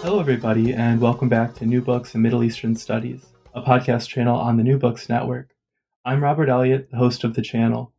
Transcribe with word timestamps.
Hello, 0.00 0.20
everybody, 0.20 0.72
and 0.72 1.00
welcome 1.00 1.28
back 1.28 1.54
to 1.56 1.66
New 1.66 1.82
Books 1.82 2.14
in 2.14 2.22
Middle 2.22 2.44
Eastern 2.44 2.76
Studies, 2.76 3.26
a 3.52 3.60
podcast 3.60 4.08
channel 4.08 4.38
on 4.38 4.56
the 4.56 4.62
New 4.62 4.78
Books 4.78 5.08
Network. 5.08 5.50
I'm 6.04 6.22
Robert 6.22 6.48
Elliott, 6.48 6.88
the 6.92 6.96
host 6.96 7.24
of 7.24 7.34
the 7.34 7.42
channel. 7.42 7.92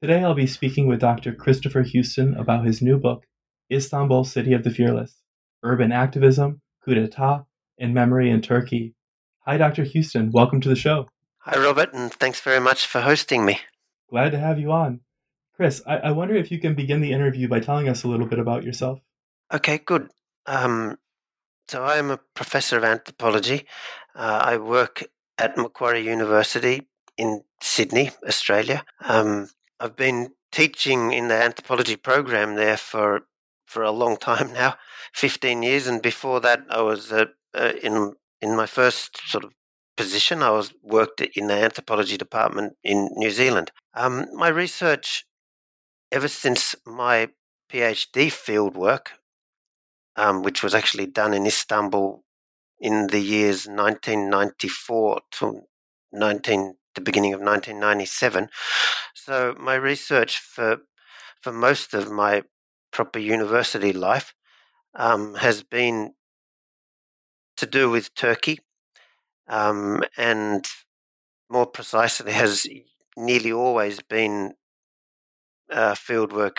Today 0.00 0.24
I'll 0.24 0.34
be 0.34 0.46
speaking 0.46 0.86
with 0.86 1.00
Dr. 1.00 1.34
Christopher 1.34 1.82
Houston 1.82 2.34
about 2.34 2.64
his 2.64 2.80
new 2.80 2.98
book, 2.98 3.26
Istanbul 3.70 4.24
City 4.24 4.54
of 4.54 4.64
the 4.64 4.70
Fearless 4.70 5.20
Urban 5.62 5.92
Activism, 5.92 6.62
Coup 6.82 6.94
d'etat, 6.94 7.44
and 7.78 7.92
Memory 7.92 8.30
in 8.30 8.40
Turkey. 8.40 8.94
Hi, 9.46 9.58
Dr. 9.58 9.84
Houston. 9.84 10.30
Welcome 10.32 10.62
to 10.62 10.70
the 10.70 10.76
show. 10.76 11.08
Hi, 11.40 11.62
Robert, 11.62 11.92
and 11.92 12.10
thanks 12.10 12.40
very 12.40 12.60
much 12.60 12.86
for 12.86 13.02
hosting 13.02 13.44
me. 13.44 13.60
Glad 14.08 14.30
to 14.30 14.38
have 14.38 14.58
you 14.58 14.72
on. 14.72 15.00
Chris, 15.56 15.82
I, 15.86 15.98
I 15.98 16.10
wonder 16.12 16.34
if 16.34 16.50
you 16.50 16.58
can 16.58 16.74
begin 16.74 17.02
the 17.02 17.12
interview 17.12 17.48
by 17.48 17.60
telling 17.60 17.88
us 17.88 18.02
a 18.02 18.08
little 18.08 18.26
bit 18.26 18.38
about 18.38 18.64
yourself. 18.64 19.00
Okay, 19.52 19.78
good. 19.78 20.08
Um, 20.46 20.98
so 21.68 21.82
I 21.82 21.96
am 21.96 22.10
a 22.10 22.20
professor 22.34 22.76
of 22.76 22.84
anthropology. 22.84 23.66
Uh, 24.14 24.40
I 24.42 24.56
work 24.56 25.04
at 25.38 25.56
Macquarie 25.56 26.04
University 26.04 26.82
in 27.16 27.42
Sydney, 27.60 28.10
Australia. 28.26 28.84
Um, 29.00 29.48
I've 29.80 29.96
been 29.96 30.32
teaching 30.52 31.12
in 31.12 31.28
the 31.28 31.42
anthropology 31.42 31.96
program 31.96 32.54
there 32.54 32.76
for 32.76 33.22
for 33.66 33.82
a 33.82 33.90
long 33.90 34.16
time 34.16 34.52
now, 34.52 34.76
fifteen 35.14 35.62
years, 35.62 35.86
and 35.86 36.02
before 36.02 36.40
that, 36.40 36.60
I 36.68 36.80
was 36.82 37.12
uh, 37.12 37.26
uh, 37.54 37.72
in 37.82 38.14
in 38.40 38.54
my 38.54 38.66
first 38.66 39.18
sort 39.28 39.44
of 39.44 39.52
position. 39.96 40.42
I 40.42 40.50
was 40.50 40.72
worked 40.82 41.20
in 41.20 41.46
the 41.46 41.54
anthropology 41.54 42.16
department 42.16 42.74
in 42.84 43.08
New 43.16 43.30
Zealand. 43.30 43.72
Um, 43.94 44.26
my 44.34 44.48
research, 44.48 45.24
ever 46.12 46.28
since 46.28 46.76
my 46.86 47.30
PhD 47.70 48.26
fieldwork, 48.26 49.06
um, 50.16 50.42
which 50.42 50.62
was 50.62 50.74
actually 50.74 51.06
done 51.06 51.34
in 51.34 51.46
Istanbul 51.46 52.24
in 52.80 53.08
the 53.08 53.20
years 53.20 53.66
1994 53.66 55.20
to 55.32 55.62
19, 56.12 56.74
the 56.94 57.00
beginning 57.00 57.34
of 57.34 57.40
1997. 57.40 58.48
So 59.14 59.54
my 59.58 59.74
research 59.74 60.38
for 60.38 60.78
for 61.42 61.52
most 61.52 61.94
of 61.94 62.10
my 62.10 62.42
proper 62.92 63.18
university 63.18 63.92
life 63.92 64.34
um, 64.94 65.34
has 65.36 65.62
been 65.62 66.14
to 67.56 67.66
do 67.66 67.90
with 67.90 68.14
Turkey, 68.14 68.58
um, 69.48 70.02
and 70.16 70.66
more 71.50 71.66
precisely, 71.66 72.32
has 72.32 72.66
nearly 73.16 73.52
always 73.52 74.00
been 74.00 74.54
uh, 75.70 75.94
fieldwork 75.94 76.58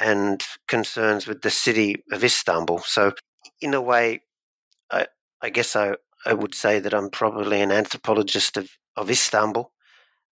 and 0.00 0.42
concerns 0.66 1.26
with 1.26 1.42
the 1.42 1.50
city 1.50 2.02
of 2.10 2.24
Istanbul. 2.24 2.80
So, 2.80 3.12
in 3.60 3.74
a 3.74 3.80
way, 3.80 4.22
I, 4.90 5.06
I 5.42 5.50
guess 5.50 5.76
I, 5.76 5.94
I 6.24 6.32
would 6.32 6.54
say 6.54 6.80
that 6.80 6.94
I'm 6.94 7.10
probably 7.10 7.60
an 7.60 7.70
anthropologist 7.70 8.56
of, 8.56 8.70
of 8.96 9.10
Istanbul. 9.10 9.70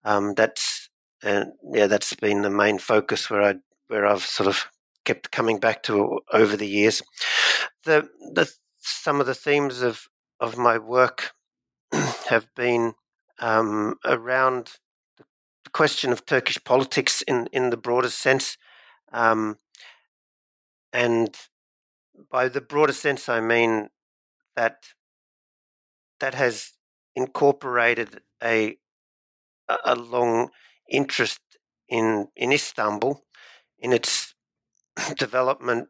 Um, 0.03 0.35
that's 0.35 0.89
uh, 1.23 1.45
yeah, 1.73 1.87
that's 1.87 2.13
been 2.13 2.43
the 2.43 2.49
main 2.49 2.77
focus 2.77 3.29
where 3.29 3.41
I 3.41 3.55
where 3.87 4.05
I've 4.05 4.23
sort 4.25 4.47
of 4.47 4.65
kept 5.05 5.31
coming 5.31 5.59
back 5.59 5.83
to 5.83 6.19
over 6.31 6.55
the 6.55 6.67
years. 6.67 7.01
The 7.83 8.07
the 8.33 8.51
some 8.79 9.19
of 9.19 9.25
the 9.25 9.35
themes 9.35 9.81
of 9.81 10.07
of 10.39 10.57
my 10.57 10.77
work 10.77 11.31
have 12.29 12.47
been 12.55 12.93
um, 13.39 13.95
around 14.05 14.73
the 15.17 15.71
question 15.71 16.11
of 16.11 16.25
Turkish 16.25 16.63
politics 16.63 17.21
in 17.23 17.47
in 17.51 17.71
the 17.71 17.77
broader 17.77 18.09
sense. 18.09 18.57
Um, 19.11 19.57
and 20.95 21.35
by 22.31 22.47
the 22.47 22.61
broader 22.61 22.93
sense, 22.93 23.27
I 23.29 23.41
mean 23.41 23.89
that 24.55 24.77
that 26.19 26.33
has 26.33 26.73
incorporated 27.15 28.21
a 28.43 28.77
a 29.85 29.95
long 29.95 30.49
interest 30.89 31.41
in 31.89 32.27
in 32.35 32.51
Istanbul, 32.51 33.25
in 33.79 33.93
its 33.93 34.35
development, 35.17 35.89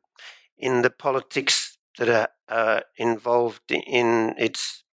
in 0.58 0.82
the 0.82 0.90
politics 0.90 1.78
that 1.98 2.10
are 2.10 2.30
uh, 2.50 2.82
involved 2.98 3.72
in 3.72 4.36
its 4.38 4.84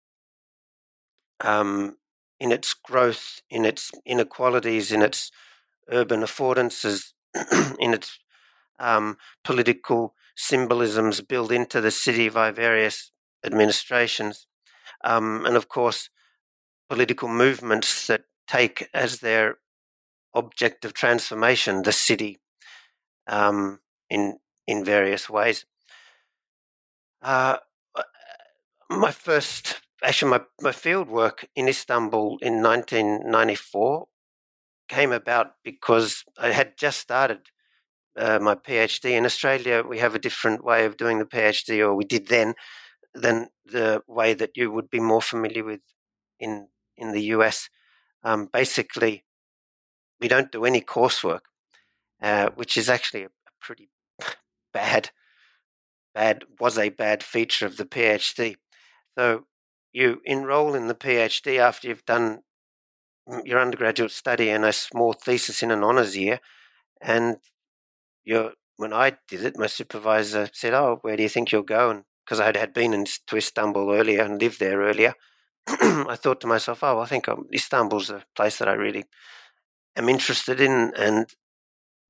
um, 1.40 1.96
in 2.40 2.52
its 2.52 2.74
growth, 2.74 3.40
in 3.50 3.64
its 3.64 3.90
inequalities, 4.06 4.92
in 4.92 5.02
its 5.02 5.30
urban 5.90 6.20
affordances, 6.20 7.12
in 7.78 7.94
its 7.94 8.18
um, 8.82 9.16
political 9.44 10.14
symbolisms 10.34 11.20
built 11.20 11.52
into 11.52 11.80
the 11.80 11.90
city 11.90 12.28
by 12.28 12.50
various 12.50 13.12
administrations, 13.44 14.46
um, 15.04 15.46
and 15.46 15.56
of 15.56 15.68
course, 15.68 16.10
political 16.88 17.28
movements 17.28 18.06
that 18.06 18.24
take 18.46 18.88
as 18.92 19.20
their 19.20 19.58
object 20.34 20.84
of 20.84 20.92
transformation 20.92 21.82
the 21.82 21.92
city 21.92 22.38
um, 23.26 23.80
in 24.10 24.38
in 24.66 24.84
various 24.84 25.30
ways. 25.30 25.64
Uh, 27.22 27.56
my 28.90 29.10
first, 29.10 29.80
actually, 30.02 30.30
my, 30.30 30.40
my 30.60 30.72
field 30.72 31.08
work 31.08 31.48
in 31.54 31.68
Istanbul 31.68 32.38
in 32.42 32.62
1994 32.62 34.06
came 34.88 35.12
about 35.12 35.54
because 35.64 36.24
I 36.38 36.50
had 36.50 36.76
just 36.76 37.00
started 37.00 37.48
uh, 38.16 38.38
my 38.40 38.54
PhD 38.54 39.12
in 39.12 39.24
Australia. 39.24 39.82
We 39.88 39.98
have 39.98 40.14
a 40.14 40.18
different 40.18 40.64
way 40.64 40.84
of 40.84 40.96
doing 40.96 41.18
the 41.18 41.24
PhD, 41.24 41.80
or 41.80 41.94
we 41.94 42.04
did 42.04 42.28
then, 42.28 42.54
than 43.14 43.48
the 43.64 44.02
way 44.06 44.34
that 44.34 44.56
you 44.56 44.70
would 44.70 44.90
be 44.90 45.00
more 45.00 45.22
familiar 45.22 45.64
with 45.64 45.80
in 46.38 46.68
in 46.96 47.12
the 47.12 47.22
US. 47.36 47.68
Um, 48.24 48.48
basically, 48.52 49.24
we 50.20 50.28
don't 50.28 50.52
do 50.52 50.64
any 50.64 50.80
coursework, 50.80 51.40
uh, 52.22 52.50
which 52.54 52.76
is 52.76 52.88
actually 52.88 53.24
a, 53.24 53.26
a 53.26 53.52
pretty 53.60 53.88
bad, 54.72 55.10
bad 56.14 56.44
was 56.60 56.78
a 56.78 56.90
bad 56.90 57.22
feature 57.22 57.66
of 57.66 57.76
the 57.76 57.84
PhD. 57.84 58.56
So 59.18 59.46
you 59.92 60.20
enroll 60.24 60.74
in 60.74 60.86
the 60.86 60.94
PhD 60.94 61.58
after 61.58 61.88
you've 61.88 62.06
done 62.06 62.42
your 63.44 63.60
undergraduate 63.60 64.10
study 64.10 64.48
and 64.48 64.64
a 64.64 64.72
small 64.72 65.12
thesis 65.12 65.62
in 65.62 65.70
an 65.70 65.84
honours 65.84 66.16
year, 66.16 66.40
and 67.00 67.36
you 68.24 68.52
when 68.76 68.92
I 68.92 69.16
did 69.28 69.44
it, 69.44 69.58
my 69.58 69.66
supervisor 69.66 70.48
said, 70.52 70.74
"Oh, 70.74 70.98
where 71.02 71.16
do 71.16 71.22
you 71.22 71.28
think 71.28 71.52
you'll 71.52 71.62
go?" 71.62 71.90
And 71.90 72.04
because 72.24 72.40
I 72.40 72.46
had 72.56 72.74
been 72.74 72.94
in, 72.94 73.06
to 73.28 73.36
Istanbul 73.36 73.92
earlier 73.94 74.22
and 74.22 74.40
lived 74.40 74.60
there 74.60 74.80
earlier, 74.80 75.14
I 75.68 76.16
thought 76.16 76.40
to 76.42 76.46
myself, 76.46 76.82
"Oh, 76.84 77.00
I 77.00 77.06
think 77.06 77.28
um, 77.28 77.46
Istanbul's 77.54 78.10
a 78.10 78.24
place 78.36 78.58
that 78.58 78.68
I 78.68 78.74
really 78.74 79.04
am 79.96 80.08
interested 80.08 80.60
in 80.60 80.92
and 80.96 81.26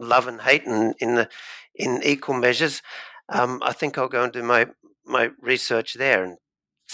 love 0.00 0.28
and 0.28 0.42
hate, 0.42 0.66
and 0.66 0.94
in 1.00 1.16
the 1.16 1.28
in 1.75 2.02
equal 2.04 2.34
measures. 2.37 2.82
Um, 3.28 3.60
I 3.64 3.72
think 3.72 3.98
I'll 3.98 4.08
go 4.08 4.25
and 4.25 4.32
do 4.32 4.42
my 4.42 4.69
my 5.06 5.31
research 5.40 5.94
there." 5.94 6.25
And 6.25 6.38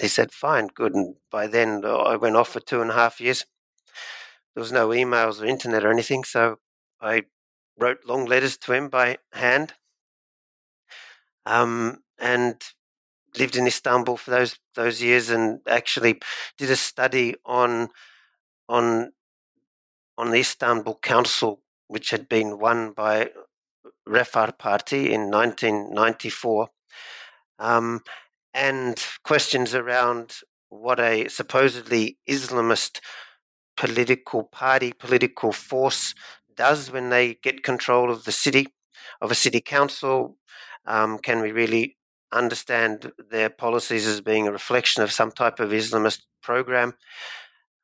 he 0.01 0.09
said, 0.09 0.33
"Fine, 0.33 0.69
good." 0.75 0.95
And 0.95 1.17
by 1.31 1.47
then, 1.49 1.83
uh, 1.85 1.97
I 1.99 2.17
went 2.17 2.37
off 2.37 2.51
for 2.51 2.61
two 2.61 2.83
and 2.83 2.91
a 2.93 2.95
half 2.95 3.21
years. 3.21 3.47
There 4.55 4.61
was 4.61 4.73
no 4.73 4.89
emails 4.89 5.41
or 5.41 5.47
internet 5.47 5.85
or 5.85 5.91
anything, 5.91 6.25
so 6.25 6.59
I 7.01 7.25
wrote 7.79 8.05
long 8.05 8.25
letters 8.25 8.57
to 8.59 8.73
him 8.73 8.89
by 8.89 9.19
hand, 9.33 9.75
um, 11.47 11.99
and 12.19 12.63
lived 13.39 13.57
in 13.57 13.67
Istanbul 13.67 14.17
for 14.17 14.31
those 14.31 14.59
those 14.75 15.03
years, 15.03 15.31
and 15.31 15.61
actually 15.67 16.21
did 16.57 16.71
a 16.71 16.77
study 16.77 17.35
on 17.45 17.89
on 18.69 19.13
on 20.17 20.31
the 20.31 20.41
Istanbul 20.41 20.99
Council, 21.03 21.63
which 21.87 22.11
had 22.11 22.29
been 22.29 22.59
won 22.59 22.93
by 22.93 23.31
Refah 24.09 24.59
Party 24.59 25.13
in 25.13 25.31
1994, 25.31 26.69
um, 27.59 28.03
and 28.53 29.03
questions 29.23 29.75
around 29.75 30.39
what 30.71 31.01
a 31.01 31.29
supposedly 31.29 32.19
Islamist 32.29 33.01
political 33.77 34.43
party, 34.43 34.93
political 34.93 35.53
force 35.53 36.15
does 36.59 36.91
when 36.91 37.09
they 37.09 37.35
get 37.43 37.63
control 37.63 38.11
of 38.11 38.25
the 38.25 38.33
city, 38.33 38.69
of 39.23 39.31
a 39.31 39.35
city 39.35 39.63
council? 39.63 40.37
Um, 40.85 41.19
can 41.19 41.41
we 41.41 41.53
really 41.53 41.97
understand 42.33 43.13
their 43.31 43.49
policies 43.49 44.07
as 44.07 44.21
being 44.21 44.47
a 44.47 44.53
reflection 44.53 45.03
of 45.03 45.13
some 45.13 45.31
type 45.31 45.61
of 45.61 45.71
Islamist 45.71 46.23
program, 46.43 46.95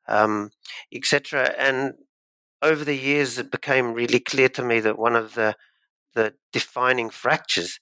um, 0.07 0.51
etc.? 0.93 1.55
And 1.57 1.93
over 2.61 2.83
the 2.83 2.97
years, 2.97 3.39
it 3.39 3.49
became 3.49 3.93
really 3.93 4.19
clear 4.19 4.49
to 4.49 4.63
me 4.63 4.79
that 4.81 4.99
one 4.99 5.15
of 5.15 5.33
the 5.33 5.55
the 6.13 6.33
defining 6.53 7.09
fractures 7.09 7.79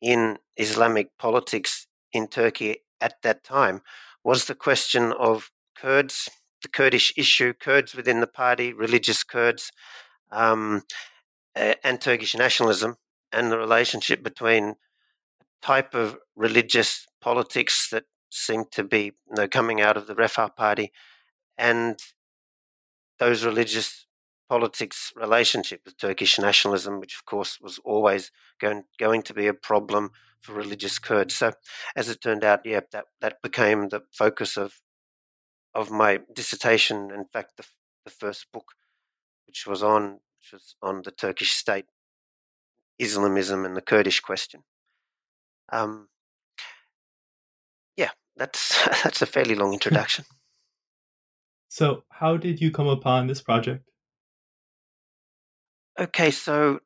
in 0.00 0.38
Islamic 0.56 1.08
politics 1.18 1.86
in 2.12 2.28
Turkey 2.28 2.76
at 3.00 3.14
that 3.22 3.42
time 3.42 3.82
was 4.24 4.44
the 4.44 4.54
question 4.54 5.12
of 5.12 5.50
Kurds, 5.76 6.28
the 6.62 6.68
Kurdish 6.68 7.12
issue, 7.16 7.52
Kurds 7.52 7.94
within 7.94 8.20
the 8.20 8.28
party, 8.28 8.72
religious 8.72 9.24
Kurds, 9.24 9.72
um, 10.32 10.82
and 11.54 12.00
Turkish 12.00 12.34
nationalism, 12.34 12.96
and 13.32 13.50
the 13.50 13.58
relationship 13.58 14.22
between 14.22 14.74
type 15.62 15.94
of 15.94 16.16
religious 16.34 17.06
politics 17.20 17.88
that 17.90 18.04
seemed 18.30 18.72
to 18.72 18.82
be 18.82 19.04
you 19.04 19.36
know, 19.36 19.46
coming 19.46 19.80
out 19.80 19.96
of 19.96 20.06
the 20.06 20.14
Refah 20.14 20.54
party 20.56 20.90
and 21.56 21.98
those 23.18 23.44
religious 23.44 24.06
politics 24.48 25.12
relationship 25.14 25.82
with 25.84 25.96
Turkish 25.96 26.38
nationalism, 26.38 26.98
which 26.98 27.14
of 27.14 27.24
course 27.24 27.58
was 27.60 27.78
always 27.84 28.30
going, 28.60 28.84
going 28.98 29.22
to 29.22 29.34
be 29.34 29.46
a 29.46 29.54
problem 29.54 30.10
for 30.40 30.54
religious 30.54 30.98
Kurds. 30.98 31.36
So, 31.36 31.52
as 31.94 32.08
it 32.08 32.20
turned 32.20 32.44
out, 32.44 32.60
yeah, 32.64 32.80
that, 32.90 33.04
that 33.20 33.36
became 33.42 33.88
the 33.88 34.02
focus 34.12 34.56
of 34.56 34.80
of 35.74 35.90
my 35.90 36.20
dissertation. 36.34 37.10
In 37.10 37.24
fact, 37.32 37.56
the, 37.56 37.64
the 38.04 38.10
first 38.10 38.46
book, 38.52 38.72
which 39.46 39.66
was 39.66 39.82
on 39.82 40.20
which 40.38 40.52
was 40.52 40.74
on 40.82 41.02
the 41.02 41.10
Turkish 41.10 41.52
state, 41.52 41.86
Islamism, 42.98 43.64
and 43.64 43.76
the 43.76 43.82
Kurdish 43.82 44.20
question. 44.20 44.62
Um, 45.72 46.08
yeah, 47.96 48.10
that's 48.36 48.84
that's 49.04 49.22
a 49.22 49.26
fairly 49.26 49.54
long 49.54 49.72
introduction. 49.78 50.24
so, 51.68 52.04
how 52.10 52.36
did 52.36 52.60
you 52.60 52.70
come 52.70 52.88
upon 52.88 53.26
this 53.26 53.40
project? 53.40 53.88
Okay, 55.98 56.30
so 56.30 56.80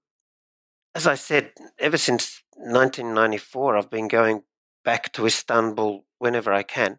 as 0.94 1.06
I 1.06 1.14
said, 1.14 1.52
ever 1.78 1.98
since 1.98 2.42
1994, 2.56 3.76
I've 3.76 3.90
been 3.90 4.08
going 4.08 4.42
back 4.82 5.12
to 5.12 5.26
Istanbul 5.26 6.06
whenever 6.18 6.52
I 6.52 6.62
can. 6.62 6.98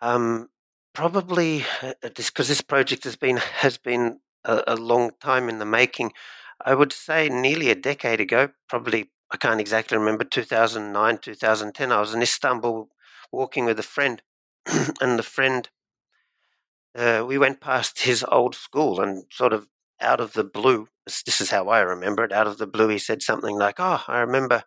Um, 0.00 0.50
probably 0.94 1.64
because 2.02 2.48
uh, 2.48 2.50
this 2.50 2.60
project 2.60 3.04
has 3.04 3.16
been 3.16 3.36
has 3.36 3.78
been 3.78 4.20
a, 4.44 4.62
a, 4.68 4.76
long 4.76 5.10
time 5.20 5.48
in 5.48 5.58
the 5.58 5.64
making. 5.64 6.12
I 6.64 6.74
would 6.74 6.92
say 6.92 7.28
nearly 7.28 7.70
a 7.70 7.74
decade 7.74 8.20
ago, 8.20 8.50
probably 8.68 9.10
I 9.30 9.36
can't 9.36 9.60
exactly 9.60 9.96
remember 9.96 10.24
2009, 10.24 11.18
2010. 11.18 11.92
I 11.92 12.00
was 12.00 12.14
in 12.14 12.22
Istanbul 12.22 12.88
walking 13.30 13.64
with 13.64 13.78
a 13.78 13.84
friend, 13.84 14.22
and 15.00 15.18
the 15.18 15.22
friend 15.22 15.68
uh, 16.94 17.24
we 17.26 17.38
went 17.38 17.60
past 17.60 18.02
his 18.02 18.24
old 18.30 18.54
school 18.54 19.00
and 19.00 19.24
sort 19.30 19.52
of 19.52 19.68
out 20.00 20.20
of 20.20 20.34
the 20.34 20.44
blue, 20.44 20.88
this 21.06 21.40
is 21.40 21.50
how 21.50 21.68
I 21.68 21.80
remember 21.80 22.24
it, 22.24 22.32
out 22.32 22.46
of 22.46 22.58
the 22.58 22.66
blue, 22.66 22.88
he 22.88 22.98
said 22.98 23.22
something 23.22 23.56
like, 23.56 23.76
Oh, 23.78 24.02
I 24.08 24.20
remember 24.20 24.64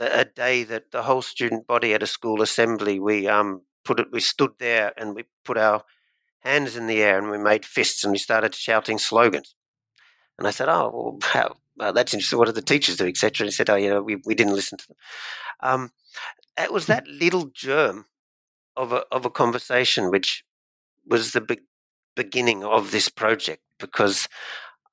a 0.00 0.24
day 0.24 0.62
that 0.62 0.92
the 0.92 1.02
whole 1.02 1.22
student 1.22 1.66
body 1.66 1.92
at 1.92 2.02
a 2.02 2.06
school 2.06 2.40
assembly, 2.40 3.00
we 3.00 3.26
um, 3.26 3.62
put 3.88 4.00
it, 4.00 4.12
we 4.12 4.20
stood 4.20 4.52
there 4.58 4.92
and 4.98 5.14
we 5.14 5.24
put 5.46 5.56
our 5.56 5.82
hands 6.40 6.76
in 6.76 6.86
the 6.86 7.00
air 7.02 7.18
and 7.18 7.30
we 7.30 7.38
made 7.38 7.64
fists 7.64 8.04
and 8.04 8.12
we 8.12 8.18
started 8.18 8.54
shouting 8.54 8.98
slogans. 8.98 9.54
And 10.36 10.46
I 10.46 10.50
said, 10.50 10.68
Oh, 10.68 11.18
well, 11.34 11.92
that's 11.94 12.12
interesting. 12.12 12.38
What 12.38 12.46
did 12.46 12.54
the 12.54 12.62
teachers 12.62 12.98
do, 12.98 13.06
etc. 13.06 13.44
And 13.44 13.48
he 13.48 13.52
said, 13.52 13.70
Oh, 13.70 13.76
you 13.76 13.88
know, 13.88 14.02
we, 14.02 14.16
we 14.26 14.34
didn't 14.34 14.54
listen 14.54 14.76
to 14.76 14.88
them. 14.88 14.96
Um, 15.60 15.90
it 16.58 16.70
was 16.70 16.84
that 16.86 17.08
little 17.08 17.46
germ 17.46 18.04
of 18.76 18.92
a, 18.92 19.04
of 19.10 19.24
a 19.24 19.30
conversation 19.30 20.10
which 20.10 20.44
was 21.06 21.32
the 21.32 21.40
big 21.40 21.62
beginning 22.14 22.62
of 22.64 22.90
this 22.90 23.08
project 23.08 23.62
because 23.80 24.28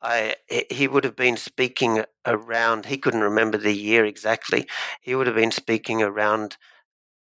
I, 0.01 0.36
he 0.71 0.88
would 0.88 1.03
have 1.03 1.15
been 1.15 1.36
speaking 1.36 2.03
around, 2.25 2.86
he 2.86 2.98
couldn't 2.98 3.21
remember 3.21 3.57
the 3.57 3.74
year 3.74 4.06
exactly, 4.06 4.68
he 5.01 5.15
would 5.15 5.27
have 5.27 5.36
been 5.36 5.51
speaking 5.51 6.01
around 6.01 6.57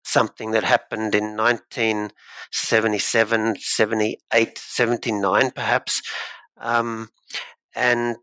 something 0.04 0.52
that 0.52 0.64
happened 0.64 1.14
in 1.14 1.36
1977, 1.36 3.56
78, 3.58 4.58
79, 4.58 5.50
perhaps. 5.50 6.00
Um, 6.58 7.10
and 7.74 8.16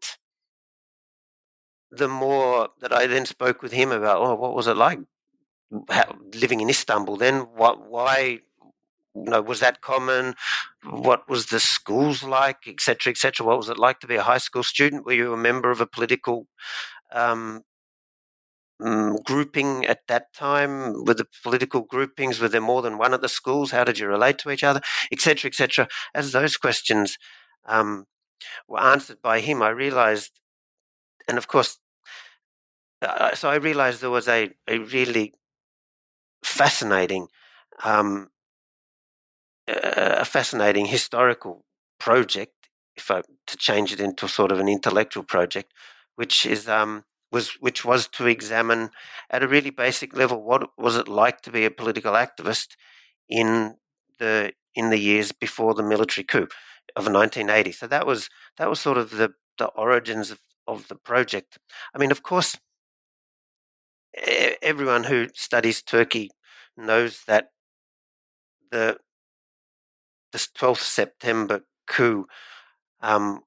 the 1.91 2.07
more 2.07 2.69
that 2.79 2.93
I 2.93 3.07
then 3.07 3.25
spoke 3.25 3.61
with 3.61 3.73
him 3.73 3.91
about, 3.91 4.21
oh, 4.21 4.35
what 4.35 4.55
was 4.55 4.67
it 4.67 4.77
like 4.77 4.99
how, 5.89 6.15
living 6.33 6.61
in 6.61 6.69
Istanbul 6.69 7.17
then? 7.17 7.41
What, 7.55 7.89
why 7.89 8.39
you 9.15 9.29
know, 9.29 9.41
was 9.41 9.59
that 9.59 9.81
common? 9.81 10.35
What 10.83 11.29
was 11.29 11.47
the 11.47 11.59
schools 11.59 12.23
like, 12.23 12.67
etc., 12.67 13.11
etc.? 13.11 13.45
What 13.45 13.57
was 13.57 13.69
it 13.69 13.77
like 13.77 13.99
to 13.99 14.07
be 14.07 14.15
a 14.15 14.23
high 14.23 14.37
school 14.37 14.63
student? 14.63 15.05
Were 15.05 15.13
you 15.13 15.33
a 15.33 15.37
member 15.37 15.69
of 15.69 15.81
a 15.81 15.87
political 15.87 16.47
um, 17.11 17.63
mm, 18.81 19.23
grouping 19.23 19.85
at 19.85 20.07
that 20.07 20.33
time? 20.33 21.05
Were 21.05 21.13
the 21.13 21.27
political 21.43 21.81
groupings 21.81 22.39
were 22.39 22.49
there 22.49 22.61
more 22.61 22.81
than 22.81 22.97
one 22.97 23.13
at 23.13 23.21
the 23.21 23.29
schools? 23.29 23.71
How 23.71 23.83
did 23.83 23.99
you 23.99 24.07
relate 24.07 24.37
to 24.39 24.51
each 24.51 24.63
other, 24.63 24.81
etc., 25.11 25.49
etc.? 25.49 25.87
As 26.13 26.31
those 26.31 26.57
questions 26.57 27.17
um, 27.65 28.05
were 28.67 28.81
answered 28.81 29.21
by 29.21 29.39
him, 29.39 29.61
I 29.61 29.69
realized, 29.69 30.39
and 31.27 31.37
of 31.37 31.47
course, 31.47 31.77
uh, 33.01 33.33
so 33.35 33.49
I 33.49 33.55
realized 33.55 34.01
there 34.01 34.09
was 34.09 34.27
a, 34.27 34.51
a 34.67 34.77
really 34.79 35.33
fascinating 36.43 37.27
um, 37.83 38.29
a 39.67 40.25
fascinating 40.25 40.87
historical 40.87 41.65
project, 41.99 42.69
if 42.95 43.09
I 43.09 43.21
to 43.47 43.57
change 43.57 43.93
it 43.93 43.99
into 43.99 44.27
sort 44.27 44.51
of 44.51 44.59
an 44.59 44.67
intellectual 44.67 45.23
project, 45.23 45.71
which 46.15 46.45
is 46.45 46.67
um, 46.67 47.03
was 47.31 47.51
which 47.59 47.85
was 47.85 48.07
to 48.09 48.27
examine 48.27 48.89
at 49.29 49.43
a 49.43 49.47
really 49.47 49.69
basic 49.69 50.15
level 50.15 50.43
what 50.43 50.69
was 50.77 50.97
it 50.97 51.07
like 51.07 51.41
to 51.41 51.51
be 51.51 51.65
a 51.65 51.71
political 51.71 52.13
activist 52.13 52.75
in 53.29 53.75
the 54.19 54.53
in 54.75 54.89
the 54.89 54.99
years 54.99 55.31
before 55.31 55.73
the 55.73 55.83
military 55.83 56.23
coup 56.23 56.47
of 56.95 57.05
1980. 57.07 57.71
So 57.71 57.87
that 57.87 58.05
was 58.05 58.29
that 58.57 58.69
was 58.69 58.79
sort 58.79 58.97
of 58.97 59.11
the 59.11 59.33
the 59.57 59.67
origins 59.67 60.31
of, 60.31 60.39
of 60.67 60.87
the 60.87 60.95
project. 60.95 61.57
I 61.93 61.97
mean, 61.99 62.11
of 62.11 62.23
course, 62.23 62.57
everyone 64.61 65.05
who 65.05 65.27
studies 65.33 65.81
Turkey 65.81 66.29
knows 66.77 67.23
that 67.27 67.49
the 68.71 68.97
the 70.31 70.37
12th 70.57 70.79
September 70.79 71.61
coup 71.87 72.25
um, 73.01 73.41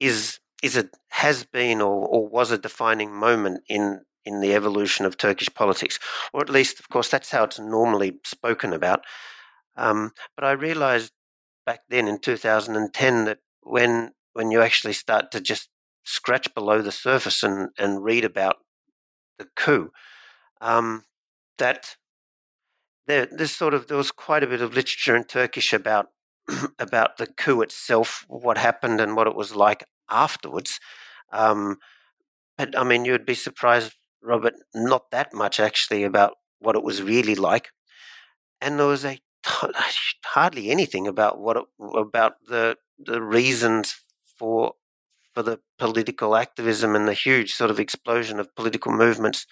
is 0.00 0.38
is 0.62 0.76
a 0.76 0.88
has 1.10 1.44
been 1.44 1.80
or, 1.80 2.06
or 2.06 2.28
was 2.28 2.50
a 2.50 2.58
defining 2.58 3.12
moment 3.12 3.62
in 3.68 4.02
in 4.24 4.40
the 4.40 4.54
evolution 4.54 5.04
of 5.04 5.16
Turkish 5.16 5.52
politics, 5.52 5.98
or 6.32 6.40
at 6.40 6.48
least, 6.48 6.78
of 6.78 6.88
course, 6.88 7.08
that's 7.08 7.30
how 7.30 7.44
it's 7.44 7.58
normally 7.58 8.20
spoken 8.24 8.72
about. 8.72 9.04
Um, 9.76 10.12
but 10.36 10.44
I 10.44 10.52
realised 10.52 11.12
back 11.66 11.80
then 11.88 12.06
in 12.06 12.18
2010 12.18 13.24
that 13.24 13.38
when 13.62 14.12
when 14.32 14.50
you 14.50 14.60
actually 14.62 14.92
start 14.92 15.30
to 15.32 15.40
just 15.40 15.68
scratch 16.04 16.52
below 16.54 16.82
the 16.82 16.92
surface 16.92 17.42
and, 17.42 17.70
and 17.78 18.02
read 18.02 18.24
about 18.24 18.56
the 19.38 19.46
coup, 19.56 19.90
um, 20.60 21.04
that 21.58 21.96
there, 23.06 23.26
there's 23.30 23.52
sort 23.52 23.74
of 23.74 23.88
there 23.88 23.96
was 23.96 24.12
quite 24.12 24.42
a 24.42 24.46
bit 24.46 24.62
of 24.62 24.74
literature 24.74 25.16
in 25.16 25.24
Turkish 25.24 25.72
about 25.72 26.06
about 26.78 27.16
the 27.16 27.26
coup 27.26 27.62
itself, 27.62 28.24
what 28.28 28.58
happened, 28.58 29.00
and 29.00 29.16
what 29.16 29.26
it 29.26 29.34
was 29.34 29.54
like 29.54 29.84
afterwards. 30.10 30.80
Um, 31.32 31.78
but 32.58 32.78
I 32.78 32.84
mean, 32.84 33.04
you'd 33.04 33.26
be 33.26 33.34
surprised, 33.34 33.94
Robert, 34.22 34.54
not 34.74 35.10
that 35.10 35.32
much 35.34 35.60
actually 35.60 36.04
about 36.04 36.34
what 36.58 36.76
it 36.76 36.82
was 36.84 37.02
really 37.02 37.34
like, 37.34 37.70
and 38.60 38.78
there 38.78 38.86
was 38.86 39.04
a 39.04 39.18
hardly 40.24 40.70
anything 40.70 41.06
about 41.06 41.40
what 41.40 41.56
it, 41.56 41.64
about 41.96 42.34
the 42.48 42.76
the 42.98 43.20
reasons 43.20 43.96
for 44.38 44.74
for 45.34 45.42
the 45.42 45.58
political 45.78 46.36
activism 46.36 46.94
and 46.94 47.08
the 47.08 47.14
huge 47.14 47.54
sort 47.54 47.70
of 47.70 47.80
explosion 47.80 48.38
of 48.38 48.54
political 48.54 48.92
movements 48.92 49.46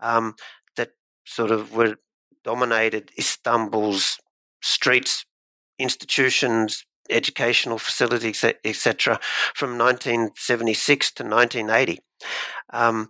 um, 0.00 0.34
that 0.76 0.90
sort 1.24 1.50
of 1.50 1.74
were 1.74 1.96
dominated 2.42 3.10
Istanbul's 3.18 4.18
streets, 4.60 5.24
institutions, 5.78 6.84
educational 7.10 7.78
facilities, 7.78 8.44
etc., 8.64 9.18
from 9.54 9.78
1976 9.78 11.12
to 11.12 11.22
1980. 11.22 12.00
Um, 12.72 13.08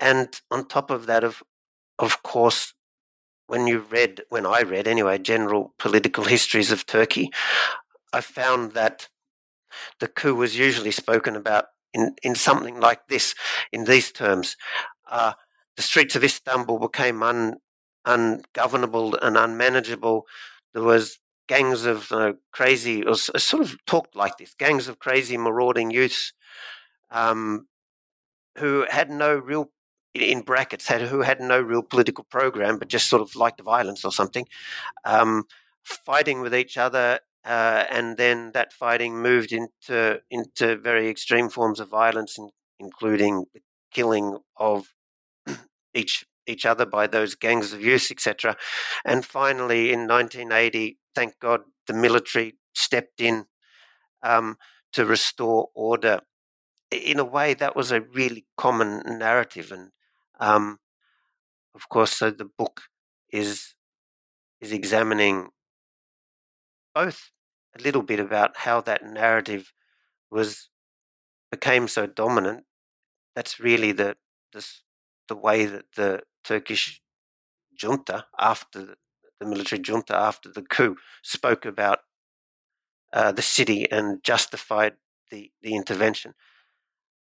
and 0.00 0.40
on 0.50 0.66
top 0.66 0.90
of 0.90 1.06
that, 1.06 1.24
of 1.24 1.42
of 1.98 2.22
course, 2.22 2.74
when 3.46 3.66
you 3.66 3.78
read, 3.78 4.22
when 4.28 4.46
I 4.46 4.62
read 4.62 4.88
anyway, 4.88 5.18
general 5.18 5.74
political 5.78 6.24
histories 6.34 6.72
of 6.72 6.86
Turkey, 6.86 7.30
I 8.12 8.20
found 8.20 8.72
that 8.72 9.08
the 10.00 10.08
coup 10.08 10.34
was 10.34 10.58
usually 10.58 10.90
spoken 10.90 11.36
about 11.36 11.66
in, 11.92 12.14
in 12.22 12.34
something 12.34 12.80
like 12.80 13.08
this, 13.08 13.34
in 13.72 13.84
these 13.84 14.10
terms. 14.10 14.56
Uh, 15.10 15.32
the 15.76 15.82
streets 15.82 16.16
of 16.16 16.24
Istanbul 16.24 16.78
became 16.78 17.22
un, 17.22 17.56
ungovernable 18.04 19.16
and 19.16 19.36
unmanageable. 19.36 20.26
There 20.72 20.82
was 20.82 21.18
gangs 21.46 21.84
of 21.84 22.10
uh, 22.12 22.34
crazy, 22.52 23.04
or 23.04 23.16
sort 23.16 23.62
of 23.62 23.76
talked 23.86 24.16
like 24.16 24.38
this, 24.38 24.54
gangs 24.54 24.88
of 24.88 24.98
crazy 24.98 25.36
marauding 25.36 25.90
youths 25.90 26.32
um, 27.10 27.68
who 28.58 28.86
had 28.88 29.10
no 29.10 29.34
real, 29.36 29.70
in 30.14 30.42
brackets, 30.42 30.88
had 30.88 31.02
who 31.02 31.22
had 31.22 31.40
no 31.40 31.60
real 31.60 31.82
political 31.82 32.24
program, 32.24 32.78
but 32.78 32.88
just 32.88 33.08
sort 33.08 33.22
of 33.22 33.34
liked 33.36 33.58
the 33.58 33.62
violence 33.62 34.04
or 34.04 34.12
something, 34.12 34.46
um, 35.04 35.44
fighting 35.82 36.40
with 36.40 36.54
each 36.54 36.76
other. 36.76 37.20
Uh, 37.44 37.84
and 37.90 38.16
then 38.16 38.52
that 38.52 38.72
fighting 38.72 39.20
moved 39.20 39.52
into 39.52 40.20
into 40.30 40.76
very 40.76 41.08
extreme 41.08 41.50
forms 41.50 41.78
of 41.78 41.88
violence, 41.88 42.38
including 42.80 43.44
the 43.52 43.60
killing 43.92 44.38
of 44.56 44.94
each 45.94 46.24
each 46.46 46.66
other 46.66 46.86
by 46.86 47.06
those 47.06 47.34
gangs 47.34 47.72
of 47.72 47.82
youth, 47.82 48.08
etc. 48.10 48.56
And 49.04 49.24
finally, 49.24 49.92
in 49.92 50.06
1980, 50.06 50.98
thank 51.14 51.38
God, 51.40 51.62
the 51.86 51.94
military 51.94 52.56
stepped 52.74 53.20
in 53.20 53.46
um, 54.22 54.56
to 54.92 55.04
restore 55.04 55.68
order. 55.74 56.20
In 56.90 57.18
a 57.18 57.24
way, 57.24 57.54
that 57.54 57.76
was 57.76 57.90
a 57.90 58.00
really 58.00 58.46
common 58.56 59.02
narrative, 59.18 59.72
and 59.72 59.90
um, 60.38 60.78
of 61.74 61.88
course, 61.88 62.12
so 62.12 62.30
the 62.30 62.44
book 62.44 62.82
is 63.30 63.74
is 64.60 64.72
examining 64.72 65.50
both 66.94 67.30
a 67.76 67.82
little 67.82 68.02
bit 68.02 68.20
about 68.20 68.58
how 68.58 68.80
that 68.80 69.04
narrative 69.04 69.72
was 70.30 70.70
became 71.50 71.88
so 71.88 72.06
dominant. 72.06 72.64
That's 73.34 73.58
really 73.58 73.92
the 73.92 74.16
the, 74.52 74.64
the 75.28 75.36
way 75.36 75.66
that 75.66 75.86
the 75.96 76.22
Turkish 76.44 77.00
junta 77.80 78.26
after 78.38 78.96
the 79.40 79.46
military 79.46 79.80
junta 79.80 80.14
after 80.14 80.50
the 80.50 80.62
coup 80.62 80.96
spoke 81.22 81.64
about 81.64 82.00
uh, 83.12 83.32
the 83.32 83.42
city 83.42 83.90
and 83.90 84.22
justified 84.22 84.94
the, 85.30 85.50
the 85.62 85.74
intervention. 85.74 86.34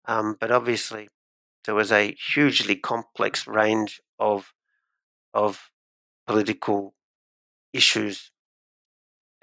Um, 0.06 0.37
but 0.38 0.50
obviously, 0.50 1.08
there 1.64 1.75
was 1.75 1.90
a 1.90 2.16
hugely 2.32 2.76
complex 2.76 3.46
range 3.46 4.00
of 4.18 4.52
of 5.35 5.70
political 6.26 6.94
issues, 7.73 8.30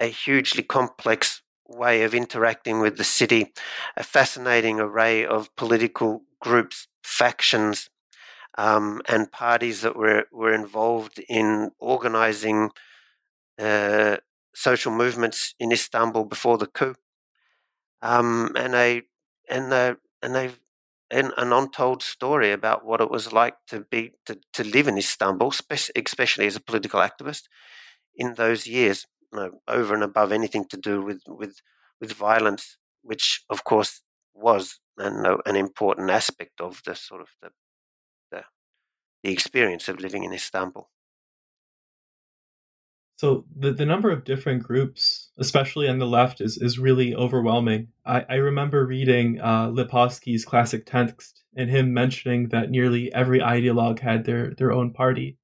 a 0.00 0.06
hugely 0.06 0.62
complex 0.62 1.42
way 1.68 2.02
of 2.02 2.14
interacting 2.14 2.80
with 2.80 2.96
the 2.96 3.04
city, 3.04 3.52
a 3.96 4.02
fascinating 4.02 4.80
array 4.80 5.24
of 5.24 5.54
political 5.56 6.22
groups, 6.40 6.88
factions, 7.02 7.90
um, 8.56 9.02
and 9.08 9.32
parties 9.32 9.80
that 9.82 9.96
were, 9.96 10.24
were 10.32 10.52
involved 10.52 11.18
in 11.28 11.70
organizing 11.78 12.70
uh, 13.58 14.16
social 14.54 14.92
movements 14.92 15.54
in 15.58 15.72
Istanbul 15.72 16.24
before 16.24 16.58
the 16.58 16.66
coup. 16.66 16.94
Um, 18.02 18.52
and 18.56 18.74
a 18.74 19.02
and 19.48 19.72
a, 19.72 19.96
and 20.22 20.36
a 20.36 20.52
an, 21.10 21.32
an, 21.36 21.52
untold 21.52 22.02
story 22.02 22.52
about 22.52 22.84
what 22.84 23.00
it 23.00 23.10
was 23.10 23.32
like 23.32 23.54
to 23.68 23.80
be 23.80 24.12
to, 24.26 24.38
to 24.52 24.64
live 24.64 24.88
in 24.88 24.98
Istanbul, 24.98 25.52
especially 25.96 26.46
as 26.46 26.56
a 26.56 26.60
political 26.60 27.00
activist 27.00 27.44
in 28.16 28.34
those 28.34 28.66
years, 28.66 29.06
you 29.32 29.38
know, 29.38 29.50
over 29.68 29.94
and 29.94 30.02
above 30.02 30.32
anything 30.32 30.64
to 30.66 30.76
do 30.76 31.02
with 31.02 31.22
with 31.26 31.60
with 32.00 32.12
violence, 32.12 32.76
which 33.02 33.44
of 33.48 33.64
course 33.64 34.02
was 34.34 34.80
an, 34.98 35.24
an 35.46 35.56
important 35.56 36.10
aspect 36.10 36.60
of 36.60 36.82
the 36.84 36.94
sort 36.94 37.20
of 37.20 37.28
the 37.40 37.50
the 39.24 39.32
experience 39.32 39.88
of 39.88 39.98
living 40.00 40.22
in 40.22 40.32
Istanbul. 40.32 40.88
So 43.16 43.46
the, 43.56 43.72
the 43.72 43.86
number 43.86 44.10
of 44.10 44.24
different 44.24 44.62
groups, 44.62 45.30
especially 45.38 45.88
on 45.88 45.98
the 45.98 46.06
left, 46.06 46.42
is, 46.42 46.58
is 46.58 46.78
really 46.78 47.14
overwhelming. 47.14 47.88
I, 48.04 48.26
I 48.28 48.34
remember 48.34 48.86
reading 48.86 49.40
uh, 49.40 49.68
Lipovsky's 49.68 50.44
classic 50.44 50.84
text 50.84 51.42
and 51.56 51.70
him 51.70 51.94
mentioning 51.94 52.48
that 52.48 52.70
nearly 52.70 53.12
every 53.14 53.40
ideologue 53.40 54.00
had 54.00 54.24
their, 54.24 54.52
their 54.58 54.72
own 54.72 54.92
party. 54.92 55.38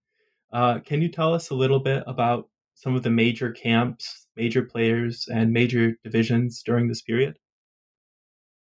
Uh, 0.52 0.80
can 0.80 1.00
you 1.00 1.08
tell 1.08 1.32
us 1.32 1.48
a 1.48 1.54
little 1.54 1.80
bit 1.80 2.04
about 2.06 2.48
some 2.74 2.94
of 2.94 3.02
the 3.02 3.10
major 3.10 3.50
camps, 3.50 4.26
major 4.36 4.62
players, 4.62 5.26
and 5.32 5.52
major 5.52 5.96
divisions 6.04 6.62
during 6.62 6.88
this 6.88 7.00
period? 7.00 7.38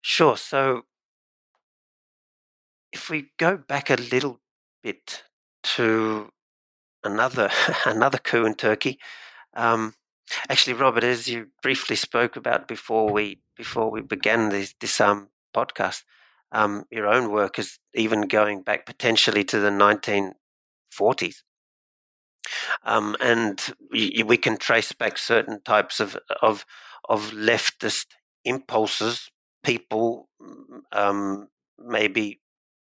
Sure. 0.02 0.36
So 0.36 0.82
if 2.92 3.08
we 3.08 3.30
go 3.38 3.56
back 3.56 3.88
a 3.90 3.96
little 3.96 4.40
bit 4.82 5.24
to 5.62 6.30
another 7.04 7.50
another 7.86 8.18
coup 8.18 8.44
in 8.44 8.54
Turkey. 8.54 8.98
Um, 9.54 9.94
actually, 10.48 10.74
Robert, 10.74 11.04
as 11.04 11.28
you 11.28 11.48
briefly 11.62 11.96
spoke 11.96 12.36
about 12.36 12.68
before 12.68 13.10
we 13.10 13.40
before 13.56 13.90
we 13.90 14.00
began 14.00 14.50
this 14.50 14.74
this 14.80 15.00
um, 15.00 15.28
podcast, 15.54 16.04
um, 16.52 16.84
your 16.90 17.06
own 17.06 17.30
work 17.30 17.58
is 17.58 17.78
even 17.94 18.22
going 18.22 18.62
back 18.62 18.86
potentially 18.86 19.44
to 19.44 19.58
the 19.58 19.70
1940s. 19.70 21.42
Um, 22.82 23.14
and 23.20 23.60
we, 23.90 24.22
we, 24.24 24.38
can 24.38 24.56
trace 24.56 24.92
back 24.92 25.18
certain 25.18 25.60
types 25.62 26.00
of 26.00 26.16
of 26.40 26.64
of 27.06 27.32
leftist 27.32 28.06
impulses, 28.44 29.30
people 29.62 30.28
um, 30.92 31.48
maybe 31.78 32.40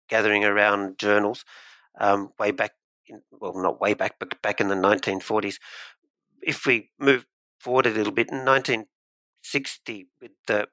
gathering 0.09 0.45
around 0.45 0.99
journals 0.99 1.45
um, 2.00 2.31
way 2.38 2.50
back, 2.50 2.73
in, 3.07 3.23
well, 3.31 3.55
not 3.55 3.81
way 3.81 3.95
back, 3.95 4.17
but 4.19 4.41
back 4.43 4.61
in 4.61 4.69
the 4.69 4.75
1940s. 4.75 5.57
If 6.43 6.67
we 6.67 6.91
move 6.99 7.26
forward 7.61 7.87
a 7.87 7.91
little 7.91 8.12
bit, 8.12 8.31
in 8.31 8.45
1960, 8.45 10.09
with 10.21 10.33
the 10.47 10.69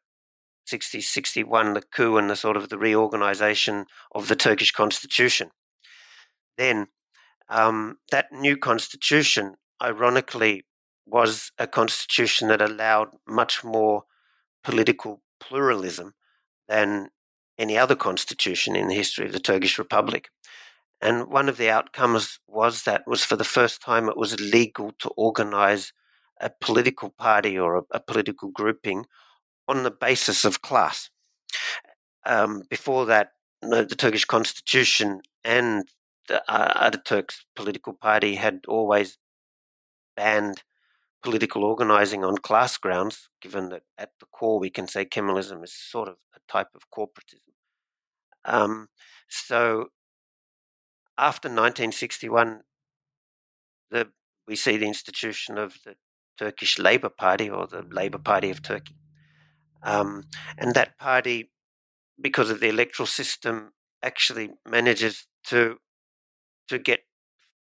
60, 0.65 1.01
61, 1.01 1.73
the 1.73 1.81
coup 1.81 2.17
and 2.17 2.29
the 2.29 2.35
sort 2.35 2.57
of 2.57 2.69
the 2.69 2.77
reorganization 2.77 3.85
of 4.13 4.27
the 4.27 4.35
Turkish 4.35 4.71
constitution, 4.71 5.51
then 6.57 6.87
um, 7.49 7.97
that 8.11 8.31
new 8.31 8.57
constitution, 8.57 9.55
ironically, 9.81 10.63
was 11.05 11.51
a 11.57 11.67
constitution 11.67 12.47
that 12.47 12.61
allowed 12.61 13.09
much 13.27 13.63
more 13.63 14.03
political 14.63 15.21
pluralism 15.39 16.13
than 16.67 17.09
any 17.57 17.77
other 17.77 17.95
constitution 17.95 18.75
in 18.75 18.87
the 18.87 18.95
history 18.95 19.25
of 19.25 19.33
the 19.33 19.39
Turkish 19.39 19.77
Republic. 19.77 20.29
And 21.03 21.27
one 21.27 21.49
of 21.49 21.57
the 21.57 21.69
outcomes 21.69 22.39
was 22.47 22.83
that 22.83 23.05
was 23.05 23.25
for 23.25 23.35
the 23.35 23.43
first 23.43 23.81
time 23.81 24.07
it 24.07 24.15
was 24.15 24.39
legal 24.39 24.93
to 24.99 25.09
organize 25.17 25.91
a 26.39 26.49
political 26.49 27.09
party 27.09 27.59
or 27.59 27.79
a, 27.79 27.81
a 27.91 27.99
political 27.99 28.47
grouping 28.47 29.05
on 29.67 29.83
the 29.83 29.91
basis 29.91 30.45
of 30.45 30.61
class. 30.61 31.09
Um, 32.25 32.63
before 32.69 33.05
that, 33.07 33.31
the, 33.61 33.85
Turkish 33.85 34.23
constitution 34.23 35.19
and 35.43 35.89
the 36.29 36.41
uh, 36.49 36.89
Ataturk's 36.89 37.45
political 37.53 37.91
party 37.91 38.35
had 38.35 38.61
always 38.69 39.17
banned 40.15 40.63
political 41.21 41.65
organizing 41.65 42.23
on 42.23 42.37
class 42.37 42.77
grounds, 42.77 43.27
given 43.41 43.67
that 43.69 43.83
at 43.97 44.11
the 44.21 44.25
core 44.31 44.57
we 44.57 44.69
can 44.69 44.87
say 44.87 45.03
Kemalism 45.03 45.65
is 45.65 45.73
sort 45.73 46.07
of 46.07 46.15
a 46.33 46.39
type 46.49 46.69
of 46.75 46.89
corporatism. 46.89 47.51
Um, 48.45 48.87
so 49.27 49.89
after 51.17 51.47
1961, 51.47 52.61
the, 53.91 54.07
we 54.47 54.55
see 54.55 54.77
the 54.77 54.87
institution 54.87 55.57
of 55.57 55.77
the 55.85 55.95
Turkish 56.37 56.79
Labour 56.79 57.09
Party 57.09 57.49
or 57.49 57.67
the 57.67 57.83
Labour 57.89 58.17
Party 58.17 58.49
of 58.49 58.61
Turkey. 58.61 58.95
Um, 59.83 60.25
and 60.57 60.73
that 60.73 60.97
party, 60.97 61.51
because 62.19 62.49
of 62.49 62.59
the 62.59 62.69
electoral 62.69 63.07
system, 63.07 63.73
actually 64.01 64.51
manages 64.67 65.27
to 65.45 65.77
to 66.69 66.79
get 66.79 67.01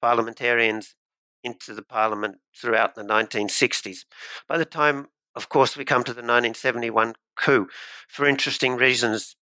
parliamentarians 0.01 0.97
into 1.45 1.75
the 1.75 1.83
parliament 1.83 2.37
throughout 2.55 2.95
the 2.95 3.03
1960s. 3.03 4.01
By 4.49 4.59
the 4.59 4.65
time, 4.65 5.09
of 5.35 5.49
course, 5.49 5.77
we 5.77 5.85
come 5.85 6.03
to 6.05 6.13
the 6.13 6.21
1971 6.21 7.15
coup, 7.37 7.69
for 8.09 8.27
interesting 8.27 8.77
reasons, 8.77 9.37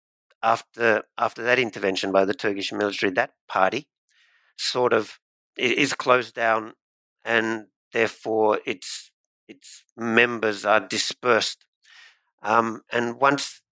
after 0.45 1.05
after 1.17 1.43
that 1.43 1.59
intervention 1.59 2.13
by 2.13 2.25
the 2.27 2.35
Turkish 2.35 2.71
military, 2.73 3.11
that 3.13 3.33
party 3.49 3.89
sort 4.57 4.93
of 4.93 5.19
is 5.57 5.95
closed 5.95 6.35
down, 6.35 6.75
and 7.25 7.69
therefore 7.93 8.61
its 8.67 9.11
its 9.49 9.85
members 9.97 10.65
are 10.65 10.81
dispersed. 10.81 11.65
Um, 12.43 12.83
and 12.93 13.19
once 13.19 13.63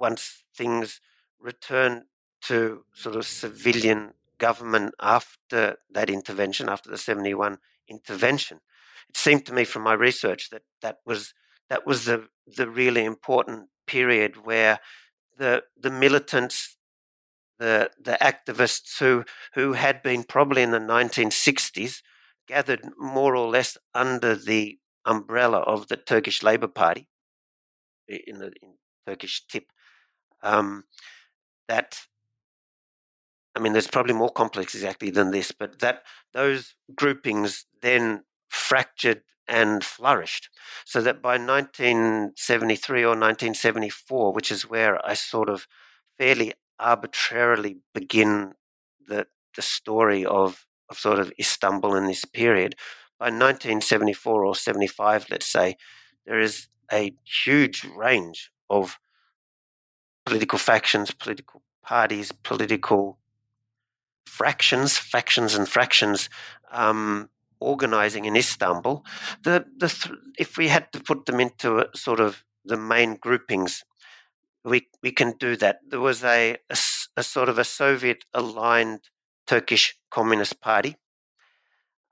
once 0.00 0.44
things 0.54 1.00
return 1.38 2.06
to 2.42 2.84
sort 2.92 3.14
of 3.14 3.24
civilian 3.24 4.14
government 4.38 4.94
after 5.00 5.76
that 5.90 6.10
intervention, 6.10 6.68
after 6.68 6.90
the 6.90 6.98
71 6.98 7.58
intervention, 7.88 8.60
it 9.08 9.16
seemed 9.16 9.46
to 9.46 9.54
me 9.54 9.64
from 9.64 9.82
my 9.82 9.92
research 9.92 10.50
that 10.50 10.62
that 10.82 10.98
was 11.06 11.34
that 11.68 11.86
was 11.86 12.04
the 12.04 12.28
the 12.46 12.68
really 12.68 13.04
important 13.04 13.68
period 13.86 14.44
where 14.44 14.80
the 15.38 15.64
the 15.76 15.90
militants, 15.90 16.76
the 17.58 17.90
the 18.00 18.18
activists 18.20 18.98
who 18.98 19.24
who 19.54 19.72
had 19.72 20.02
been 20.02 20.24
probably 20.24 20.62
in 20.62 20.70
the 20.70 20.78
1960s 20.78 22.02
gathered 22.46 22.82
more 22.98 23.34
or 23.34 23.48
less 23.48 23.78
under 23.94 24.34
the 24.34 24.78
umbrella 25.04 25.58
of 25.58 25.88
the 25.88 25.96
Turkish 25.96 26.42
Labour 26.42 26.68
Party 26.68 27.08
in 28.08 28.38
the 28.38 28.52
in 28.62 28.74
Turkish 29.06 29.46
TİP. 29.46 29.70
Um, 30.42 30.84
that 31.68 32.06
I 33.56 33.60
mean, 33.60 33.72
there's 33.72 33.86
probably 33.86 34.14
more 34.14 34.32
complex 34.32 34.74
exactly 34.74 35.10
than 35.10 35.30
this, 35.30 35.52
but 35.52 35.78
that 35.78 36.02
those 36.32 36.74
groupings 36.94 37.66
then 37.82 38.24
fractured 38.48 39.22
and 39.48 39.84
flourished. 39.84 40.48
So 40.84 41.00
that 41.02 41.22
by 41.22 41.36
1973 41.36 43.02
or 43.02 43.08
1974, 43.08 44.32
which 44.32 44.50
is 44.50 44.68
where 44.68 45.04
I 45.06 45.14
sort 45.14 45.48
of 45.48 45.66
fairly 46.18 46.52
arbitrarily 46.78 47.78
begin 47.92 48.52
the 49.06 49.26
the 49.54 49.62
story 49.62 50.24
of, 50.24 50.66
of 50.90 50.98
sort 50.98 51.18
of 51.18 51.32
Istanbul 51.38 51.94
in 51.94 52.06
this 52.06 52.24
period, 52.24 52.74
by 53.18 53.26
1974 53.26 54.44
or 54.44 54.54
75, 54.54 55.26
let's 55.30 55.46
say, 55.46 55.76
there 56.26 56.40
is 56.40 56.68
a 56.92 57.14
huge 57.24 57.84
range 57.96 58.50
of 58.68 58.98
political 60.26 60.58
factions, 60.58 61.10
political 61.12 61.62
parties, 61.82 62.32
political 62.32 63.18
fractions, 64.26 64.98
factions 64.98 65.54
and 65.54 65.68
fractions 65.68 66.28
um, 66.72 67.28
organizing 67.64 68.24
in 68.24 68.36
Istanbul. 68.36 69.04
The, 69.42 69.64
the 69.76 69.88
th- 69.88 70.18
if 70.38 70.56
we 70.56 70.68
had 70.68 70.92
to 70.92 71.00
put 71.00 71.26
them 71.26 71.40
into 71.40 71.88
sort 71.94 72.20
of 72.20 72.44
the 72.64 72.76
main 72.76 73.16
groupings, 73.16 73.84
we, 74.64 74.88
we 75.02 75.12
can 75.12 75.34
do 75.38 75.56
that. 75.56 75.78
There 75.88 76.00
was 76.00 76.24
a, 76.24 76.56
a, 76.70 76.76
a 77.16 77.22
sort 77.22 77.48
of 77.48 77.58
a 77.58 77.64
Soviet 77.64 78.24
aligned 78.32 79.10
Turkish 79.46 79.96
Communist 80.10 80.60
Party. 80.60 80.96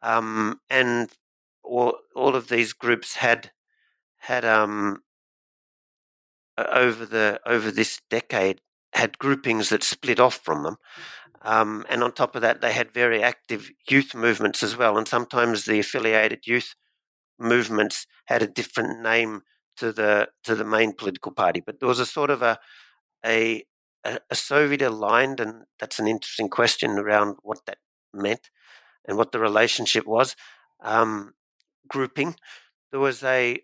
Um, 0.02 0.60
and 0.68 1.10
all, 1.62 1.98
all 2.14 2.34
of 2.34 2.48
these 2.48 2.72
groups 2.72 3.16
had 3.16 3.52
had 4.18 4.44
um, 4.44 5.02
over 6.58 7.06
the 7.06 7.40
over 7.46 7.70
this 7.70 8.00
decade 8.08 8.60
had 8.94 9.18
groupings 9.18 9.68
that 9.70 9.82
split 9.82 10.20
off 10.20 10.36
from 10.36 10.62
them. 10.62 10.76
Um, 11.44 11.84
and 11.88 12.02
on 12.02 12.12
top 12.12 12.36
of 12.36 12.42
that, 12.42 12.60
they 12.60 12.72
had 12.72 12.92
very 12.92 13.22
active 13.22 13.70
youth 13.88 14.14
movements 14.14 14.62
as 14.62 14.76
well. 14.76 14.96
And 14.96 15.08
sometimes 15.08 15.64
the 15.64 15.80
affiliated 15.80 16.46
youth 16.46 16.74
movements 17.38 18.06
had 18.26 18.42
a 18.42 18.46
different 18.46 19.02
name 19.02 19.42
to 19.78 19.92
the 19.92 20.28
to 20.44 20.54
the 20.54 20.64
main 20.64 20.92
political 20.92 21.32
party. 21.32 21.60
But 21.64 21.80
there 21.80 21.88
was 21.88 22.00
a 22.00 22.06
sort 22.06 22.30
of 22.30 22.42
a 22.42 22.58
a, 23.24 23.64
a 24.06 24.34
Soviet 24.34 24.82
aligned, 24.82 25.40
and 25.40 25.64
that's 25.78 25.98
an 25.98 26.08
interesting 26.08 26.48
question 26.48 26.98
around 26.98 27.36
what 27.42 27.64
that 27.66 27.78
meant 28.12 28.50
and 29.06 29.16
what 29.16 29.32
the 29.32 29.38
relationship 29.40 30.06
was. 30.06 30.36
Um, 30.82 31.34
grouping. 31.88 32.36
There 32.90 33.00
was 33.00 33.22
a, 33.22 33.60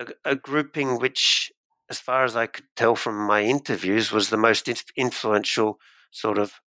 a, 0.00 0.06
a 0.24 0.36
grouping 0.36 0.98
which, 0.98 1.52
as 1.90 1.98
far 1.98 2.24
as 2.24 2.36
I 2.36 2.46
could 2.46 2.66
tell 2.76 2.96
from 2.96 3.16
my 3.16 3.42
interviews, 3.42 4.12
was 4.12 4.30
the 4.30 4.36
most 4.36 4.68
influential 4.96 5.78
sort 6.10 6.38
of 6.38 6.60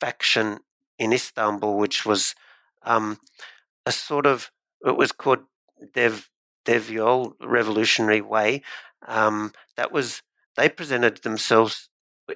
faction 0.00 0.58
in 0.98 1.12
Istanbul, 1.12 1.76
which 1.76 2.04
was 2.06 2.34
um, 2.82 3.18
a 3.86 3.92
sort 3.92 4.26
of 4.26 4.50
it 4.86 4.96
was 4.96 5.12
called 5.12 5.40
Dev 5.94 6.28
Devyol 6.66 7.32
Revolutionary 7.40 8.20
Way. 8.20 8.62
Um, 9.06 9.52
that 9.76 9.92
was 9.92 10.22
they 10.56 10.68
presented 10.68 11.18
themselves 11.22 11.88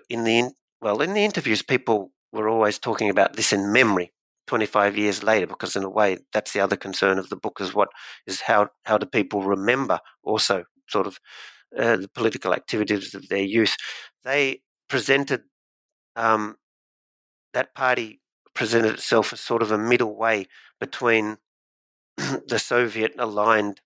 in 0.09 0.25
the 0.25 0.51
well 0.81 1.01
in 1.03 1.15
the 1.15 1.25
interviews. 1.25 1.63
People 1.63 2.13
were 2.33 2.49
always 2.49 2.79
talking 2.79 3.11
about 3.11 3.35
this 3.37 3.53
in 3.53 3.73
memory. 3.73 4.13
25 4.49 4.99
years 4.99 5.23
later 5.23 5.47
because 5.47 5.77
in 5.77 5.85
a 5.85 5.89
way 5.89 6.19
that's 6.33 6.53
the 6.53 6.59
other 6.59 6.77
concern 6.77 7.17
of 7.17 7.29
the 7.29 7.37
book 7.37 7.59
is 7.61 7.73
what 7.75 7.89
is 8.27 8.41
how 8.41 8.69
how 8.85 8.99
do 8.99 9.07
people 9.07 9.45
remember 9.45 10.01
also 10.25 10.65
sort 10.89 11.07
of 11.07 11.21
uh, 11.79 11.97
the 11.97 12.09
political 12.09 12.53
activities 12.53 13.15
of 13.15 13.29
their 13.29 13.43
youth 13.43 13.77
they 14.25 14.61
presented 14.89 15.43
um, 16.17 16.57
that 17.55 17.75
party 17.75 18.21
presented 18.55 18.95
itself 18.95 19.33
as 19.33 19.41
sort 19.41 19.63
of 19.63 19.71
a 19.71 19.79
middle 19.79 20.17
way 20.17 20.47
between 20.81 21.39
the 22.17 22.59
Soviet 22.59 23.13
aligned 23.19 23.81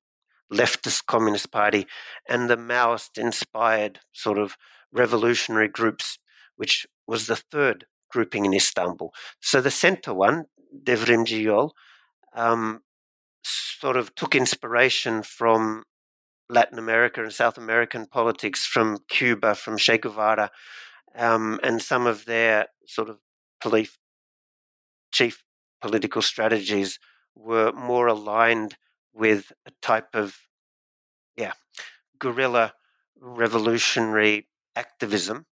leftist 0.52 1.06
Communist 1.06 1.50
Party 1.50 1.86
and 2.28 2.48
the 2.48 2.56
Maoist 2.56 3.18
inspired 3.18 4.00
sort 4.12 4.38
of 4.38 4.56
revolutionary 4.92 5.68
groups, 5.68 6.18
which 6.56 6.86
was 7.06 7.26
the 7.26 7.36
third 7.36 7.86
grouping 8.10 8.44
in 8.44 8.54
Istanbul. 8.54 9.12
So 9.40 9.60
the 9.60 9.70
center 9.70 10.14
one, 10.14 10.44
Devrimci 10.84 11.44
Yol, 11.44 11.70
um, 12.34 12.80
sort 13.42 13.96
of 13.96 14.14
took 14.14 14.34
inspiration 14.34 15.22
from 15.22 15.84
Latin 16.48 16.78
America 16.78 17.22
and 17.22 17.32
South 17.32 17.58
American 17.58 18.06
politics, 18.06 18.64
from 18.64 18.98
Cuba, 19.08 19.54
from 19.54 19.76
Che 19.76 19.98
Guevara, 19.98 20.50
um, 21.16 21.58
and 21.62 21.82
some 21.82 22.06
of 22.06 22.24
their 22.24 22.66
sort 22.86 23.08
of 23.08 23.18
police, 23.60 23.96
chief 25.12 25.42
political 25.80 26.22
strategies 26.22 26.98
were 27.34 27.72
more 27.72 28.06
aligned 28.06 28.76
with 29.12 29.52
a 29.66 29.70
type 29.82 30.14
of, 30.14 30.36
yeah, 31.36 31.52
guerrilla 32.18 32.74
revolutionary 33.20 34.48
activism 34.74 35.46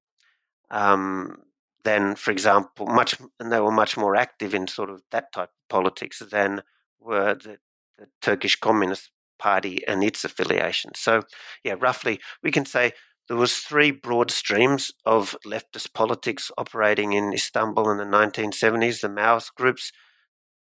um, 0.70 1.36
than, 1.84 2.14
for 2.14 2.30
example, 2.30 2.86
much, 2.86 3.16
and 3.40 3.52
they 3.52 3.60
were 3.60 3.70
much 3.70 3.96
more 3.96 4.16
active 4.16 4.54
in 4.54 4.66
sort 4.66 4.90
of 4.90 5.02
that 5.10 5.32
type 5.32 5.48
of 5.48 5.68
politics 5.68 6.22
than 6.30 6.62
were 7.00 7.34
the, 7.34 7.58
the 7.98 8.06
Turkish 8.20 8.56
Communist 8.56 9.10
Party 9.38 9.86
and 9.86 10.02
its 10.02 10.24
affiliations. 10.24 10.98
So, 10.98 11.22
yeah, 11.62 11.74
roughly 11.78 12.20
we 12.42 12.50
can 12.50 12.64
say 12.64 12.92
there 13.28 13.36
was 13.36 13.56
three 13.56 13.90
broad 13.90 14.30
streams 14.30 14.92
of 15.06 15.36
leftist 15.46 15.94
politics 15.94 16.50
operating 16.58 17.12
in 17.12 17.32
Istanbul 17.32 17.90
in 17.90 17.96
the 17.96 18.04
1970s. 18.04 19.00
The 19.00 19.08
Maoist 19.08 19.54
groups, 19.54 19.92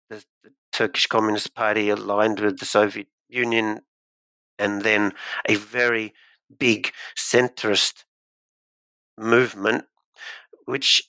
the, 0.10 0.24
the 0.44 0.52
Turkish 0.72 1.08
Communist 1.08 1.54
Party 1.56 1.90
aligned 1.90 2.40
with 2.40 2.60
the 2.60 2.66
Soviet 2.66 3.08
Union, 3.28 3.82
and 4.58 4.82
then 4.84 5.14
a 5.48 5.56
very 5.56 6.14
big 6.58 6.94
centrist 7.18 8.06
movement, 9.18 9.86
which 10.66 11.04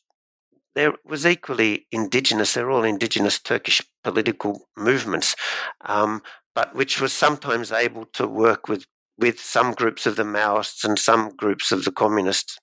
there 0.75 0.95
was 1.05 1.25
equally 1.25 1.87
indigenous. 1.93 2.55
They're 2.55 2.71
all 2.71 2.83
indigenous 2.83 3.39
Turkish 3.39 3.81
political 4.03 4.69
movements, 4.77 5.37
um, 5.83 6.23
but 6.53 6.75
which 6.75 7.01
was 7.01 7.13
sometimes 7.13 7.71
able 7.71 8.07
to 8.07 8.27
work 8.27 8.69
with 8.69 8.87
with 9.19 9.41
some 9.41 9.73
groups 9.73 10.07
of 10.07 10.17
the 10.17 10.25
Maoists 10.25 10.85
and 10.85 10.99
some 10.99 11.31
groups 11.37 11.73
of 11.73 11.85
the 11.85 11.93
communists. 11.93 12.59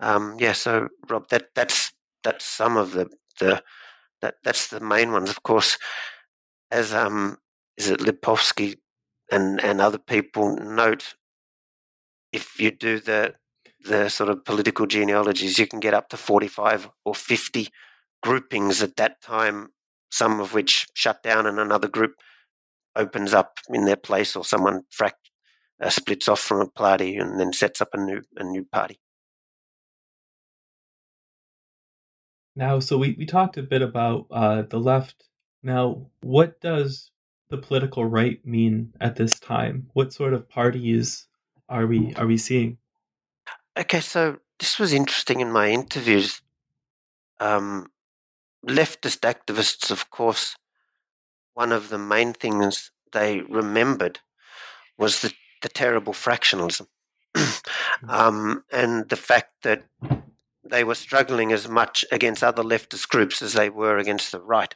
Um, 0.00 0.36
yeah, 0.38 0.52
so 0.52 0.88
Rob, 1.08 1.28
that 1.28 1.48
that's 1.54 1.92
that's 2.24 2.44
some 2.44 2.76
of 2.76 2.92
the 2.92 3.08
the 3.38 3.62
that 4.22 4.36
that's 4.44 4.68
the 4.68 4.80
main 4.80 5.12
ones. 5.12 5.30
Of 5.30 5.42
course, 5.42 5.78
as 6.70 6.94
um, 6.94 7.38
is 7.76 7.88
it 7.90 8.00
Lipovsky 8.00 8.76
and 9.30 9.60
and 9.62 9.80
other 9.80 9.98
people 9.98 10.56
note, 10.56 11.14
if 12.32 12.58
you 12.60 12.70
do 12.70 13.00
the 13.00 13.34
the 13.84 14.08
sort 14.08 14.30
of 14.30 14.44
political 14.44 14.86
genealogies, 14.86 15.58
you 15.58 15.66
can 15.66 15.80
get 15.80 15.94
up 15.94 16.08
to 16.10 16.16
forty 16.16 16.48
five 16.48 16.88
or 17.04 17.14
fifty 17.14 17.68
groupings 18.22 18.82
at 18.82 18.96
that 18.96 19.20
time. 19.22 19.68
Some 20.10 20.40
of 20.40 20.54
which 20.54 20.86
shut 20.94 21.22
down, 21.22 21.46
and 21.46 21.60
another 21.60 21.88
group 21.88 22.14
opens 22.96 23.32
up 23.34 23.58
in 23.68 23.84
their 23.84 23.96
place, 23.96 24.34
or 24.36 24.44
someone 24.44 24.82
frac- 24.92 25.19
splits 25.88 26.28
off 26.28 26.40
from 26.40 26.60
a 26.60 26.66
party 26.66 27.16
and 27.16 27.40
then 27.40 27.52
sets 27.52 27.80
up 27.80 27.88
a 27.94 27.98
new 27.98 28.22
a 28.36 28.44
new 28.44 28.64
party. 28.64 29.00
Now, 32.56 32.80
so 32.80 32.98
we, 32.98 33.14
we 33.18 33.26
talked 33.26 33.56
a 33.56 33.62
bit 33.62 33.80
about 33.80 34.26
uh, 34.30 34.62
the 34.62 34.78
left. 34.78 35.28
Now, 35.62 36.06
what 36.20 36.60
does 36.60 37.10
the 37.48 37.56
political 37.56 38.04
right 38.04 38.44
mean 38.44 38.92
at 39.00 39.16
this 39.16 39.38
time? 39.38 39.88
What 39.94 40.12
sort 40.12 40.34
of 40.34 40.48
parties 40.48 41.26
are 41.68 41.86
we 41.86 42.14
are 42.14 42.26
we 42.26 42.36
seeing? 42.36 42.78
Okay, 43.78 44.00
so 44.00 44.38
this 44.58 44.78
was 44.78 44.92
interesting 44.92 45.40
in 45.40 45.52
my 45.52 45.70
interviews. 45.70 46.42
Um, 47.38 47.90
leftist 48.66 49.20
activists, 49.20 49.90
of 49.90 50.10
course, 50.10 50.56
one 51.54 51.72
of 51.72 51.88
the 51.88 51.98
main 51.98 52.32
things 52.34 52.90
they 53.12 53.40
remembered 53.40 54.20
was 54.98 55.22
the, 55.22 55.32
the 55.62 55.68
terrible 55.68 56.12
fractionalism. 56.12 56.86
Mm. 58.02 58.08
um, 58.08 58.64
and 58.72 59.10
the 59.10 59.16
fact 59.16 59.50
that 59.62 59.84
they 60.64 60.84
were 60.84 60.94
struggling 60.94 61.52
as 61.52 61.68
much 61.68 62.04
against 62.10 62.42
other 62.42 62.62
leftist 62.62 63.08
groups 63.08 63.42
as 63.42 63.52
they 63.52 63.68
were 63.68 63.98
against 63.98 64.32
the 64.32 64.40
right. 64.40 64.74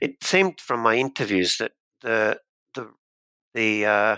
It 0.00 0.22
seemed 0.22 0.60
from 0.60 0.80
my 0.80 0.96
interviews 0.96 1.56
that 1.58 1.72
the 2.02 2.40
the 2.74 2.90
the 3.54 3.86
uh, 3.86 4.16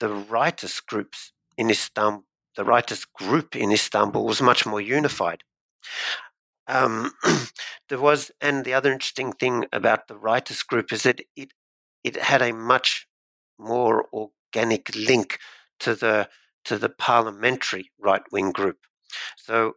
the 0.00 0.08
rightist 0.08 0.86
groups 0.86 1.32
in 1.56 1.70
Istanbul, 1.70 2.24
the 2.56 2.64
rightist 2.64 3.06
group 3.14 3.56
in 3.56 3.72
Istanbul 3.72 4.24
was 4.24 4.42
much 4.42 4.66
more 4.66 4.80
unified. 4.80 5.42
Um, 6.68 7.12
there 7.88 8.00
was, 8.00 8.32
and 8.40 8.64
the 8.64 8.74
other 8.74 8.92
interesting 8.92 9.32
thing 9.32 9.66
about 9.72 10.08
the 10.08 10.14
rightist 10.14 10.66
group 10.66 10.92
is 10.92 11.04
that 11.04 11.20
it 11.36 11.52
it 12.02 12.16
had 12.16 12.42
a 12.42 12.52
much 12.52 13.06
more 13.58 14.06
organic 14.56 14.94
link 14.94 15.38
to 15.80 15.94
the 15.94 16.28
to 16.64 16.78
the 16.78 16.88
parliamentary 16.88 17.90
right 17.98 18.22
wing 18.32 18.50
group. 18.50 18.78
So 19.36 19.74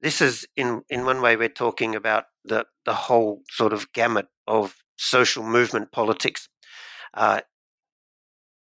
this 0.00 0.20
is 0.20 0.46
in 0.56 0.82
in 0.88 1.04
one 1.04 1.20
way 1.20 1.36
we're 1.36 1.48
talking 1.48 1.94
about 1.94 2.24
the 2.44 2.66
the 2.84 2.94
whole 2.94 3.42
sort 3.50 3.72
of 3.72 3.92
gamut 3.92 4.26
of 4.46 4.76
social 4.96 5.42
movement 5.42 5.92
politics. 5.92 6.48
Uh, 7.14 7.40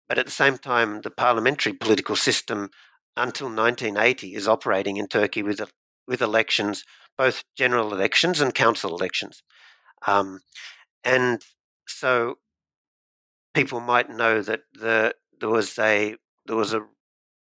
but 0.07 0.17
at 0.17 0.25
the 0.25 0.31
same 0.31 0.57
time, 0.57 1.01
the 1.01 1.11
parliamentary 1.11 1.73
political 1.73 2.15
system 2.15 2.69
until 3.15 3.47
1980 3.47 4.33
is 4.33 4.47
operating 4.47 4.97
in 4.97 5.07
Turkey 5.07 5.43
with 5.43 5.61
with 6.07 6.21
elections, 6.21 6.83
both 7.17 7.43
general 7.57 7.93
elections 7.93 8.41
and 8.41 8.53
council 8.53 8.95
elections, 8.95 9.43
um, 10.07 10.39
and 11.03 11.41
so 11.87 12.35
people 13.53 13.79
might 13.79 14.09
know 14.09 14.41
that 14.41 14.61
the 14.73 15.13
there 15.39 15.49
was 15.49 15.77
a 15.79 16.15
there 16.45 16.55
was 16.55 16.73
a 16.73 16.85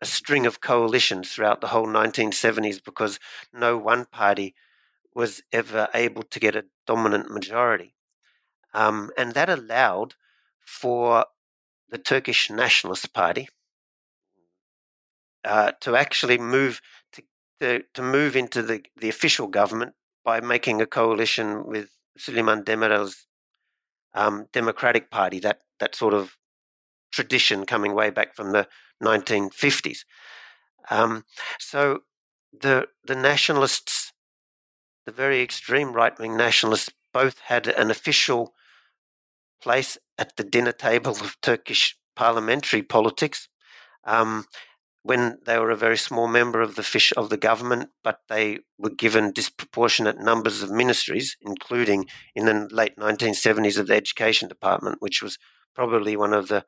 a 0.02 0.04
string 0.04 0.46
of 0.46 0.60
coalitions 0.60 1.30
throughout 1.30 1.60
the 1.60 1.68
whole 1.68 1.86
1970s 1.86 2.82
because 2.84 3.20
no 3.52 3.78
one 3.78 4.04
party 4.04 4.52
was 5.14 5.42
ever 5.52 5.88
able 5.94 6.24
to 6.24 6.40
get 6.40 6.56
a 6.56 6.64
dominant 6.88 7.30
majority. 7.30 7.94
Um, 8.74 9.10
and 9.16 9.32
that 9.34 9.48
allowed 9.48 10.14
for 10.58 11.26
the 11.88 11.98
Turkish 11.98 12.50
Nationalist 12.50 13.12
Party 13.12 13.48
uh, 15.44 15.72
to 15.80 15.94
actually 15.94 16.38
move 16.38 16.80
to, 17.12 17.22
to, 17.60 17.82
to, 17.94 18.02
move 18.02 18.34
into 18.34 18.60
the, 18.62 18.82
the 18.96 19.08
official 19.08 19.46
government 19.46 19.92
by 20.24 20.40
making 20.40 20.80
a 20.80 20.86
coalition 20.86 21.64
with 21.64 21.90
Süleyman 22.18 22.64
Demirel's 22.64 23.26
um, 24.14 24.46
Democratic 24.52 25.10
Party, 25.10 25.38
that, 25.40 25.60
that 25.78 25.94
sort 25.94 26.14
of 26.14 26.36
tradition 27.12 27.66
coming 27.66 27.94
way 27.94 28.10
back 28.10 28.34
from 28.34 28.52
the 28.52 28.66
1950s. 29.02 30.00
Um, 30.90 31.24
so 31.58 32.00
the 32.52 32.88
the 33.04 33.14
nationalists, 33.14 34.12
the 35.06 35.12
very 35.12 35.42
extreme 35.42 35.92
right 35.92 36.18
wing 36.18 36.36
nationalists, 36.36 36.90
both 37.12 37.38
had 37.46 37.66
an 37.66 37.90
official 37.90 38.52
place 39.62 39.98
at 40.18 40.36
the 40.36 40.44
dinner 40.44 40.72
table 40.72 41.12
of 41.12 41.36
Turkish 41.40 41.96
parliamentary 42.16 42.82
politics. 42.82 43.48
Um, 44.04 44.46
when 45.04 45.38
they 45.46 45.58
were 45.58 45.70
a 45.70 45.76
very 45.76 45.98
small 45.98 46.28
member 46.28 46.60
of 46.60 46.76
the 46.76 46.82
fish 46.82 47.12
of 47.16 47.28
the 47.28 47.36
government, 47.36 47.90
but 48.04 48.20
they 48.28 48.60
were 48.78 48.90
given 48.90 49.32
disproportionate 49.32 50.20
numbers 50.20 50.62
of 50.62 50.70
ministries, 50.70 51.36
including 51.40 52.06
in 52.36 52.46
the 52.46 52.68
late 52.70 52.96
1970s 52.96 53.78
of 53.78 53.88
the 53.88 53.94
education 53.94 54.48
department, 54.48 54.98
which 55.00 55.20
was 55.20 55.38
probably 55.74 56.16
one 56.16 56.32
of 56.32 56.46
the 56.46 56.64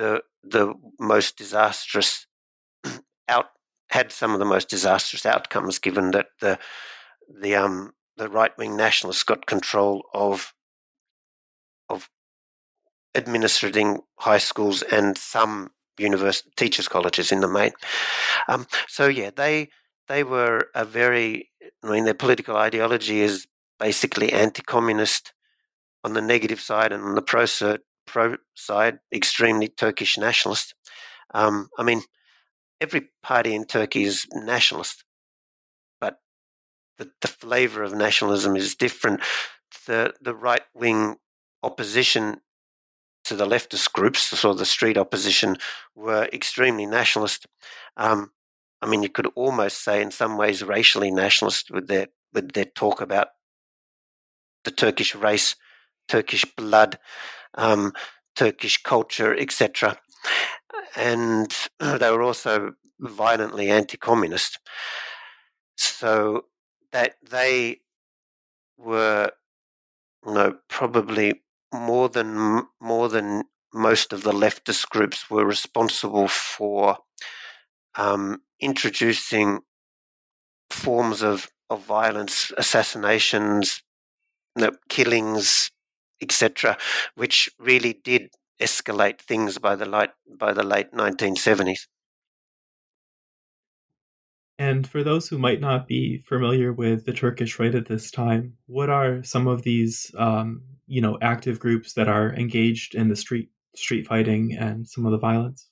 the 0.00 0.22
the 0.42 0.74
most 0.98 1.36
disastrous 1.36 2.26
out 3.28 3.46
had 3.90 4.10
some 4.10 4.32
of 4.32 4.38
the 4.38 4.44
most 4.46 4.70
disastrous 4.70 5.26
outcomes, 5.26 5.78
given 5.78 6.10
that 6.12 6.28
the 6.40 6.58
the 7.40 7.54
um 7.54 7.92
the 8.16 8.28
right 8.28 8.56
wing 8.56 8.76
nationalists 8.76 9.22
got 9.22 9.46
control 9.46 10.04
of 10.14 10.54
of 11.88 12.08
administering 13.14 14.00
high 14.20 14.38
schools 14.38 14.82
and 14.82 15.18
some 15.18 15.70
university 15.98 16.50
teachers 16.56 16.88
colleges 16.88 17.30
in 17.30 17.40
the 17.40 17.48
main. 17.48 17.72
Um, 18.48 18.66
so 18.88 19.06
yeah, 19.06 19.30
they 19.36 19.68
they 20.08 20.24
were 20.24 20.68
a 20.74 20.84
very 20.86 21.50
I 21.84 21.90
mean 21.90 22.04
their 22.04 22.14
political 22.14 22.56
ideology 22.56 23.20
is 23.20 23.46
basically 23.78 24.32
anti-communist 24.32 25.34
on 26.04 26.14
the 26.14 26.22
negative 26.22 26.60
side 26.60 26.92
and 26.92 27.04
on 27.04 27.14
the 27.14 27.22
pro 27.22 27.44
pro 28.10 28.36
side, 28.54 28.98
extremely 29.12 29.68
Turkish 29.68 30.18
nationalist. 30.18 30.74
Um, 31.32 31.68
I 31.78 31.84
mean, 31.84 32.02
every 32.80 33.08
party 33.22 33.54
in 33.54 33.64
Turkey 33.64 34.02
is 34.02 34.26
nationalist, 34.32 35.04
but 36.00 36.18
the, 36.98 37.10
the 37.20 37.28
flavor 37.28 37.84
of 37.84 37.94
nationalism 37.94 38.56
is 38.56 38.74
different. 38.74 39.20
The 39.86 40.14
the 40.20 40.34
right 40.34 40.64
wing 40.74 41.16
opposition 41.62 42.40
to 43.24 43.36
the 43.36 43.46
leftist 43.46 43.92
groups, 43.92 44.22
so 44.22 44.52
the 44.54 44.66
street 44.66 44.98
opposition, 44.98 45.56
were 45.94 46.28
extremely 46.32 46.86
nationalist. 46.86 47.46
Um, 47.96 48.32
I 48.82 48.86
mean, 48.86 49.02
you 49.02 49.08
could 49.08 49.28
almost 49.36 49.84
say, 49.84 50.02
in 50.02 50.10
some 50.10 50.36
ways, 50.36 50.64
racially 50.64 51.10
nationalist 51.10 51.70
with 51.70 51.86
their 51.86 52.08
with 52.32 52.52
their 52.52 52.64
talk 52.64 53.00
about 53.00 53.28
the 54.64 54.70
Turkish 54.70 55.14
race, 55.14 55.54
Turkish 56.08 56.44
blood 56.56 56.98
um, 57.54 57.92
Turkish 58.36 58.82
culture, 58.82 59.34
etc. 59.36 59.98
And 60.96 61.54
they 61.80 62.10
were 62.10 62.22
also 62.22 62.72
violently 62.98 63.70
anti-communist. 63.70 64.58
So 65.76 66.44
that 66.92 67.14
they 67.28 67.80
were, 68.76 69.30
you 70.26 70.34
know, 70.34 70.56
probably 70.68 71.42
more 71.72 72.08
than 72.08 72.66
more 72.80 73.08
than 73.08 73.44
most 73.72 74.12
of 74.12 74.22
the 74.22 74.32
leftist 74.32 74.88
groups 74.88 75.30
were 75.30 75.44
responsible 75.44 76.28
for 76.28 76.98
um, 77.94 78.42
introducing 78.60 79.60
forms 80.70 81.22
of, 81.22 81.48
of 81.68 81.84
violence, 81.84 82.52
assassinations, 82.56 83.82
killings, 84.88 85.70
etc., 86.20 86.76
which 87.14 87.50
really 87.58 88.00
did 88.04 88.30
escalate 88.60 89.18
things 89.18 89.58
by 89.58 89.74
the 89.74 89.86
late 89.86 90.10
by 90.38 90.52
the 90.52 90.62
late 90.62 90.92
1970s. 90.92 91.86
And 94.58 94.86
for 94.86 95.02
those 95.02 95.26
who 95.26 95.38
might 95.38 95.60
not 95.60 95.88
be 95.88 96.18
familiar 96.18 96.70
with 96.70 97.06
the 97.06 97.14
Turkish 97.14 97.58
right 97.58 97.74
at 97.74 97.88
this 97.88 98.10
time, 98.10 98.58
what 98.66 98.90
are 98.90 99.22
some 99.22 99.46
of 99.46 99.62
these, 99.62 100.14
um, 100.18 100.60
you 100.86 101.00
know, 101.00 101.16
active 101.22 101.58
groups 101.58 101.94
that 101.94 102.08
are 102.08 102.34
engaged 102.34 102.94
in 102.94 103.08
the 103.08 103.16
street 103.16 103.48
street 103.74 104.06
fighting 104.06 104.54
and 104.58 104.86
some 104.86 105.06
of 105.06 105.12
the 105.12 105.18
violence? 105.18 105.68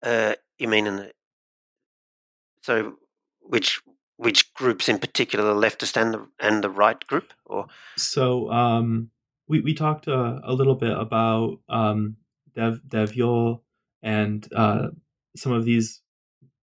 Uh, 0.00 0.34
you 0.58 0.68
mean 0.68 0.86
in 0.86 0.96
the 0.96 1.10
so 2.62 2.94
which 3.40 3.80
which 4.18 4.52
groups 4.52 4.88
in 4.88 4.98
particular, 4.98 5.44
the 5.44 5.58
leftist 5.58 6.00
and 6.00 6.12
the 6.12 6.28
and 6.40 6.62
the 6.62 6.70
right 6.70 7.06
group, 7.06 7.32
or 7.46 7.66
so 7.96 8.50
um, 8.50 9.10
we 9.48 9.60
we 9.60 9.74
talked 9.74 10.06
a, 10.06 10.40
a 10.44 10.52
little 10.52 10.74
bit 10.74 10.96
about 10.96 11.60
um, 11.68 12.16
Dev 12.54 12.80
Devyol 12.86 13.60
and 14.02 14.46
uh, 14.54 14.88
some 15.36 15.52
of 15.52 15.64
these, 15.64 16.02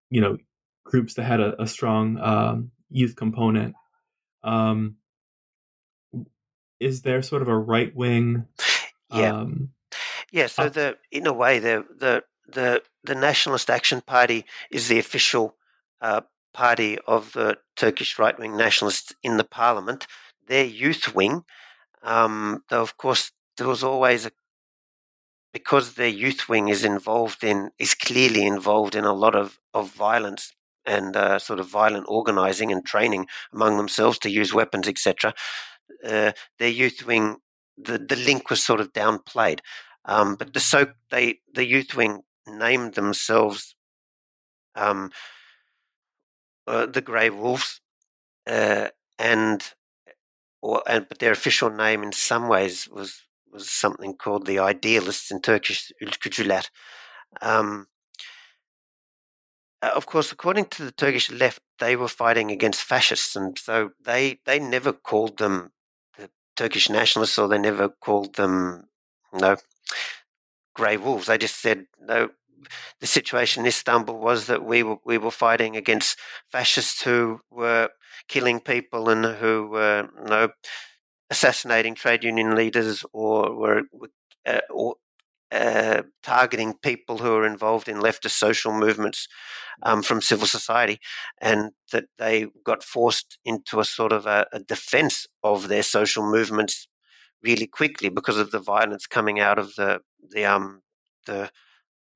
you 0.10 0.22
know, 0.22 0.38
groups 0.84 1.16
that 1.16 1.24
had 1.24 1.40
a, 1.40 1.62
a 1.62 1.68
strong 1.68 2.18
um, 2.20 2.72
youth 2.90 3.16
component. 3.16 3.76
Um, 4.44 4.98
is 6.80 7.02
there 7.02 7.22
sort 7.22 7.42
of 7.42 7.48
a 7.48 7.58
right 7.58 7.94
wing? 7.96 8.46
Yeah, 9.14 9.34
um, 9.34 9.70
yeah. 10.32 10.48
So 10.48 10.64
uh, 10.64 10.70
the 10.70 10.98
in 11.12 11.26
a 11.26 11.34
way 11.34 11.60
the 11.60 11.86
the 11.98 12.24
the 12.48 12.84
the 13.04 13.16
Nationalist 13.16 13.70
Action 13.70 14.02
Party 14.02 14.46
is 14.70 14.88
the 14.88 15.00
official 15.00 15.56
uh, 16.02 16.22
party 16.56 16.98
of 17.06 17.34
the 17.34 17.58
Turkish 17.76 18.18
right 18.18 18.38
wing 18.40 18.56
nationalists 18.56 19.14
in 19.22 19.38
the 19.38 19.44
parliament, 19.44 20.08
their 20.48 20.66
youth 20.66 21.14
wing, 21.14 21.44
um, 22.02 22.64
though 22.70 22.82
of 22.82 22.98
course 22.98 23.32
there 23.58 23.68
was 23.68 23.84
always 23.84 24.26
a 24.26 24.32
because 25.54 25.94
their 25.94 26.16
youth 26.24 26.50
wing 26.50 26.68
is 26.68 26.84
involved 26.84 27.42
in 27.42 27.70
is 27.80 27.94
clearly 27.96 28.46
involved 28.46 28.94
in 28.94 29.06
a 29.06 29.14
lot 29.14 29.36
of, 29.36 29.58
of 29.74 29.90
violence 29.90 30.54
and 30.86 31.16
uh, 31.16 31.40
sort 31.40 31.60
of 31.60 31.68
violent 31.68 32.06
organizing 32.10 32.72
and 32.72 32.86
training 32.86 33.26
among 33.54 33.78
themselves 33.78 34.20
to 34.20 34.30
use 34.30 34.54
weapons, 34.54 34.88
etc. 34.88 35.34
Uh, 36.06 36.32
their 36.60 36.70
youth 36.70 37.06
wing, 37.06 37.38
the, 37.78 37.98
the 37.98 38.18
link 38.18 38.50
was 38.50 38.64
sort 38.64 38.82
of 38.82 38.92
downplayed. 38.94 39.60
Um, 40.04 40.36
but 40.36 40.54
the 40.54 40.60
so 40.60 40.88
they 41.10 41.40
the 41.54 41.66
youth 41.66 41.96
wing 41.96 42.24
named 42.48 42.94
themselves 42.96 43.76
um, 44.76 45.12
uh, 46.68 46.86
the 46.86 47.02
Grey 47.02 47.30
Wolves, 47.30 47.82
uh, 48.48 48.90
and 49.20 49.74
or 50.62 50.84
and 50.88 51.08
but 51.08 51.20
their 51.20 51.32
official 51.32 51.70
name 51.70 52.04
in 52.04 52.12
some 52.12 52.48
ways 52.48 52.88
was 52.90 53.24
was 53.52 53.70
something 53.70 54.16
called 54.16 54.46
the 54.46 54.60
Idealists 54.60 55.32
in 55.32 55.42
Turkish 55.42 55.92
Ülkücüler. 56.02 56.66
Um, 57.42 57.88
uh, 59.82 59.92
of 59.96 60.06
course, 60.06 60.32
according 60.32 60.66
to 60.66 60.86
the 60.86 60.92
Turkish 60.92 61.32
left, 61.32 61.62
they 61.80 61.96
were 61.96 62.08
fighting 62.08 62.52
against 62.52 62.82
fascists, 62.84 63.36
and 63.36 63.58
so 63.58 63.92
they 64.04 64.40
they 64.46 64.60
never 64.60 64.94
called 64.94 65.38
them 65.38 65.72
the 66.18 66.30
Turkish 66.56 66.90
nationalists, 66.90 67.38
or 67.38 67.48
they 67.48 67.58
never 67.60 67.90
called 67.90 68.36
them 68.36 68.88
no 69.34 69.58
grey 70.74 70.98
wolves. 70.98 71.28
They 71.28 71.38
just 71.38 71.62
said 71.62 71.88
no. 72.00 72.30
The 73.02 73.08
situation 73.08 73.64
in 73.64 73.68
Istanbul 73.68 74.18
was 74.18 74.48
that 74.48 74.64
we 74.64 74.84
were 74.84 74.98
we 75.06 75.18
were 75.18 75.32
fighting 75.32 75.76
against 75.76 76.18
fascists 76.52 77.02
who 77.04 77.40
were 77.52 77.90
killing 78.28 78.60
people 78.60 79.10
and 79.10 79.26
who 79.26 79.68
were 79.68 80.10
you 80.24 80.30
know 80.30 80.50
assassinating 81.30 81.96
trade 81.96 82.24
union 82.24 82.56
leaders 82.56 83.04
or 83.14 83.56
were 83.56 83.84
uh, 84.46 84.60
or 84.70 84.96
uh, 85.52 86.02
targeting 86.24 86.74
people 86.82 87.18
who 87.20 87.34
are 87.34 87.46
involved 87.46 87.88
in 87.88 87.98
leftist 87.98 88.32
social 88.32 88.74
movements 88.74 89.28
um, 89.84 90.02
from 90.02 90.22
civil 90.22 90.48
society, 90.48 91.00
and 91.40 91.72
that 91.92 92.06
they 92.18 92.48
got 92.64 92.84
forced 92.84 93.38
into 93.46 93.80
a 93.80 93.86
sort 93.86 94.12
of 94.12 94.26
a, 94.26 94.48
a, 94.52 94.60
defense 94.60 95.28
of 95.44 95.68
their 95.68 95.84
social 95.84 96.30
movements 96.30 96.88
really 97.44 97.68
quickly 97.68 98.10
because 98.10 98.38
of 98.38 98.52
the 98.52 98.60
violence 98.60 99.06
coming 99.06 99.40
out 99.40 99.60
of 99.60 99.76
the 99.76 100.00
the 100.32 100.46
um 100.46 100.82
the 101.28 101.50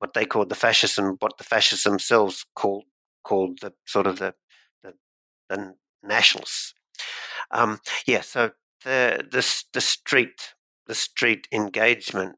what 0.00 0.14
they 0.14 0.26
called 0.26 0.50
the 0.50 0.56
fascism, 0.56 1.16
what 1.20 1.38
the 1.38 1.44
fascists 1.44 1.84
themselves 1.84 2.46
called 2.56 2.84
called 3.24 3.60
the 3.62 3.74
sort 3.86 4.08
of 4.08 4.18
the 4.18 4.34
the, 4.84 4.94
the 5.50 5.74
nationalists. 6.02 6.74
Um, 7.50 7.80
yeah, 8.06 8.22
so 8.22 8.52
the 8.84 9.24
the 9.30 9.64
the 9.74 9.80
street 9.82 10.54
the 10.86 10.94
street 10.96 11.48
engagement 11.52 12.36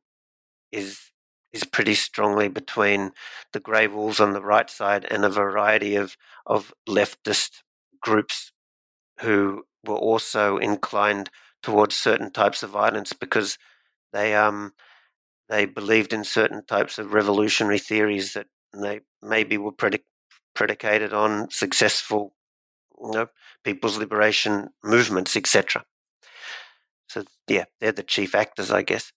is 0.73 1.01
is 1.53 1.65
pretty 1.65 1.95
strongly 1.95 2.49
between 2.49 3.13
the 3.53 3.61
grey 3.61 3.87
wolves 3.87 4.21
on 4.21 4.33
the 4.33 4.43
right 4.43 4.71
side 4.71 5.07
and 5.11 5.25
a 5.25 5.31
variety 5.31 5.97
of 5.97 6.17
of 6.47 6.73
leftist 6.89 7.63
groups 8.01 8.53
who 9.21 9.65
were 9.87 9.97
also 9.97 10.59
inclined 10.59 11.31
towards 11.63 11.95
certain 11.97 12.31
types 12.33 12.63
of 12.63 12.71
violence 12.71 13.13
because 13.13 13.59
they 14.13 14.35
um 14.35 14.73
they 15.53 15.67
believed 15.67 16.15
in 16.15 16.25
certain 16.25 16.65
types 16.65 16.99
of 16.99 17.13
revolutionary 17.13 17.79
theories 17.79 18.33
that 18.33 18.47
they 18.75 19.01
maybe 19.23 19.59
were 19.59 19.73
predic- 19.73 20.09
predicated 20.55 21.13
on 21.13 21.51
successful 21.51 22.35
you 23.01 23.13
know 23.13 23.27
people's 23.63 23.99
liberation 23.99 24.71
movements 24.83 25.37
etc 25.37 25.85
so 27.09 27.23
yeah 27.49 27.65
they're 27.81 27.93
the 27.93 28.03
chief 28.03 28.35
actors 28.35 28.71
i 28.71 28.83
guess 28.83 29.13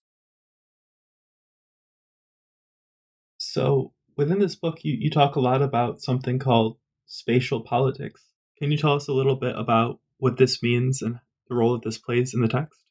So, 3.38 3.92
within 4.16 4.38
this 4.38 4.54
book, 4.56 4.78
you, 4.82 4.96
you 4.98 5.10
talk 5.10 5.36
a 5.36 5.40
lot 5.40 5.62
about 5.62 6.00
something 6.00 6.38
called 6.38 6.78
spatial 7.06 7.60
politics. 7.62 8.24
Can 8.58 8.72
you 8.72 8.78
tell 8.78 8.94
us 8.94 9.08
a 9.08 9.12
little 9.14 9.36
bit 9.36 9.56
about 9.56 10.00
what 10.18 10.38
this 10.38 10.62
means 10.62 11.02
and 11.02 11.20
the 11.48 11.54
role 11.54 11.74
that 11.74 11.84
this 11.84 11.98
plays 11.98 12.34
in 12.34 12.40
the 12.40 12.48
text? 12.48 12.85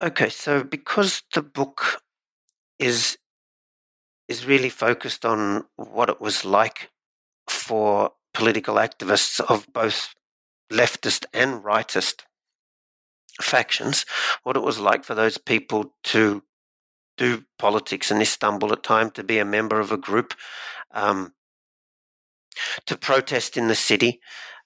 Okay, 0.00 0.28
so 0.28 0.62
because 0.62 1.22
the 1.34 1.42
book 1.42 2.02
is 2.78 3.18
is 4.28 4.46
really 4.46 4.68
focused 4.68 5.24
on 5.24 5.64
what 5.76 6.08
it 6.08 6.20
was 6.20 6.44
like 6.44 6.90
for 7.48 8.12
political 8.34 8.76
activists 8.76 9.40
of 9.40 9.66
both 9.72 10.14
leftist 10.70 11.24
and 11.32 11.64
rightist 11.64 12.22
factions, 13.42 14.04
what 14.44 14.56
it 14.56 14.62
was 14.62 14.78
like 14.78 15.02
for 15.02 15.14
those 15.14 15.38
people 15.38 15.94
to 16.04 16.42
do 17.16 17.44
politics 17.58 18.12
in 18.12 18.20
Istanbul 18.20 18.72
at 18.72 18.84
time, 18.84 19.10
to 19.12 19.24
be 19.24 19.38
a 19.38 19.44
member 19.44 19.80
of 19.80 19.90
a 19.90 19.96
group, 19.96 20.34
um, 20.92 21.32
to 22.86 22.96
protest 22.96 23.56
in 23.56 23.66
the 23.66 23.74
city, 23.74 24.20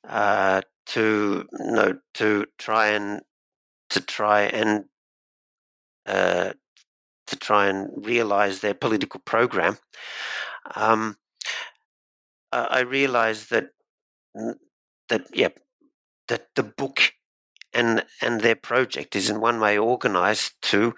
uh, 0.06 0.60
to 0.86 1.46
you 1.58 1.72
know, 1.72 1.98
to 2.14 2.46
try 2.58 2.88
and 2.88 3.22
to 3.90 4.00
try 4.00 4.42
and 4.42 4.84
uh, 6.06 6.52
to 7.26 7.36
try 7.36 7.66
and 7.66 8.06
realize 8.06 8.60
their 8.60 8.74
political 8.74 9.20
program. 9.20 9.78
Um, 10.74 11.16
I 12.52 12.80
realized 12.80 13.50
that 13.50 13.70
that 15.08 15.26
yeah 15.32 15.48
that 16.28 16.48
the 16.54 16.62
book 16.62 17.14
and 17.72 18.04
and 18.20 18.40
their 18.40 18.54
project 18.54 19.16
is 19.16 19.30
in 19.30 19.40
one 19.40 19.58
way 19.60 19.78
organized 19.78 20.52
to 20.62 20.94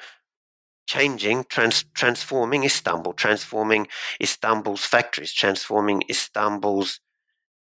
changing, 0.87 1.45
trans- 1.49 1.85
transforming 1.95 2.65
Istanbul, 2.65 3.15
transforming 3.15 3.87
Istanbul's 4.21 4.85
factories, 4.85 5.33
transforming 5.33 6.03
Istanbul's 6.11 7.01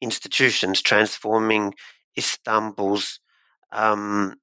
institutions, 0.01 0.81
transforming 0.81 1.73
Istanbul's 2.17 3.19
um, 3.71 4.35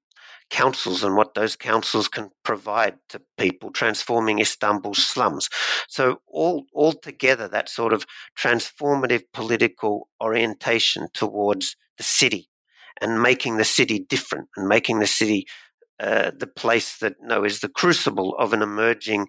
councils 0.51 1.05
and 1.05 1.17
what 1.17 1.35
those 1.35 1.57
councils 1.57 2.09
can 2.09 2.31
provide 2.45 2.99
to 3.09 3.23
people, 3.39 3.71
transforming 3.71 4.41
Istanbul's 4.41 5.07
slums. 5.07 5.49
So 5.89 6.21
all 6.27 6.65
all 6.73 6.93
together, 6.93 7.49
that 7.49 7.69
sort 7.69 7.93
of 7.93 8.05
transformative 8.39 9.23
political 9.33 10.09
orientation 10.21 11.09
towards 11.15 11.77
the 11.97 12.03
city 12.03 12.49
and 13.01 13.23
making 13.23 13.57
the 13.57 13.65
city 13.65 13.99
different 13.99 14.49
and 14.57 14.69
making 14.69 14.99
the 14.99 15.07
city 15.07 15.47
uh, 16.01 16.31
the 16.35 16.47
place 16.47 16.97
that 16.97 17.21
know, 17.21 17.45
is 17.45 17.61
the 17.61 17.69
crucible 17.69 18.35
of 18.39 18.55
an 18.55 18.63
emerging, 18.63 19.27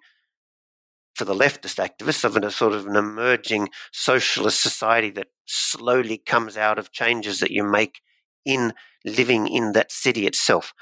for 1.14 1.26
the 1.26 1.36
leftist 1.36 1.86
activists, 1.86 2.24
of 2.24 2.38
a 2.38 2.50
sort 2.50 2.72
of 2.72 2.88
an 2.88 2.96
emerging 2.96 3.68
socialist 3.92 4.62
society 4.62 5.10
that 5.10 5.28
slowly 5.46 6.18
comes 6.18 6.56
out 6.56 6.80
of 6.80 6.94
changes 6.94 7.42
that 7.42 7.52
you 7.52 7.62
make 7.62 8.00
in 8.46 8.74
living 9.04 9.48
in 9.48 9.74
that 9.74 9.92
city 9.92 10.26
itself. 10.26 10.74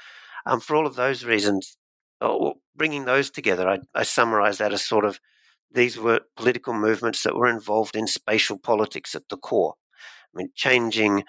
Um, 0.46 0.60
for 0.60 0.76
all 0.76 0.86
of 0.86 0.96
those 0.96 1.24
reasons, 1.24 1.76
oh, 2.20 2.54
bringing 2.74 3.04
those 3.04 3.30
together, 3.30 3.68
I, 3.68 3.78
I 3.94 4.02
summarize 4.02 4.58
that 4.58 4.72
as 4.72 4.84
sort 4.86 5.04
of 5.04 5.20
these 5.72 5.98
were 5.98 6.20
political 6.36 6.74
movements 6.74 7.22
that 7.22 7.36
were 7.36 7.48
involved 7.48 7.94
in 7.94 8.06
spatial 8.06 8.58
politics 8.58 9.14
at 9.14 9.28
the 9.28 9.36
core. 9.36 9.74
I 10.34 10.38
mean, 10.38 10.50
changing 10.54 11.24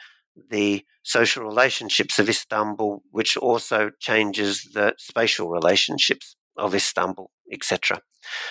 the 0.50 0.86
social 1.04 1.43
relationships 1.43 2.19
of 2.19 2.30
Istanbul, 2.30 3.04
which 3.12 3.38
also 3.38 3.91
changes 4.00 4.69
the 4.74 4.93
spatial 4.97 5.50
relationships 5.50 6.36
of 6.58 6.74
Istanbul, 6.74 7.32
etc. 7.52 8.02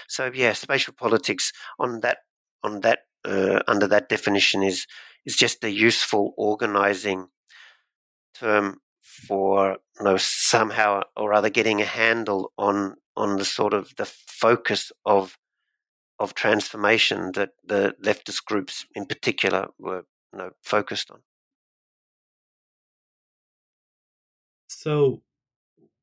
So 0.09 0.31
yeah, 0.33 0.53
spatial 0.53 0.95
politics 0.95 1.53
on 1.79 2.01
that 2.01 2.19
on 2.63 2.81
that 2.81 3.01
uh, 3.25 3.61
under 3.67 3.87
that 3.87 4.09
definition 4.09 4.63
is 4.63 4.87
is 5.25 5.37
just 5.37 5.63
a 5.65 5.71
useful 5.71 6.35
organizing 6.37 7.29
term 8.35 8.79
for 9.27 9.79
you 9.99 10.05
know 10.05 10.17
somehow 10.17 11.03
or 11.17 11.33
other 11.33 11.51
getting 11.51 11.81
a 11.81 11.85
handle 11.85 12.53
on 12.57 12.97
on 13.17 13.37
the 13.37 13.45
sort 13.45 13.75
of 13.75 13.95
the 13.97 14.07
focus 14.07 14.93
of 15.05 15.37
of 16.19 16.35
transformation 16.35 17.33
that 17.33 17.51
the 17.65 17.95
leftist 18.05 18.45
groups 18.45 18.87
in 18.95 19.07
particular 19.07 19.69
were 19.79 20.05
you 20.33 20.39
know, 20.39 20.51
focused 20.63 21.11
on. 21.11 21.21
So, 24.69 25.23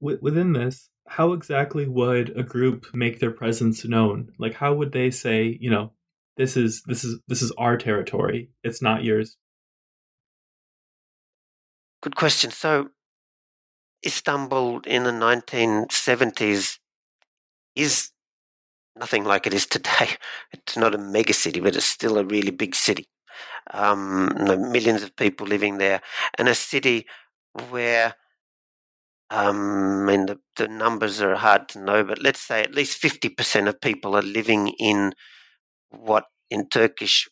w- 0.02 0.20
within 0.22 0.54
this, 0.54 0.90
how 1.08 1.34
exactly 1.34 1.88
would 1.88 2.38
a 2.38 2.44
group 2.44 2.88
make 2.94 3.20
their 3.20 3.32
presence 3.32 3.86
known? 3.86 4.32
Like, 4.38 4.54
how 4.54 4.74
would 4.74 4.92
they 4.92 5.12
say, 5.12 5.58
you 5.62 5.70
know, 5.70 5.94
this 6.36 6.58
is 6.58 6.84
this 6.86 7.04
is 7.04 7.20
this 7.28 7.42
is 7.42 7.52
our 7.58 7.78
territory. 7.78 8.50
It's 8.64 8.82
not 8.82 9.04
yours. 9.04 9.38
Good 12.02 12.16
question. 12.16 12.52
So, 12.52 12.90
Istanbul 14.06 14.82
in 14.86 15.04
the 15.04 15.12
1970s 15.12 16.80
is 17.76 18.12
nothing 18.96 19.24
like 19.26 19.48
it 19.48 19.54
is 19.54 19.68
today. 19.68 20.10
It's 20.54 20.78
not 20.78 20.96
a 20.96 21.00
mega 21.00 21.34
city, 21.34 21.60
but 21.60 21.76
it's 21.76 21.86
still 21.86 22.18
a 22.18 22.26
really 22.26 22.52
big 22.52 22.76
city. 22.76 23.08
Um, 23.74 24.30
millions 24.72 25.04
of 25.04 25.16
people 25.16 25.48
living 25.48 25.78
there, 25.80 26.02
and 26.38 26.50
a 26.50 26.56
city 26.56 27.08
where 27.70 28.16
um, 29.30 30.04
I 30.08 30.12
mean, 30.12 30.26
the, 30.26 30.40
the 30.56 30.68
numbers 30.68 31.22
are 31.22 31.36
hard 31.36 31.68
to 31.70 31.80
know, 31.80 32.04
but 32.04 32.22
let's 32.22 32.40
say 32.42 32.62
at 32.62 32.74
least 32.74 33.02
50% 33.02 33.68
of 33.68 33.82
people 33.82 34.16
are 34.16 34.22
living 34.22 34.70
in 34.80 35.14
what 35.90 36.26
in 36.50 36.70
Turkish 36.70 37.28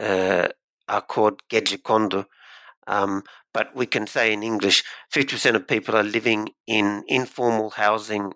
uh, 0.00 0.48
are 0.88 1.02
called 1.02 1.42
gecekondu. 1.50 2.24
Um, 2.86 3.22
but 3.54 3.74
we 3.74 3.86
can 3.86 4.06
say 4.06 4.32
in 4.32 4.42
English, 4.42 4.84
50% 5.12 5.54
of 5.54 5.68
people 5.68 5.96
are 5.96 6.02
living 6.02 6.50
in 6.66 7.04
informal 7.06 7.70
housing 7.70 8.32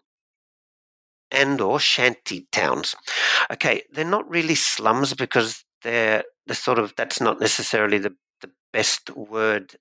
and 1.31 1.61
or 1.61 1.81
shanty 1.81 2.47
towns. 2.53 2.95
Okay, 3.51 3.83
they're 3.93 4.05
not 4.05 4.29
really 4.29 4.55
slums 4.55 5.15
because 5.15 5.65
they're 5.83 6.25
the 6.47 6.55
sort 6.55 6.79
of 6.79 6.95
that's 6.97 7.21
not 7.21 7.41
necessarily 7.41 7.99
the, 7.99 8.15
the 8.41 8.51
best 8.73 9.11
word 9.11 9.77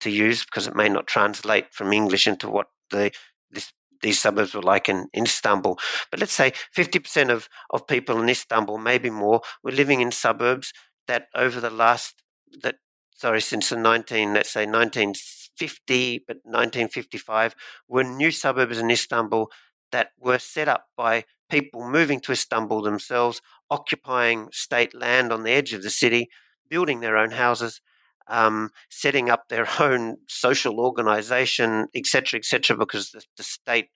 to 0.00 0.10
use 0.10 0.44
because 0.44 0.66
it 0.66 0.76
may 0.76 0.88
not 0.88 1.06
translate 1.06 1.72
from 1.72 1.92
English 1.92 2.26
into 2.26 2.48
what 2.48 2.68
the 2.90 3.10
this 3.50 3.72
these 4.00 4.20
suburbs 4.20 4.54
were 4.54 4.62
like 4.62 4.88
in, 4.88 5.08
in 5.12 5.24
Istanbul. 5.24 5.78
But 6.10 6.20
let's 6.20 6.32
say 6.32 6.52
50% 6.76 7.30
of, 7.30 7.48
of 7.70 7.86
people 7.86 8.20
in 8.22 8.28
Istanbul, 8.28 8.78
maybe 8.78 9.10
more, 9.10 9.40
were 9.64 9.72
living 9.72 10.00
in 10.00 10.12
suburbs 10.12 10.72
that 11.08 11.26
over 11.34 11.60
the 11.60 11.70
last, 11.70 12.22
that 12.62 12.76
sorry, 13.18 13.40
since 13.40 13.68
the 13.68 13.76
19, 13.76 14.32
let's 14.32 14.50
say 14.50 14.64
1950, 14.64 16.24
but 16.26 16.36
1955, 16.44 17.54
were 17.88 18.04
new 18.04 18.30
suburbs 18.30 18.78
in 18.78 18.90
Istanbul 18.90 19.50
that 19.90 20.10
were 20.18 20.38
set 20.38 20.68
up 20.68 20.86
by 20.96 21.24
people 21.50 21.88
moving 21.88 22.20
to 22.20 22.32
Istanbul 22.32 22.82
themselves, 22.82 23.42
occupying 23.70 24.48
state 24.52 24.94
land 24.94 25.32
on 25.32 25.42
the 25.42 25.50
edge 25.50 25.72
of 25.72 25.82
the 25.82 25.90
city, 25.90 26.28
building 26.70 27.00
their 27.00 27.16
own 27.16 27.32
houses, 27.32 27.80
um, 28.28 28.70
setting 28.88 29.28
up 29.28 29.48
their 29.48 29.66
own 29.80 30.18
social 30.28 30.78
organization, 30.78 31.88
etc., 31.94 32.38
etc., 32.38 32.76
because 32.76 33.10
the, 33.10 33.22
the, 33.36 33.42
state 33.42 33.88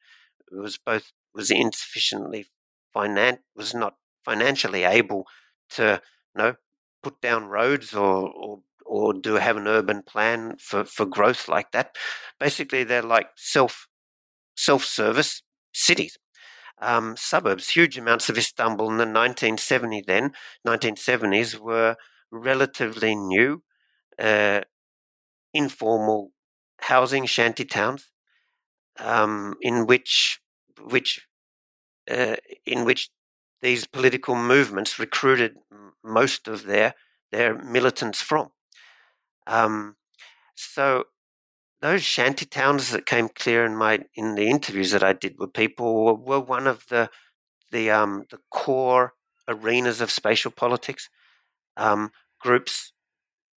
was 0.50 0.78
both 0.78 1.12
was 1.34 1.50
insufficiently 1.50 2.46
finan- 2.94 3.38
was 3.54 3.72
not 3.74 3.94
financially 4.24 4.84
able 4.84 5.26
to 5.70 6.00
you 6.34 6.42
know 6.42 6.54
put 7.02 7.20
down 7.20 7.46
roads 7.46 7.94
or, 7.94 8.28
or 8.28 8.60
or 8.92 9.14
do 9.14 9.34
have 9.36 9.56
an 9.56 9.66
urban 9.68 10.02
plan 10.02 10.56
for, 10.58 10.84
for 10.84 11.06
growth 11.06 11.48
like 11.48 11.72
that. 11.72 11.96
Basically, 12.38 12.84
they're 12.84 13.02
like 13.16 13.28
self 13.36 13.88
self 14.56 14.84
service 14.84 15.42
cities. 15.74 16.18
Um, 16.80 17.16
suburbs, 17.16 17.70
huge 17.70 17.98
amounts 17.98 18.28
of 18.30 18.38
Istanbul 18.38 18.90
in 18.90 18.98
the 18.98 19.06
1970 19.06 20.02
then 20.06 20.32
1970s 20.66 21.56
were 21.58 21.96
relatively 22.32 23.14
new 23.16 23.62
uh, 24.18 24.62
informal 25.54 26.32
housing 26.80 27.26
shanty 27.26 27.64
towns 27.64 28.10
um, 28.98 29.54
in 29.60 29.86
which 29.86 30.40
which 30.80 31.26
uh, 32.10 32.36
in 32.66 32.84
which 32.84 33.10
these 33.62 33.86
political 33.86 34.34
movements 34.36 34.98
recruited 34.98 35.56
most 36.04 36.48
of 36.48 36.64
their 36.64 36.94
their 37.32 37.56
militants 37.62 38.20
from. 38.22 38.50
Um, 39.46 39.96
so 40.54 41.04
those 41.80 42.02
shanty 42.02 42.46
towns 42.46 42.90
that 42.90 43.06
came 43.06 43.28
clear 43.28 43.64
in 43.64 43.76
my 43.76 44.00
in 44.14 44.34
the 44.36 44.48
interviews 44.48 44.92
that 44.92 45.02
I 45.02 45.12
did 45.12 45.36
with 45.38 45.52
people 45.52 46.16
were, 46.16 46.40
one 46.40 46.66
of 46.66 46.86
the 46.88 47.10
the 47.72 47.90
um, 47.90 48.24
the 48.30 48.38
core 48.50 49.14
arenas 49.48 50.00
of 50.00 50.10
spatial 50.10 50.50
politics. 50.52 51.08
Um, 51.76 52.10
groups 52.40 52.92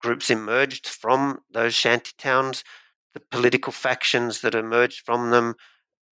groups 0.00 0.30
emerged 0.30 0.88
from 0.88 1.40
those 1.52 1.74
shanty 1.74 2.12
towns. 2.18 2.64
The 3.14 3.20
political 3.30 3.72
factions 3.72 4.42
that 4.42 4.54
emerged 4.54 5.02
from 5.04 5.30
them 5.30 5.54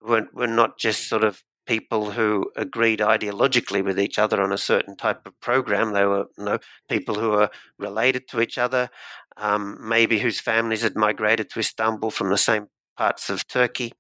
were, 0.02 0.28
were 0.34 0.48
not 0.48 0.78
just 0.78 1.10
sort 1.10 1.24
of 1.24 1.44
people 1.70 2.10
who 2.10 2.52
agreed 2.56 3.00
ideologically 3.00 3.86
with 3.86 4.00
each 4.00 4.18
other 4.18 4.42
on 4.42 4.52
a 4.52 4.58
certain 4.58 4.96
type 4.98 5.28
of 5.28 5.40
program. 5.40 5.94
They 5.94 6.04
were 6.04 6.26
you 6.36 6.44
know, 6.44 6.58
people 6.90 7.14
who 7.14 7.30
were 7.30 7.52
related 7.78 8.28
to 8.30 8.42
each 8.42 8.58
other, 8.58 8.90
um, 9.38 9.78
maybe 9.80 10.18
whose 10.18 10.40
families 10.40 10.82
had 10.82 10.96
migrated 10.96 11.48
to 11.52 11.60
Istanbul 11.60 12.10
from 12.10 12.32
the 12.32 12.40
same 12.40 12.70
parts 12.98 13.30
of 13.30 13.48
Turkey. 13.48 13.94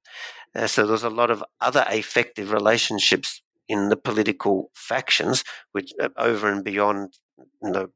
Uh, 0.55 0.65
so 0.65 0.87
there's 0.87 1.03
a 1.03 1.11
lot 1.11 1.29
of 1.29 1.43
other 1.61 1.85
affective 1.87 2.51
relationships 2.51 3.43
in 3.67 3.89
the 3.89 3.95
political 3.95 4.71
factions, 4.73 5.43
which 5.71 5.93
uh, 6.01 6.09
over 6.17 6.51
and 6.51 6.63
beyond 6.63 7.19
you 7.61 7.69
know, 7.69 7.89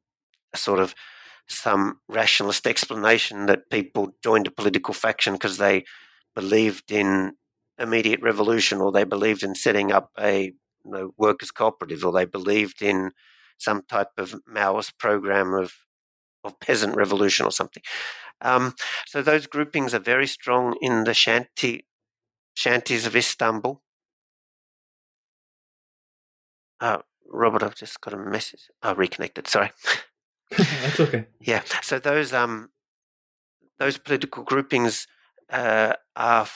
sort 0.54 0.78
of 0.78 0.94
some 1.48 1.98
rationalist 2.08 2.64
explanation 2.64 3.46
that 3.46 3.68
people 3.70 4.14
joined 4.22 4.46
a 4.46 4.52
political 4.52 4.94
faction 4.94 5.32
because 5.32 5.58
they 5.58 5.84
believed 6.36 6.92
in 6.92 7.32
immediate 7.78 8.22
revolution 8.22 8.80
or 8.80 8.92
they 8.92 9.04
believed 9.04 9.42
in 9.42 9.54
setting 9.54 9.92
up 9.92 10.10
a 10.18 10.52
you 10.84 10.90
know, 10.90 11.14
workers' 11.16 11.50
cooperative 11.50 12.04
or 12.04 12.12
they 12.12 12.24
believed 12.24 12.82
in 12.82 13.10
some 13.58 13.82
type 13.88 14.10
of 14.18 14.34
Maoist 14.48 14.98
program 14.98 15.54
of, 15.54 15.72
of 16.42 16.58
peasant 16.60 16.96
revolution 16.96 17.46
or 17.46 17.52
something. 17.52 17.82
Um, 18.40 18.74
so 19.06 19.22
those 19.22 19.46
groupings 19.46 19.94
are 19.94 20.00
very 20.00 20.26
strong 20.26 20.76
in 20.80 21.04
the 21.04 21.14
shanty 21.14 21.86
shanties 22.54 23.06
of 23.06 23.16
Istanbul. 23.16 23.82
Uh, 26.80 26.98
Robert, 27.26 27.62
I've 27.62 27.74
just 27.74 28.00
got 28.00 28.14
a 28.14 28.18
message. 28.18 28.68
I 28.82 28.92
oh, 28.92 28.94
reconnected. 28.94 29.48
Sorry. 29.48 29.70
That's 30.56 31.00
okay. 31.00 31.26
Yeah. 31.40 31.62
So 31.82 31.98
those 31.98 32.32
um 32.32 32.70
those 33.78 33.98
political 33.98 34.44
groupings 34.44 35.06
uh, 35.50 35.94
are 36.16 36.46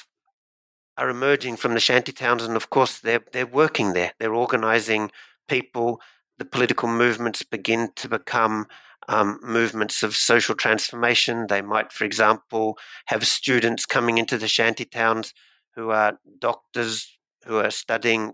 are 0.98 1.08
emerging 1.08 1.56
from 1.56 1.74
the 1.74 1.80
shanty 1.80 2.12
towns, 2.12 2.42
and 2.44 2.56
of 2.56 2.70
course 2.70 2.98
they're 2.98 3.24
they're 3.32 3.46
working 3.46 3.92
there. 3.92 4.12
They're 4.18 4.34
organising 4.34 5.10
people. 5.48 6.00
The 6.38 6.44
political 6.44 6.88
movements 6.88 7.42
begin 7.42 7.90
to 7.96 8.08
become 8.08 8.66
um, 9.08 9.40
movements 9.42 10.02
of 10.02 10.14
social 10.14 10.54
transformation. 10.54 11.46
They 11.48 11.62
might, 11.62 11.92
for 11.92 12.04
example, 12.04 12.78
have 13.06 13.26
students 13.26 13.86
coming 13.86 14.18
into 14.18 14.36
the 14.38 14.48
shanty 14.48 14.84
towns 14.84 15.32
who 15.74 15.90
are 15.90 16.18
doctors 16.40 17.18
who 17.46 17.56
are 17.58 17.70
studying 17.70 18.32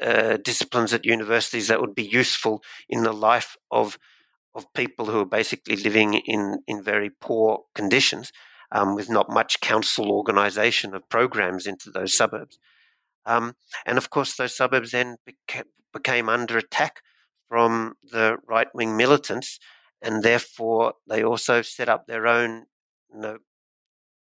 uh, 0.00 0.38
disciplines 0.44 0.92
at 0.92 1.04
universities 1.04 1.68
that 1.68 1.80
would 1.80 1.94
be 1.94 2.04
useful 2.04 2.62
in 2.88 3.02
the 3.02 3.12
life 3.12 3.56
of 3.70 3.98
of 4.54 4.72
people 4.74 5.06
who 5.06 5.20
are 5.20 5.26
basically 5.40 5.76
living 5.76 6.14
in, 6.14 6.58
in 6.66 6.82
very 6.82 7.08
poor 7.08 7.62
conditions 7.74 8.32
um, 8.72 8.94
with 8.94 9.08
not 9.10 9.30
much 9.30 9.60
council 9.60 10.10
organisation 10.10 10.94
of 10.94 11.08
programs 11.08 11.66
into 11.66 11.90
those 11.90 12.14
suburbs. 12.14 12.58
Um, 13.24 13.54
and 13.86 13.98
of 13.98 14.10
course, 14.10 14.34
those 14.34 14.56
suburbs 14.56 14.90
then 14.90 15.18
beca- 15.28 15.64
became 15.92 16.28
under 16.28 16.58
attack 16.58 17.02
from 17.48 17.94
the 18.02 18.38
right 18.48 18.68
wing 18.74 18.96
militants, 18.96 19.60
and 20.00 20.22
therefore 20.22 20.94
they 21.06 21.22
also 21.22 21.62
set 21.62 21.88
up 21.88 22.06
their 22.06 22.26
own 22.26 22.64
you 23.12 23.20
know, 23.20 23.38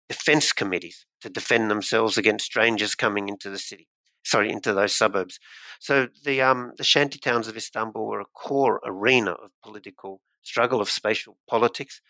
defence 0.08 0.52
committees 0.52 1.04
to 1.20 1.28
defend 1.28 1.70
themselves 1.70 2.16
against 2.16 2.46
strangers 2.46 2.94
coming 2.94 3.28
into 3.28 3.50
the 3.50 3.58
city 3.58 3.88
sorry, 4.28 4.50
into 4.50 4.74
those 4.74 4.94
suburbs. 4.94 5.40
So 5.80 6.08
the 6.24 6.42
um, 6.42 6.72
the 6.76 6.84
shanty 6.84 7.18
towns 7.18 7.48
of 7.48 7.56
Istanbul 7.56 8.06
were 8.06 8.20
a 8.20 8.26
core 8.26 8.80
arena 8.84 9.32
of 9.32 9.50
political 9.62 10.20
struggle 10.42 10.80
of 10.80 10.90
spatial 10.90 11.38
politics, 11.48 12.00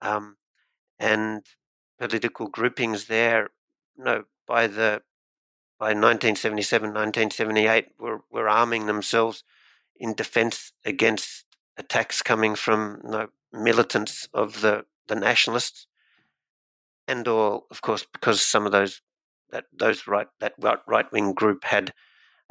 um, 0.00 0.36
and 0.98 1.44
political 2.00 2.48
groupings 2.48 3.04
there. 3.04 3.50
You 3.96 4.04
know, 4.04 4.24
by 4.48 4.66
the 4.66 5.02
by 5.78 5.88
1977, 5.88 6.88
1978, 6.88 7.88
were 8.00 8.22
were 8.30 8.48
arming 8.48 8.86
themselves 8.86 9.44
in 9.96 10.14
defence 10.14 10.72
against 10.84 11.44
attacks 11.76 12.22
coming 12.22 12.54
from 12.54 13.00
you 13.04 13.10
know, 13.10 13.28
militants 13.52 14.28
of 14.34 14.62
the 14.62 14.86
the 15.06 15.14
nationalists, 15.14 15.86
and 17.06 17.28
or 17.28 17.64
of 17.70 17.82
course 17.82 18.06
because 18.12 18.40
some 18.40 18.66
of 18.66 18.72
those 18.72 19.02
that 19.50 19.66
those 19.72 20.06
right 20.06 20.28
that 20.40 20.54
right 20.86 21.12
wing 21.12 21.34
group 21.34 21.64
had 21.64 21.92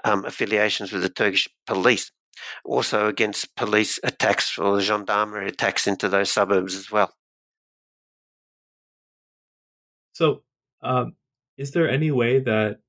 um, 0.03 0.23
affiliations 0.25 0.91
with 0.91 1.01
the 1.01 1.09
Turkish 1.09 1.47
police, 1.65 2.11
also 2.63 3.07
against 3.07 3.55
police 3.55 3.99
attacks 4.03 4.57
or 4.57 4.79
gendarmerie 4.79 5.49
attacks 5.49 5.87
into 5.87 6.07
those 6.07 6.31
suburbs 6.31 6.75
as 6.75 6.91
well. 6.91 7.13
So, 10.19 10.43
um, 10.81 11.13
is 11.57 11.71
there 11.71 11.89
any 11.89 12.11
way 12.11 12.39
that, 12.39 12.81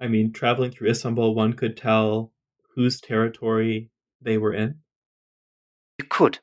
I 0.00 0.06
mean, 0.06 0.32
traveling 0.32 0.70
through 0.70 0.90
Istanbul, 0.90 1.34
one 1.34 1.52
could 1.52 1.76
tell 1.76 2.32
whose 2.76 3.00
territory 3.00 3.90
they 4.22 4.38
were 4.38 4.54
in? 4.54 4.76
You 5.98 6.04
could. 6.08 6.38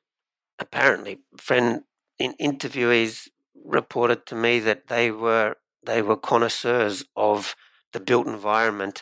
Apparently, 0.59 1.19
friend 1.37 1.83
in 2.19 2.33
interviewees 2.41 3.29
reported 3.63 4.25
to 4.25 4.35
me 4.35 4.59
that 4.59 4.87
they 4.87 5.11
were 5.11 5.55
they 5.85 6.01
were 6.01 6.17
connoisseurs 6.17 7.05
of 7.15 7.55
the 7.93 8.01
built 8.01 8.27
environment 8.27 9.01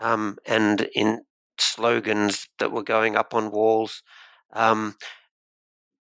um, 0.00 0.36
and 0.46 0.86
in 0.94 1.22
slogans 1.58 2.46
that 2.58 2.72
were 2.72 2.82
going 2.82 3.16
up 3.16 3.32
on 3.32 3.50
walls. 3.50 4.02
Um, 4.52 4.96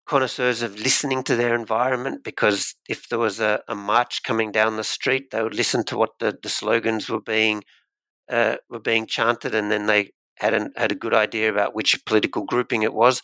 connoisseurs 0.07 0.63
of 0.63 0.79
listening 0.79 1.23
to 1.25 1.37
their 1.37 1.55
environment 1.55 2.23
because 2.23 2.75
if 2.89 3.09
there 3.09 3.19
was 3.19 3.41
a, 3.41 3.61
a, 3.69 3.75
march 3.75 4.23
coming 4.23 4.53
down 4.53 4.77
the 4.77 4.85
street, 4.85 5.31
they 5.31 5.43
would 5.43 5.55
listen 5.55 5.85
to 5.85 5.97
what 5.97 6.19
the, 6.21 6.39
the 6.43 6.49
slogans 6.49 7.09
were 7.09 7.21
being 7.21 7.65
uh, 8.31 8.57
were 8.69 8.81
being 8.81 9.07
chanted, 9.07 9.55
and 9.55 9.71
then 9.71 9.87
they 9.87 10.11
had 10.39 10.53
an, 10.53 10.73
had 10.77 10.91
a 10.91 10.97
good 10.97 11.15
idea 11.15 11.51
about 11.51 11.75
which 11.75 12.05
political 12.05 12.45
grouping 12.45 12.83
it 12.83 12.95
was. 12.95 13.23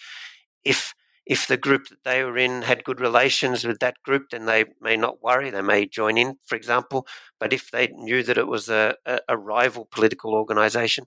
If 0.65 0.95
if 1.25 1.47
the 1.47 1.57
group 1.57 1.89
that 1.89 2.05
they 2.05 2.25
were 2.25 2.37
in 2.37 2.63
had 2.63 2.85
good 2.85 3.01
relations 3.01 3.65
with 3.65 3.79
that 3.79 3.97
group, 4.05 4.31
then 4.31 4.47
they 4.47 4.65
may 4.81 4.97
not 4.97 5.23
worry. 5.23 5.51
They 5.51 5.63
may 5.63 5.87
join 5.87 6.19
in, 6.19 6.37
for 6.47 6.57
example. 6.57 7.07
But 7.39 7.53
if 7.53 7.71
they 7.71 7.89
knew 7.89 8.23
that 8.25 8.39
it 8.39 8.49
was 8.49 8.69
a, 8.69 8.97
a, 9.07 9.21
a 9.29 9.39
rival 9.39 9.89
political 9.91 10.35
organization, 10.35 11.05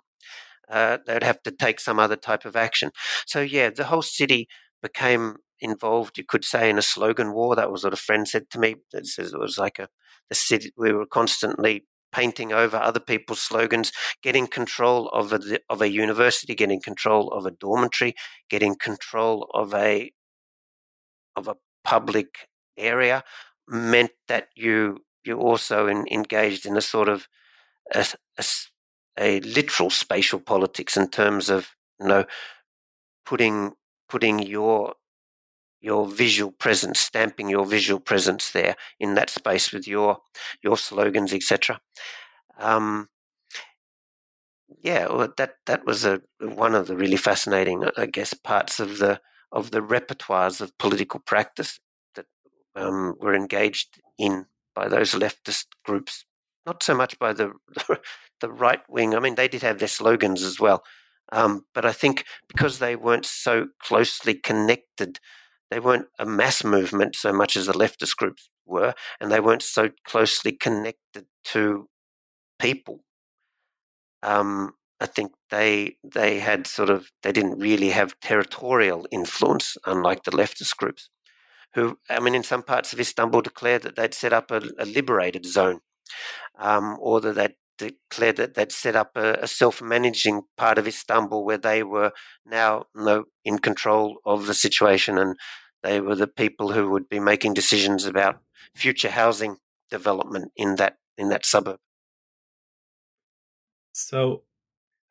uh, 0.70 1.00
they'd 1.06 1.24
have 1.24 1.44
to 1.44 1.52
take 1.52 1.80
some 1.80 2.00
other 2.00 2.16
type 2.16 2.46
of 2.46 2.56
action. 2.56 2.92
So, 3.26 3.42
yeah, 3.42 3.70
the 3.70 3.86
whole 3.86 4.02
city 4.02 4.48
became 4.82 5.36
involved, 5.60 6.18
you 6.18 6.24
could 6.24 6.46
say, 6.46 6.70
in 6.70 6.78
a 6.78 6.84
slogan 6.84 7.34
war. 7.34 7.56
That 7.56 7.72
was 7.72 7.84
what 7.84 7.94
a 7.94 7.98
friend 7.98 8.28
said 8.28 8.50
to 8.52 8.60
me. 8.60 8.76
That 8.92 9.06
says 9.06 9.34
it 9.34 9.40
was 9.40 9.58
like 9.58 9.80
a 9.80 9.90
city. 10.34 10.72
We 10.78 10.92
were 10.92 11.06
constantly 11.06 11.86
painting 12.12 12.54
over 12.54 12.78
other 12.78 13.00
people's 13.00 13.42
slogans, 13.42 13.92
getting 14.24 14.48
control 14.48 15.10
of 15.10 15.34
a, 15.34 15.60
of 15.70 15.82
a 15.82 15.90
university, 15.90 16.56
getting 16.56 16.82
control 16.82 17.30
of 17.32 17.46
a 17.46 17.52
dormitory, 17.52 18.16
getting 18.50 18.76
control 18.76 19.50
of 19.54 19.74
a 19.74 20.12
of 21.36 21.50
a 21.50 21.56
public 21.84 22.48
area 22.78 23.24
meant 23.68 24.12
that 24.28 24.48
you 24.56 25.00
you 25.26 25.38
also 25.38 25.88
in, 25.88 26.06
engaged 26.12 26.66
in 26.66 26.78
a 26.78 26.82
sort 26.82 27.10
of 27.10 27.28
a, 27.94 28.06
a, 28.38 28.46
a, 29.20 29.40
literal 29.42 29.90
spatial 29.90 30.40
politics 30.40 30.96
in 30.96 31.10
terms 31.10 31.50
of 31.50 31.70
you 32.00 32.08
know 32.08 32.26
putting 33.26 33.74
putting 34.08 34.40
your 34.40 34.94
your 35.86 36.08
visual 36.08 36.52
presence, 36.52 37.00
stamping 37.00 37.48
your 37.48 37.64
visual 37.64 38.00
presence 38.00 38.52
there 38.52 38.76
in 39.00 39.14
that 39.14 39.30
space 39.30 39.72
with 39.72 39.88
your 39.88 40.18
your 40.64 40.78
slogans, 40.78 41.32
etc. 41.32 41.80
Um, 42.58 43.10
yeah, 44.82 45.08
well, 45.08 45.32
that 45.38 45.58
that 45.68 45.86
was 45.86 46.04
a 46.04 46.22
one 46.40 46.74
of 46.74 46.88
the 46.88 46.96
really 46.96 47.18
fascinating, 47.18 47.84
I 47.96 48.08
guess, 48.08 48.34
parts 48.34 48.80
of 48.80 48.98
the 48.98 49.22
of 49.52 49.70
the 49.70 49.82
repertoires 49.82 50.60
of 50.60 50.76
political 50.80 51.20
practice 51.20 51.80
that 52.16 52.26
um, 52.76 53.14
were 53.20 53.36
engaged 53.36 54.02
in 54.18 54.48
by 54.76 54.88
those 54.88 55.14
leftist 55.14 55.68
groups. 55.84 56.26
Not 56.66 56.82
so 56.82 56.96
much 56.96 57.20
by 57.20 57.32
the 57.34 57.54
the 58.42 58.52
right 58.52 58.82
wing. 58.90 59.14
I 59.14 59.20
mean, 59.20 59.36
they 59.36 59.48
did 59.48 59.62
have 59.62 59.78
their 59.78 59.88
slogans 59.88 60.42
as 60.42 60.60
well, 60.60 60.84
um, 61.32 61.66
but 61.76 61.86
I 61.86 61.92
think 61.92 62.26
because 62.48 62.80
they 62.80 62.96
weren't 62.96 63.28
so 63.28 63.68
closely 63.80 64.34
connected, 64.34 65.20
they 65.72 65.80
weren't 65.80 66.08
a 66.20 66.26
mass 66.26 66.64
movement 66.64 67.16
so 67.16 67.34
much 67.34 67.56
as 67.58 67.66
the 67.66 67.74
leftist 67.74 68.16
groups 68.16 68.50
were, 68.66 68.94
and 69.20 69.32
they 69.32 69.40
weren't 69.40 69.64
so 69.64 69.90
closely 70.06 70.52
connected 70.52 71.26
to 71.46 71.88
people. 72.60 73.04
Um, 74.24 74.74
I 75.00 75.08
think 75.08 75.34
they 75.50 75.98
they 76.04 76.40
had 76.40 76.68
sort 76.68 76.90
of 76.90 77.12
they 77.24 77.32
didn't 77.32 77.60
really 77.60 77.90
have 77.90 78.20
territorial 78.20 79.08
influence, 79.12 79.78
unlike 79.86 80.24
the 80.24 80.32
leftist 80.32 80.78
groups, 80.78 81.10
who 81.74 82.00
I 82.10 82.20
mean, 82.20 82.36
in 82.36 82.44
some 82.44 82.64
parts 82.64 82.94
of 82.94 83.00
Istanbul 83.00 83.42
declared 83.42 83.84
that 83.84 83.96
they'd 83.96 84.14
set 84.14 84.34
up 84.34 84.52
a, 84.52 84.62
a 84.80 84.86
liberated 84.86 85.46
zone, 85.46 85.82
um, 86.58 86.98
or 87.00 87.22
that 87.22 87.36
they'd 87.36 87.56
declared 87.78 88.38
that 88.38 88.54
they'd 88.54 88.72
set 88.72 88.96
up 88.96 89.12
a, 89.16 89.34
a, 89.42 89.48
self-managing 89.48 90.44
part 90.58 90.78
of 90.78 90.88
Istanbul 90.88 91.44
where 91.44 91.58
they 91.58 91.84
were 91.84 92.12
now 92.46 92.86
you 92.96 93.04
know, 93.04 93.24
in 93.44 93.60
control 93.60 94.18
of 94.26 94.48
the 94.48 94.54
situation, 94.54 95.18
and 95.18 95.36
they 95.84 96.00
were 96.00 96.16
the 96.16 96.28
people 96.28 96.72
who 96.72 96.90
would 96.90 97.10
be 97.10 97.20
making 97.20 97.54
decisions 97.54 98.06
about 98.06 98.40
future 98.76 99.10
housing 99.10 99.58
development 99.90 100.52
in 100.56 100.76
that 100.76 100.98
in 101.18 101.30
that 101.30 101.46
suburb. 101.46 101.80
So, 103.94 104.44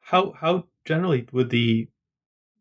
how 0.01 0.33
how 0.33 0.65
generally 0.85 1.27
would 1.33 1.51
the 1.51 1.89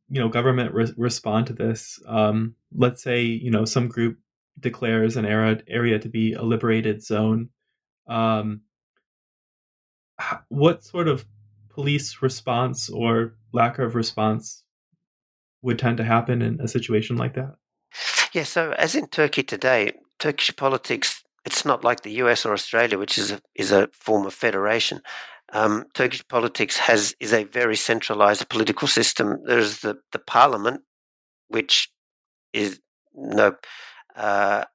you 0.10 0.20
know 0.20 0.30
government 0.30 0.74
re- 0.74 0.94
respond 0.98 1.48
to 1.48 1.54
this? 1.54 2.00
Um, 2.08 2.56
let's 2.76 3.04
say 3.04 3.22
you 3.22 3.52
know 3.52 3.66
some 3.66 3.88
group 3.88 4.18
declares 4.60 5.18
an 5.18 5.26
area 5.26 5.62
area 5.68 6.00
to 6.00 6.10
be 6.10 6.34
a 6.34 6.42
liberated 6.42 7.04
zone. 7.04 7.50
Um, 8.08 8.62
what 10.50 10.84
sort 10.84 11.08
of 11.08 11.26
police 11.70 12.22
response 12.22 12.90
or 12.90 13.36
lack 13.52 13.80
of 13.80 13.96
response 13.96 14.64
would 15.62 15.80
tend 15.80 15.98
to 15.98 16.04
happen 16.04 16.42
in 16.42 16.60
a 16.62 16.68
situation 16.68 17.16
like 17.16 17.34
that? 17.36 17.56
Yeah, 18.34 18.44
so 18.44 18.72
as 18.78 18.96
in 18.96 19.08
Turkey 19.08 19.44
today, 19.44 19.92
Turkish 20.20 20.56
politics, 20.56 21.24
it's 21.46 21.66
not 21.66 21.84
like 21.84 22.02
the 22.02 22.14
US 22.24 22.46
or 22.46 22.54
Australia, 22.54 22.98
which 22.98 23.18
is 23.18 23.32
a, 23.32 23.42
is 23.56 23.72
a 23.72 23.90
form 23.94 24.26
of 24.26 24.34
federation. 24.34 25.02
Um, 25.52 25.86
Turkish 25.94 26.28
politics 26.28 26.78
has 26.78 27.16
is 27.20 27.32
a 27.34 27.44
very 27.44 27.76
centralized 27.76 28.50
political 28.50 28.88
system. 28.88 29.38
There's 29.46 29.80
the, 29.82 29.98
the 30.12 30.20
parliament, 30.20 30.82
which 31.48 31.92
is 32.54 32.80
no 33.14 33.56
uh, 34.16 34.66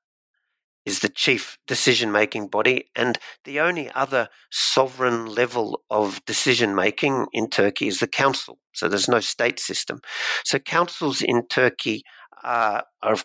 is 0.88 1.00
the 1.00 1.08
chief 1.10 1.58
decision 1.66 2.10
making 2.10 2.48
body, 2.48 2.88
and 2.96 3.18
the 3.44 3.60
only 3.60 3.90
other 3.94 4.28
sovereign 4.50 5.26
level 5.26 5.82
of 5.90 6.24
decision 6.24 6.74
making 6.74 7.26
in 7.32 7.50
Turkey 7.50 7.88
is 7.88 8.00
the 8.00 8.08
council. 8.08 8.58
So 8.72 8.88
there's 8.88 9.08
no 9.08 9.20
state 9.20 9.60
system. 9.60 10.00
So 10.44 10.58
councils 10.58 11.20
in 11.20 11.46
Turkey 11.46 12.02
are 12.42 12.84
are 13.02 13.18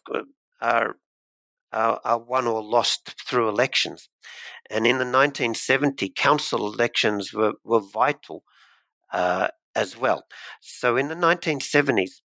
are, 0.62 2.00
are, 2.04 2.20
won 2.20 2.46
or 2.48 2.62
lost 2.62 3.16
through 3.28 3.50
elections. 3.50 4.10
And 4.70 4.86
in 4.86 4.98
the 4.98 5.06
1970, 5.06 6.14
council 6.16 6.72
elections 6.72 7.34
were, 7.34 7.54
were 7.64 7.82
vital 7.82 8.44
uh, 9.12 9.48
as 9.76 9.98
well. 9.98 10.26
So 10.62 10.98
in 10.98 11.08
the 11.08 11.16
1970s, 11.16 12.22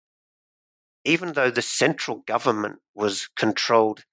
even 1.05 1.35
though 1.35 1.51
the 1.51 1.63
central 1.63 2.23
government 2.27 2.77
was 2.95 3.29
controlled 3.37 4.05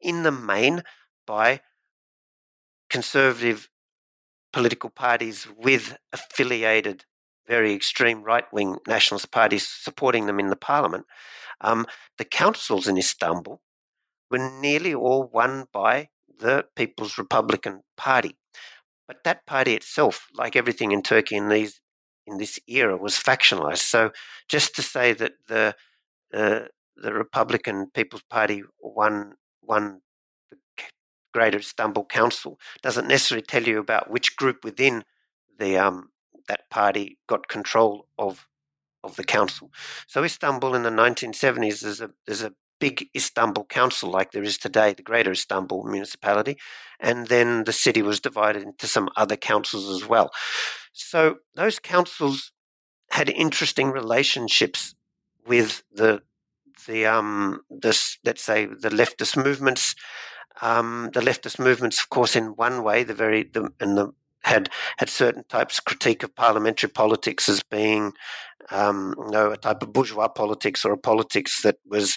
in 0.00 0.22
the 0.22 0.32
main 0.32 0.82
by 1.26 1.60
conservative 2.90 3.68
political 4.52 4.90
parties 4.90 5.48
with 5.56 5.96
affiliated, 6.12 7.04
very 7.46 7.74
extreme 7.74 8.22
right 8.22 8.44
wing 8.52 8.76
nationalist 8.86 9.30
parties 9.30 9.68
supporting 9.68 10.26
them 10.26 10.38
in 10.38 10.48
the 10.48 10.56
parliament, 10.56 11.04
um, 11.60 11.86
the 12.18 12.24
councils 12.24 12.86
in 12.86 12.96
Istanbul 12.96 13.60
were 14.30 14.60
nearly 14.60 14.94
all 14.94 15.28
won 15.32 15.66
by 15.72 16.08
the 16.38 16.66
People's 16.76 17.18
Republican 17.18 17.82
Party. 17.96 18.36
But 19.06 19.24
that 19.24 19.46
party 19.46 19.74
itself, 19.74 20.28
like 20.34 20.56
everything 20.56 20.92
in 20.92 21.02
Turkey 21.02 21.36
in 21.36 21.48
these 21.48 21.80
in 22.26 22.38
this 22.38 22.58
era, 22.66 22.96
was 22.96 23.14
factionalized. 23.14 23.78
So 23.78 24.10
just 24.48 24.74
to 24.76 24.82
say 24.82 25.12
that 25.12 25.32
the 25.48 25.74
uh, 26.32 26.60
the 26.96 27.12
Republican 27.12 27.90
People's 27.92 28.22
Party 28.30 28.62
won 28.80 29.34
won 29.66 30.00
the 30.50 30.58
Greater 31.32 31.58
Istanbul 31.58 32.04
Council 32.04 32.58
doesn't 32.82 33.08
necessarily 33.08 33.44
tell 33.44 33.64
you 33.64 33.78
about 33.78 34.10
which 34.10 34.36
group 34.36 34.64
within 34.64 35.04
the 35.58 35.76
um, 35.78 36.10
that 36.48 36.70
party 36.70 37.18
got 37.26 37.48
control 37.48 38.06
of 38.18 38.48
of 39.02 39.16
the 39.16 39.24
council. 39.24 39.70
So 40.06 40.24
Istanbul 40.24 40.74
in 40.74 40.82
the 40.82 40.90
1970s 40.90 41.80
there's 41.80 42.00
a 42.00 42.10
there's 42.26 42.42
a 42.42 42.54
big 42.80 43.08
Istanbul 43.14 43.64
council 43.64 44.10
like 44.10 44.32
there 44.32 44.42
is 44.42 44.58
today, 44.58 44.92
the 44.92 45.02
Greater 45.02 45.32
Istanbul 45.32 45.84
municipality, 45.84 46.58
and 47.00 47.28
then 47.28 47.64
the 47.64 47.72
city 47.72 48.02
was 48.02 48.20
divided 48.20 48.62
into 48.62 48.86
some 48.86 49.08
other 49.16 49.36
councils 49.36 49.88
as 50.02 50.08
well. 50.08 50.30
So 50.92 51.36
those 51.54 51.78
councils 51.78 52.52
had 53.10 53.28
interesting 53.28 53.90
relationships 53.90 54.94
with 55.46 55.82
the 55.92 56.22
the 56.86 57.06
um 57.06 57.60
this 57.70 58.18
let's 58.24 58.42
say 58.42 58.66
the 58.66 58.90
leftist 58.90 59.42
movements. 59.42 59.94
Um, 60.62 61.10
the 61.12 61.20
leftist 61.20 61.58
movements, 61.58 62.00
of 62.00 62.10
course, 62.10 62.36
in 62.36 62.54
one 62.54 62.84
way, 62.84 63.02
the 63.02 63.14
very 63.14 63.42
the, 63.42 63.70
and 63.80 63.98
the 63.98 64.12
had 64.44 64.68
had 64.98 65.08
certain 65.08 65.44
types 65.48 65.78
of 65.78 65.84
critique 65.84 66.22
of 66.22 66.36
parliamentary 66.36 66.90
politics 66.90 67.48
as 67.48 67.62
being 67.62 68.12
um, 68.70 69.14
you 69.18 69.30
know, 69.30 69.50
a 69.50 69.56
type 69.56 69.82
of 69.82 69.92
bourgeois 69.92 70.28
politics 70.28 70.84
or 70.84 70.92
a 70.92 70.98
politics 70.98 71.62
that 71.62 71.76
was 71.86 72.16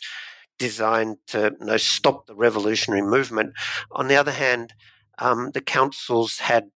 designed 0.59 1.17
to 1.27 1.55
you 1.59 1.65
know, 1.65 1.77
stop 1.77 2.25
the 2.25 2.35
revolutionary 2.35 3.01
movement. 3.01 3.53
On 3.91 4.07
the 4.07 4.15
other 4.15 4.31
hand, 4.31 4.73
um, 5.19 5.51
the 5.53 5.61
councils 5.61 6.39
had 6.39 6.69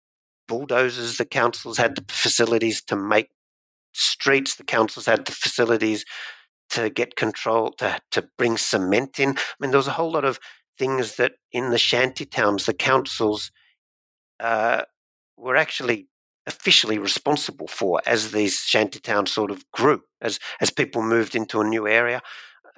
bulldozers, 0.49 1.16
the 1.16 1.24
councils 1.24 1.78
had 1.78 1.97
the 1.97 2.05
facilities 2.09 2.83
to 2.83 2.97
make 2.97 3.31
streets, 3.93 4.55
the 4.55 4.64
councils 4.64 5.07
had 5.07 5.24
the 5.24 5.33
facilities 5.33 6.05
to 6.71 6.91
get 6.91 7.16
control, 7.16 7.73
to, 7.73 8.01
to 8.12 8.29
bring 8.39 8.57
cement 8.57 9.18
in. 9.18 9.31
I 9.31 9.35
mean, 9.61 9.71
there 9.71 9.79
was 9.79 9.89
a 9.89 9.93
whole 9.93 10.12
lot 10.12 10.25
of 10.25 10.39
things 10.79 11.16
that 11.16 11.33
in 11.53 11.71
the 11.71 11.79
shanty 11.79 12.25
towns, 12.25 12.66
the 12.66 12.75
councils 12.75 13.51
uh, 14.41 14.83
were 15.37 15.57
actually 15.57 16.09
officially 16.47 16.99
responsible 16.99 17.68
for 17.68 18.01
as 18.07 18.33
these 18.33 18.59
shanty 18.61 18.99
towns 18.99 19.31
sort 19.31 19.51
of 19.51 19.64
grew, 19.73 20.03
as 20.21 20.39
as 20.61 20.71
people 20.71 21.03
moved 21.03 21.35
into 21.35 21.61
a 21.61 21.64
new 21.68 21.87
area. 21.87 22.21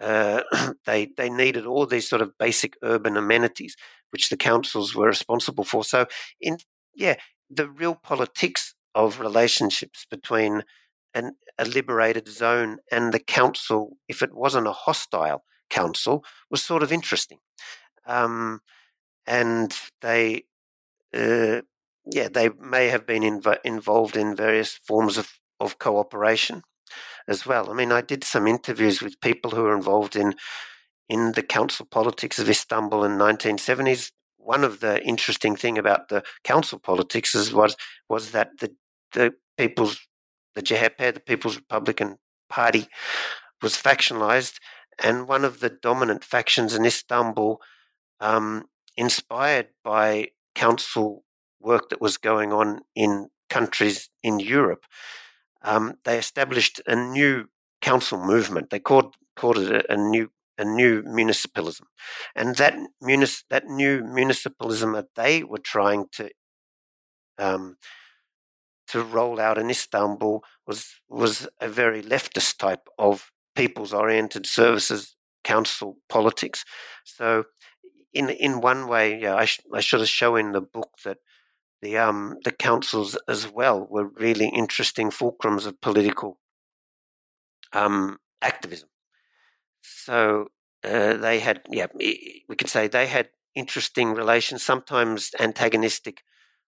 Uh, 0.00 0.42
they 0.86 1.10
they 1.16 1.30
needed 1.30 1.66
all 1.66 1.86
these 1.86 2.08
sort 2.08 2.22
of 2.22 2.36
basic 2.38 2.74
urban 2.82 3.16
amenities, 3.16 3.76
which 4.10 4.28
the 4.28 4.36
councils 4.36 4.94
were 4.94 5.06
responsible 5.06 5.64
for. 5.64 5.84
So, 5.84 6.06
in 6.40 6.58
yeah, 6.94 7.14
the 7.48 7.68
real 7.68 7.94
politics 7.94 8.74
of 8.94 9.20
relationships 9.20 10.06
between 10.10 10.62
an, 11.14 11.36
a 11.58 11.64
liberated 11.64 12.28
zone 12.28 12.78
and 12.90 13.12
the 13.12 13.18
council, 13.18 13.96
if 14.08 14.22
it 14.22 14.34
wasn't 14.34 14.66
a 14.66 14.72
hostile 14.72 15.44
council, 15.70 16.24
was 16.50 16.62
sort 16.62 16.82
of 16.82 16.92
interesting. 16.92 17.38
Um, 18.06 18.60
and 19.26 19.74
they 20.00 20.44
uh, 21.14 21.62
yeah, 22.06 22.28
they 22.28 22.48
may 22.60 22.88
have 22.88 23.06
been 23.06 23.22
inv- 23.22 23.58
involved 23.64 24.16
in 24.16 24.34
various 24.34 24.80
forms 24.82 25.16
of, 25.18 25.38
of 25.60 25.78
cooperation 25.78 26.62
as 27.28 27.46
well. 27.46 27.70
I 27.70 27.74
mean, 27.74 27.92
I 27.92 28.00
did 28.00 28.24
some 28.24 28.48
interviews 28.48 29.00
with 29.00 29.20
people 29.20 29.52
who 29.52 29.62
were 29.62 29.76
involved 29.76 30.16
in 30.16 30.34
in 31.08 31.32
the 31.32 31.42
council 31.42 31.86
politics 31.90 32.38
of 32.38 32.48
Istanbul 32.48 33.04
in 33.04 33.18
1970s 33.18 34.10
one 34.42 34.64
of 34.64 34.80
the 34.80 35.02
interesting 35.02 35.56
thing 35.56 35.78
about 35.78 36.08
the 36.08 36.22
council 36.44 36.78
politics 36.78 37.34
is, 37.34 37.52
was 37.52 37.76
was 38.08 38.32
that 38.32 38.50
the 38.60 38.74
the 39.12 39.32
people's 39.56 40.00
the 40.54 40.62
CHP, 40.62 41.14
the 41.14 41.20
People's 41.20 41.56
Republican 41.56 42.18
Party, 42.48 42.88
was 43.62 43.74
factionalized, 43.74 44.58
and 45.02 45.28
one 45.28 45.44
of 45.44 45.60
the 45.60 45.70
dominant 45.70 46.24
factions 46.24 46.74
in 46.74 46.84
Istanbul, 46.84 47.60
um, 48.20 48.64
inspired 48.96 49.68
by 49.84 50.28
council 50.54 51.24
work 51.60 51.88
that 51.90 52.00
was 52.00 52.16
going 52.18 52.52
on 52.52 52.80
in 52.94 53.28
countries 53.48 54.10
in 54.22 54.40
Europe, 54.40 54.84
um, 55.62 55.94
they 56.04 56.18
established 56.18 56.80
a 56.86 56.96
new 56.96 57.46
council 57.80 58.18
movement. 58.24 58.70
They 58.70 58.80
called 58.80 59.16
called 59.36 59.58
it 59.58 59.72
a, 59.72 59.92
a 59.92 59.96
new 59.96 60.30
a 60.58 60.64
new 60.64 61.02
municipalism, 61.02 61.86
and 62.34 62.56
that 62.56 62.74
munis- 63.00 63.44
that 63.50 63.66
new 63.66 64.02
municipalism 64.02 64.94
that 64.94 65.08
they 65.16 65.42
were 65.42 65.58
trying 65.58 66.06
to 66.12 66.30
um, 67.38 67.76
to 68.88 69.02
roll 69.02 69.40
out 69.40 69.58
in 69.58 69.70
Istanbul 69.70 70.44
was 70.66 70.86
was 71.08 71.48
a 71.60 71.68
very 71.68 72.02
leftist 72.02 72.58
type 72.58 72.88
of 72.98 73.30
people's 73.56 73.92
oriented 73.92 74.46
services 74.46 75.16
council 75.44 75.98
politics. 76.08 76.64
So, 77.04 77.44
in 78.14 78.30
in 78.30 78.60
one 78.60 78.88
way, 78.88 79.18
yeah, 79.20 79.36
I, 79.36 79.44
sh- 79.46 79.60
I 79.74 79.80
should 79.80 80.00
have 80.00 80.08
shown 80.08 80.38
in 80.40 80.52
the 80.52 80.60
book 80.62 80.90
that 81.04 81.18
the 81.82 81.98
um 81.98 82.38
the 82.44 82.52
councils 82.52 83.18
as 83.28 83.48
well 83.48 83.86
were 83.90 84.08
really 84.08 84.48
interesting 84.48 85.10
fulcrums 85.10 85.66
of 85.66 85.80
political 85.80 86.38
um 87.72 88.18
activism. 88.40 88.88
So 89.82 90.48
uh, 90.84 91.14
they 91.16 91.40
had, 91.40 91.62
yeah, 91.70 91.86
we 91.94 92.56
could 92.56 92.68
say 92.68 92.88
they 92.88 93.06
had 93.06 93.30
interesting 93.54 94.14
relations, 94.14 94.62
sometimes 94.62 95.30
antagonistic, 95.38 96.22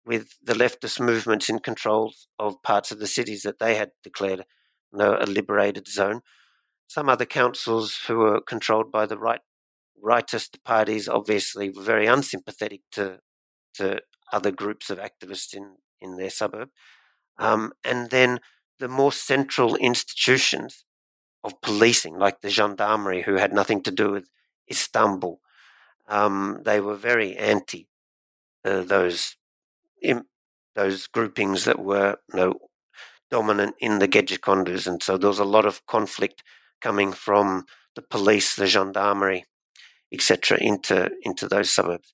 with 0.08 0.38
the 0.42 0.54
leftist 0.54 1.00
movements 1.00 1.50
in 1.50 1.60
control 1.60 2.14
of 2.40 2.64
parts 2.64 2.92
of 2.92 3.00
the 3.00 3.08
cities 3.08 3.44
that 3.44 3.60
they 3.60 3.76
had 3.76 3.92
declared 4.04 4.46
you 4.92 5.00
know, 5.00 5.18
a 5.20 5.26
liberated 5.26 5.88
zone. 5.88 6.22
Some 6.88 7.10
other 7.10 7.26
councils 7.26 8.00
who 8.08 8.18
were 8.18 8.40
controlled 8.42 8.92
by 8.92 9.06
the 9.06 9.18
right 9.18 9.42
rightist 10.04 10.64
parties 10.64 11.08
obviously 11.08 11.70
were 11.70 11.82
very 11.82 12.06
unsympathetic 12.06 12.82
to 12.92 13.20
to 13.74 14.00
other 14.32 14.52
groups 14.52 14.90
of 14.90 14.98
activists 14.98 15.54
in, 15.54 15.76
in 16.02 16.18
their 16.18 16.30
suburb. 16.30 16.70
Um, 17.38 17.74
and 17.84 18.10
then 18.10 18.40
the 18.80 18.88
more 18.88 19.12
central 19.12 19.76
institutions 19.76 20.86
of 21.44 21.62
policing, 21.62 22.18
like 22.18 22.42
the 22.42 22.50
gendarmerie, 22.50 23.24
who 23.24 23.36
had 23.36 23.54
nothing 23.54 23.82
to 23.84 23.92
do 23.92 24.12
with 24.12 24.30
Istanbul, 24.70 25.40
um, 26.08 26.62
they 26.66 26.80
were 26.80 26.96
very 26.96 27.38
anti 27.38 27.88
uh, 28.66 28.82
those 28.82 29.36
those 30.76 31.08
groupings 31.08 31.66
that 31.66 31.80
were 31.80 32.18
you 32.34 32.40
know, 32.40 32.60
dominant 33.32 33.76
in 33.80 34.00
the 34.00 34.08
Gecekondus, 34.08 34.88
and 34.88 35.02
so 35.02 35.18
there 35.18 35.28
was 35.28 35.40
a 35.40 35.46
lot 35.46 35.66
of 35.66 35.86
conflict 35.88 36.44
coming 36.82 37.12
from 37.12 37.66
the 37.96 38.02
police, 38.02 38.56
the 38.56 38.68
gendarmerie, 38.68 39.46
etc., 40.14 40.58
into 40.62 41.10
into 41.24 41.48
those 41.48 41.72
suburbs. 41.72 42.14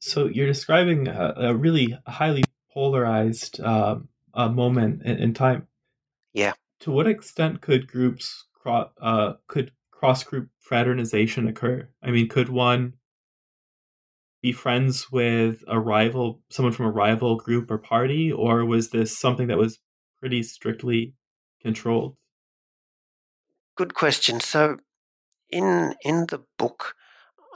So 0.00 0.26
you're 0.26 0.46
describing 0.46 1.08
a, 1.08 1.34
a 1.36 1.54
really 1.54 1.98
highly 2.06 2.44
polarized 2.72 3.60
uh, 3.60 3.96
moment 4.34 5.02
in, 5.02 5.18
in, 5.18 5.34
time. 5.34 5.66
Yeah. 6.32 6.52
To 6.80 6.92
what 6.92 7.08
extent 7.08 7.60
could 7.60 7.88
groups 7.88 8.46
cro- 8.54 8.90
uh, 9.00 9.34
could 9.48 9.72
cross 9.90 10.22
group 10.22 10.48
fraternization 10.60 11.48
occur? 11.48 11.88
I 12.02 12.10
mean, 12.12 12.28
could 12.28 12.48
one 12.48 12.94
be 14.48 14.52
friends 14.52 15.12
with 15.12 15.62
a 15.68 15.78
rival, 15.78 16.40
someone 16.48 16.72
from 16.72 16.86
a 16.86 16.90
rival 16.90 17.36
group 17.36 17.70
or 17.70 17.76
party, 17.76 18.32
or 18.32 18.64
was 18.64 18.90
this 18.90 19.16
something 19.16 19.48
that 19.48 19.58
was 19.58 19.78
pretty 20.20 20.42
strictly 20.42 21.14
controlled? 21.60 22.16
Good 23.76 23.92
question. 23.92 24.40
So, 24.40 24.78
in 25.50 25.94
in 26.02 26.26
the 26.28 26.40
book, 26.56 26.94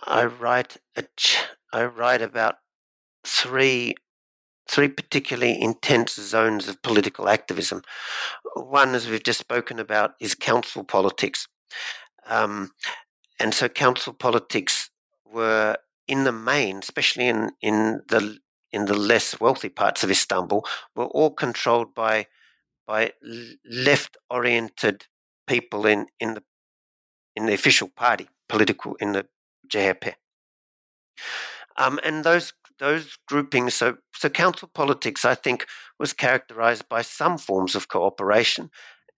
I 0.05 0.24
write 0.24 0.76
a 0.95 1.05
ch- 1.16 1.47
I 1.72 1.84
write 1.84 2.20
about 2.20 2.57
three 3.24 3.95
three 4.68 4.88
particularly 4.88 5.61
intense 5.61 6.14
zones 6.14 6.68
of 6.68 6.82
political 6.82 7.28
activism. 7.28 7.82
One, 8.55 8.95
as 8.95 9.09
we've 9.09 9.24
just 9.24 9.40
spoken 9.40 9.78
about, 9.78 10.12
is 10.20 10.34
council 10.34 10.84
politics, 10.84 11.49
um, 12.26 12.72
and 13.40 13.55
so 13.55 13.68
council 13.68 14.12
politics 14.12 14.90
were 15.24 15.78
in 16.09 16.25
the 16.25 16.33
main, 16.33 16.79
especially 16.79 17.29
in 17.29 17.51
in 17.61 18.03
the 18.09 18.39
in 18.73 18.87
the 18.87 18.97
less 18.97 19.39
wealthy 19.41 19.69
parts 19.69 20.03
of 20.03 20.11
Istanbul, 20.11 20.67
were 20.95 21.07
all 21.07 21.31
controlled 21.31 21.95
by 21.95 22.27
by 22.87 23.13
left 23.65 24.17
oriented 24.31 25.07
people 25.47 25.87
in 25.87 26.07
in 26.19 26.35
the 26.35 26.43
in 27.37 27.47
the 27.47 27.55
official 27.55 27.89
party, 27.89 28.29
political 28.49 28.95
in 28.97 29.13
the 29.13 29.27
CHP. 29.69 30.15
Um, 31.77 31.99
and 32.05 32.25
those 32.25 32.53
those 32.79 33.17
groupings, 33.29 33.75
so 33.75 33.99
so 34.15 34.29
council 34.29 34.69
politics, 34.75 35.25
I 35.25 35.35
think, 35.35 35.67
was 35.99 36.13
characterized 36.13 36.89
by 36.89 37.03
some 37.03 37.39
forms 37.39 37.75
of 37.75 37.89
cooperation 37.89 38.71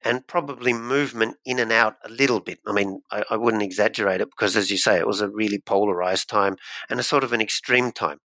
and 0.05 0.27
probably 0.27 0.73
movement 0.73 1.37
in 1.47 1.59
and 1.59 1.73
out 1.73 1.97
a 2.05 2.11
little 2.11 2.41
bit. 2.41 2.59
I 2.67 2.73
mean, 2.73 3.01
I, 3.11 3.25
I, 3.31 3.37
wouldn't 3.37 3.63
exaggerate 3.63 4.21
it 4.21 4.29
because, 4.31 4.55
as 4.55 4.71
you 4.71 4.77
say, 4.77 4.99
it 4.99 5.07
was 5.07 5.23
a 5.23 5.31
really 5.31 5.59
polarized 5.59 6.29
time 6.29 6.57
and 6.91 7.01
a 7.01 7.03
sort 7.03 7.25
of 7.25 7.33
an 7.33 7.41
extreme 7.41 7.91
time, 7.91 8.19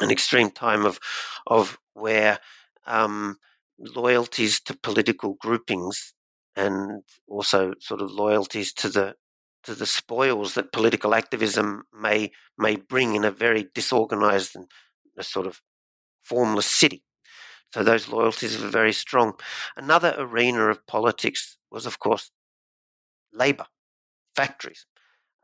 an 0.00 0.10
extreme 0.10 0.50
time 0.50 0.84
of 0.84 0.98
of 1.46 1.78
where 1.94 2.40
um, 2.86 3.36
loyalties 3.78 4.60
to 4.62 4.76
political 4.76 5.36
groupings 5.40 6.14
and 6.56 7.02
also 7.28 7.74
sort 7.80 8.02
of 8.02 8.10
loyalties 8.10 8.72
to 8.72 8.88
the 8.88 9.14
to 9.62 9.74
the 9.74 9.86
spoils 9.86 10.54
that 10.54 10.72
political 10.72 11.14
activism 11.14 11.84
may 11.92 12.32
may 12.56 12.76
bring 12.76 13.14
in 13.14 13.24
a 13.24 13.30
very 13.30 13.68
disorganized 13.74 14.56
and 14.56 14.66
a 15.16 15.22
sort 15.22 15.46
of 15.46 15.60
formless 16.24 16.66
city. 16.66 17.02
So 17.72 17.82
those 17.84 18.08
loyalties 18.08 18.58
were 18.60 18.68
very 18.68 18.92
strong. 18.92 19.34
Another 19.76 20.14
arena 20.18 20.68
of 20.68 20.86
politics 20.86 21.58
was, 21.70 21.86
of 21.86 21.98
course, 21.98 22.30
labor, 23.32 23.66
factories, 24.36 24.86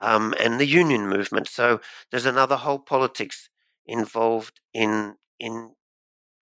um, 0.01 0.35
and 0.41 0.61
the 0.61 0.67
union 0.67 1.09
movement. 1.09 1.49
So 1.49 1.81
there's 2.11 2.27
another 2.27 2.57
whole 2.57 2.81
politics 2.81 3.51
involved 3.87 4.61
in 4.75 5.17
in 5.41 5.75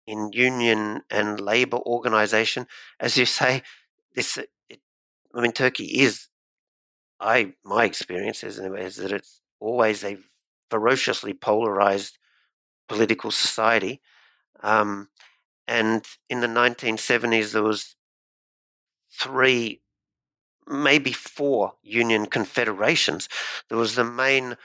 in 0.07 0.31
union 0.33 1.01
and 1.11 1.41
labor 1.41 1.77
organization. 1.79 2.67
As 2.99 3.17
you 3.17 3.25
say, 3.41 3.63
this 4.15 4.37
it, 4.37 4.49
I 5.35 5.41
mean, 5.41 5.53
Turkey 5.53 5.85
is 6.01 6.27
I 7.19 7.53
my 7.63 7.85
experience 7.85 8.43
is, 8.43 8.59
is 8.59 8.95
that 8.97 9.11
it's 9.11 9.41
always 9.59 10.03
a 10.03 10.17
ferociously 10.69 11.33
polarized 11.33 12.17
political 12.89 13.31
society. 13.31 14.01
Um, 14.63 15.09
and 15.67 16.05
in 16.29 16.41
the 16.41 16.47
1970s, 16.47 17.51
there 17.51 17.63
was 17.63 17.95
three, 19.11 19.81
maybe 20.67 21.11
four 21.11 21.73
union 21.81 22.25
confederations. 22.25 23.27
There 23.69 23.77
was 23.77 23.95
the 23.95 24.03
main 24.03 24.55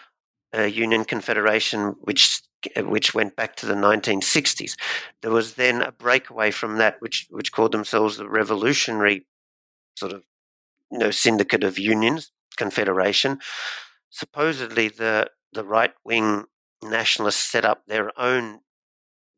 uh, 0.56 0.62
union 0.62 1.04
confederation, 1.04 1.96
which 2.00 2.42
which 2.76 3.12
went 3.12 3.34
back 3.34 3.56
to 3.56 3.66
the 3.66 3.74
1960s. 3.74 4.76
There 5.20 5.32
was 5.32 5.54
then 5.54 5.82
a 5.82 5.90
breakaway 5.90 6.52
from 6.52 6.78
that, 6.78 6.96
which 7.00 7.26
which 7.30 7.50
called 7.50 7.72
themselves 7.72 8.16
the 8.16 8.28
Revolutionary 8.28 9.26
sort 9.96 10.12
of 10.12 10.22
you 10.90 10.98
know 10.98 11.10
syndicate 11.10 11.64
of 11.64 11.78
unions 11.78 12.30
confederation. 12.56 13.40
Supposedly, 14.10 14.88
the 14.88 15.30
the 15.52 15.64
right 15.64 15.94
wing 16.04 16.44
nationalists 16.82 17.42
set 17.42 17.64
up 17.64 17.86
their 17.86 18.18
own 18.18 18.60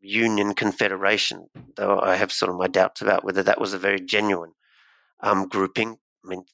union 0.05 0.55
confederation, 0.55 1.49
though 1.77 1.99
I 1.99 2.17
have 2.17 2.33
sort 2.33 2.51
of 2.51 2.59
my 2.59 2.69
doubts 2.69 3.01
about 3.01 3.25
whether 3.25 3.43
that 3.43 3.61
was 3.61 3.73
a 3.73 3.79
very 3.79 4.01
genuine 4.01 4.53
um, 5.21 5.49
grouping. 5.49 5.97
I 6.25 6.29
mean, 6.29 6.45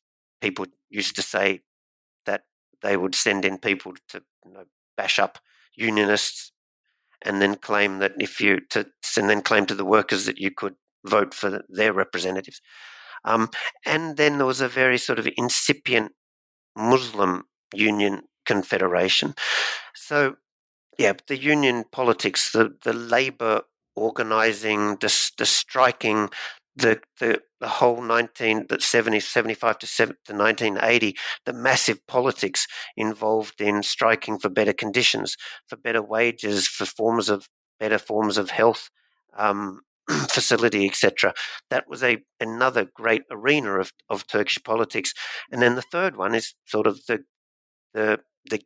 people 0.41 0.67
used 0.89 1.17
to 1.17 1.23
say 1.23 1.61
that 2.27 2.43
they 2.83 2.97
would 2.97 3.15
send 3.15 3.45
in 3.45 3.59
people 3.59 3.95
to 4.09 4.23
you 4.45 4.53
know, 4.53 4.65
bash 4.97 5.19
up 5.19 5.39
unionists 5.75 6.53
and 7.23 7.43
then 7.43 7.57
claim 7.57 7.99
that 7.99 8.13
if 8.19 8.41
you 8.41 8.61
to 8.71 8.87
and 9.17 9.29
then 9.29 9.43
claim 9.43 9.67
to 9.67 9.75
the 9.75 9.85
workers 9.85 10.27
that 10.27 10.39
you 10.39 10.51
could 10.51 10.77
vote 11.05 11.35
for 11.35 11.63
their 11.69 11.93
representatives. 11.93 12.61
Um, 13.25 13.51
and 13.85 14.17
then 14.17 14.39
there 14.39 14.47
was 14.47 14.61
a 14.61 14.69
very 14.69 14.99
sort 14.99 15.19
of 15.19 15.29
incipient 15.37 16.13
Muslim 16.77 17.45
Union 17.75 18.23
Confederation. 18.47 19.35
So, 19.95 20.37
yeah, 20.99 21.13
the 21.27 21.39
union 21.39 21.85
politics, 21.91 22.53
the, 22.53 22.75
the 22.85 22.93
labor 22.93 23.63
organizing, 23.97 24.97
the, 25.01 25.31
the 25.39 25.47
striking, 25.47 26.29
the, 26.77 27.01
the 27.19 27.41
the 27.61 27.69
whole 27.69 28.01
19 28.01 28.69
that 28.71 28.81
70 28.81 29.21
75 29.21 29.79
to, 29.81 29.87
7, 29.87 30.17
to 30.25 30.33
1980 30.33 31.15
the 31.45 31.53
massive 31.53 32.07
politics 32.07 32.67
involved 32.97 33.61
in 33.61 33.83
striking 33.83 34.39
for 34.39 34.49
better 34.49 34.73
conditions 34.73 35.37
for 35.67 35.77
better 35.77 36.01
wages 36.01 36.67
for 36.67 36.87
forms 36.87 37.29
of 37.29 37.49
better 37.79 37.99
forms 37.99 38.39
of 38.39 38.49
health 38.49 38.89
um, 39.37 39.81
facility 40.09 40.87
etc 40.87 41.35
that 41.71 41.89
was 41.89 42.03
a 42.03 42.19
another 42.41 42.87
great 42.95 43.23
arena 43.31 43.79
of, 43.79 43.93
of 44.09 44.27
turkish 44.27 44.59
politics. 44.65 45.13
And 45.51 45.63
then 45.63 45.77
the 45.77 45.83
third 45.83 46.17
one 46.17 46.35
is 46.35 46.55
sort 46.67 46.87
of 46.87 47.07
the 47.07 47.25
the 47.95 48.21
the 48.51 48.63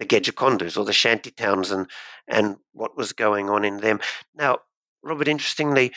the 0.00 0.06
Gecekondus 0.06 0.76
or 0.76 0.84
the 0.84 0.92
shanty 0.92 1.30
towns 1.30 1.70
and 1.70 1.86
and 2.26 2.56
what 2.72 2.96
was 2.96 3.12
going 3.12 3.48
on 3.48 3.64
in 3.64 3.76
them. 3.78 4.00
Now, 4.34 4.58
Robert, 5.02 5.28
interestingly, 5.28 5.92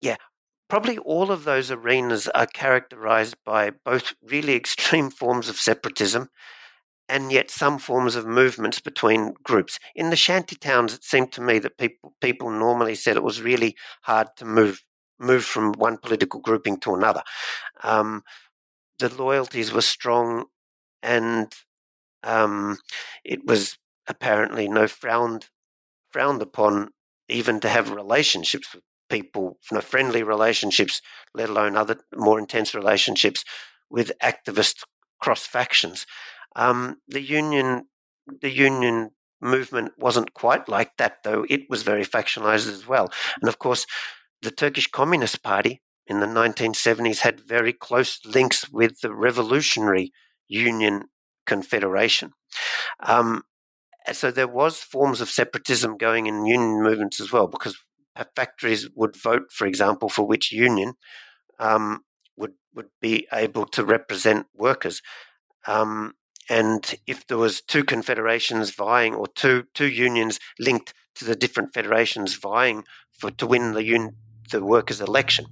yeah, 0.00 0.16
probably 0.70 0.96
all 0.98 1.30
of 1.30 1.44
those 1.44 1.70
arenas 1.70 2.28
are 2.28 2.46
characterized 2.46 3.36
by 3.44 3.70
both 3.84 4.14
really 4.22 4.54
extreme 4.54 5.10
forms 5.20 5.48
of 5.50 5.56
separatism 5.56 6.30
and 7.08 7.32
yet 7.32 7.50
some 7.50 7.78
forms 7.78 8.14
of 8.14 8.24
movements 8.24 8.80
between 8.80 9.34
groups. 9.42 9.78
In 9.94 10.10
the 10.10 10.16
shanty 10.16 10.56
towns, 10.56 10.94
it 10.94 11.04
seemed 11.04 11.32
to 11.32 11.42
me 11.42 11.58
that 11.58 11.76
people 11.76 12.14
people 12.20 12.50
normally 12.50 12.94
said 12.94 13.16
it 13.16 13.22
was 13.22 13.42
really 13.42 13.76
hard 14.02 14.28
to 14.36 14.44
move 14.44 14.82
move 15.18 15.44
from 15.44 15.72
one 15.72 15.98
political 15.98 16.40
grouping 16.40 16.78
to 16.80 16.94
another. 16.94 17.22
Um, 17.82 18.22
the 18.98 19.12
loyalties 19.12 19.72
were 19.72 19.82
strong, 19.82 20.46
and 21.02 21.52
um, 22.24 22.78
it 23.24 23.44
was 23.44 23.78
apparently 24.06 24.68
no 24.68 24.86
frowned 24.88 25.46
frowned 26.10 26.42
upon 26.42 26.90
even 27.28 27.60
to 27.60 27.68
have 27.68 27.90
relationships 27.90 28.74
with 28.74 28.82
people, 29.08 29.58
you 29.70 29.76
know, 29.76 29.80
friendly 29.80 30.22
relationships, 30.22 31.00
let 31.34 31.48
alone 31.48 31.76
other 31.76 31.98
more 32.14 32.38
intense 32.38 32.74
relationships 32.74 33.44
with 33.90 34.12
activist 34.22 34.82
cross 35.20 35.46
factions. 35.46 36.06
Um, 36.56 36.98
the 37.08 37.20
union, 37.22 37.86
the 38.40 38.50
union 38.50 39.10
movement 39.40 39.92
wasn't 39.98 40.34
quite 40.34 40.68
like 40.68 40.96
that, 40.98 41.22
though. 41.24 41.44
It 41.48 41.62
was 41.68 41.82
very 41.82 42.04
factionalized 42.04 42.68
as 42.68 42.86
well. 42.86 43.10
And 43.40 43.48
of 43.48 43.58
course, 43.58 43.86
the 44.40 44.50
Turkish 44.50 44.88
Communist 44.88 45.42
Party 45.42 45.82
in 46.06 46.20
the 46.20 46.26
1970s 46.26 47.20
had 47.20 47.40
very 47.40 47.72
close 47.72 48.20
links 48.24 48.68
with 48.70 49.00
the 49.00 49.14
Revolutionary 49.14 50.12
Union 50.48 51.04
Confederation. 51.46 52.32
Um, 53.00 53.42
so 54.12 54.30
there 54.30 54.48
was 54.48 54.78
forms 54.78 55.20
of 55.20 55.30
separatism 55.30 55.96
going 55.96 56.26
in 56.26 56.46
union 56.46 56.82
movements 56.82 57.20
as 57.20 57.32
well, 57.32 57.46
because 57.46 57.76
factories 58.36 58.88
would 58.94 59.16
vote, 59.16 59.50
for 59.52 59.66
example, 59.66 60.08
for 60.08 60.26
which 60.26 60.52
union 60.52 60.94
um, 61.58 62.00
would 62.36 62.54
would 62.74 62.88
be 63.00 63.26
able 63.32 63.66
to 63.66 63.84
represent 63.84 64.46
workers. 64.54 65.00
Um, 65.66 66.14
and 66.50 66.94
if 67.06 67.26
there 67.26 67.38
was 67.38 67.62
two 67.62 67.84
confederations 67.84 68.70
vying, 68.70 69.14
or 69.14 69.26
two 69.28 69.64
two 69.74 69.88
unions 69.88 70.38
linked 70.58 70.94
to 71.14 71.24
the 71.24 71.36
different 71.36 71.72
federations 71.72 72.34
vying 72.34 72.84
for 73.12 73.30
to 73.30 73.46
win 73.46 73.72
the 73.74 73.84
un, 73.94 74.16
the 74.50 74.64
workers' 74.64 75.00
election, 75.00 75.46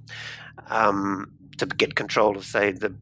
um, 0.67 1.33
to 1.59 1.67
get 1.67 1.95
control 1.95 2.37
of, 2.37 2.45
say, 2.45 2.73
the 2.73 2.97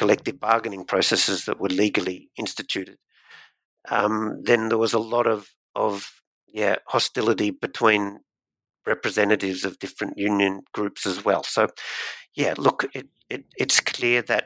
collective 0.00 0.40
bargaining 0.40 0.84
processes 0.92 1.44
that 1.44 1.60
were 1.60 1.68
legally 1.84 2.30
instituted, 2.42 2.96
um, 3.90 4.14
then 4.48 4.68
there 4.68 4.78
was 4.78 4.94
a 4.94 5.06
lot 5.14 5.26
of 5.26 5.40
of 5.74 5.92
yeah 6.60 6.76
hostility 6.86 7.50
between 7.50 8.20
representatives 8.86 9.62
of 9.64 9.78
different 9.78 10.14
union 10.16 10.62
groups 10.72 11.06
as 11.06 11.18
well. 11.26 11.42
So, 11.42 11.68
yeah, 12.34 12.54
look, 12.56 12.86
it, 12.94 13.08
it, 13.28 13.44
it's 13.62 13.80
clear 13.80 14.22
that 14.22 14.44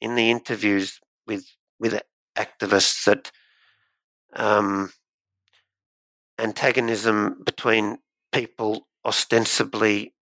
in 0.00 0.16
the 0.16 0.30
interviews 0.30 1.00
with 1.26 1.44
with 1.78 1.94
activists 2.36 3.04
that 3.06 3.32
um, 4.36 4.92
antagonism 6.38 7.42
between 7.50 7.98
people 8.32 8.86
ostensibly 9.04 10.14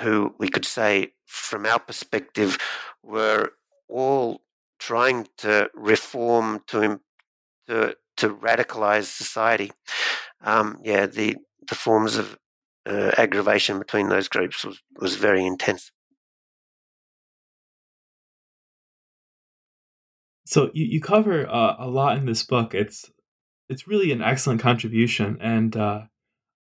who 0.00 0.34
we 0.38 0.48
could 0.48 0.64
say, 0.64 1.12
from 1.24 1.64
our 1.64 1.78
perspective, 1.78 2.58
were 3.02 3.52
all 3.88 4.42
trying 4.78 5.26
to 5.38 5.70
reform 5.74 6.62
to 6.68 7.00
to 7.68 7.96
to 8.16 8.28
radicalize 8.28 9.04
society. 9.04 9.72
Um, 10.40 10.78
yeah, 10.82 11.06
the 11.06 11.36
the 11.68 11.74
forms 11.74 12.16
of 12.16 12.38
uh, 12.86 13.12
aggravation 13.18 13.78
between 13.78 14.08
those 14.08 14.28
groups 14.28 14.64
was, 14.64 14.80
was 14.98 15.16
very 15.16 15.44
intense. 15.44 15.90
So 20.46 20.70
you, 20.72 20.86
you 20.86 21.00
cover 21.00 21.48
uh, 21.48 21.74
a 21.78 21.88
lot 21.88 22.16
in 22.16 22.26
this 22.26 22.44
book. 22.44 22.74
It's 22.74 23.10
it's 23.68 23.88
really 23.88 24.12
an 24.12 24.22
excellent 24.22 24.60
contribution, 24.60 25.38
and 25.40 25.76
uh, 25.76 26.02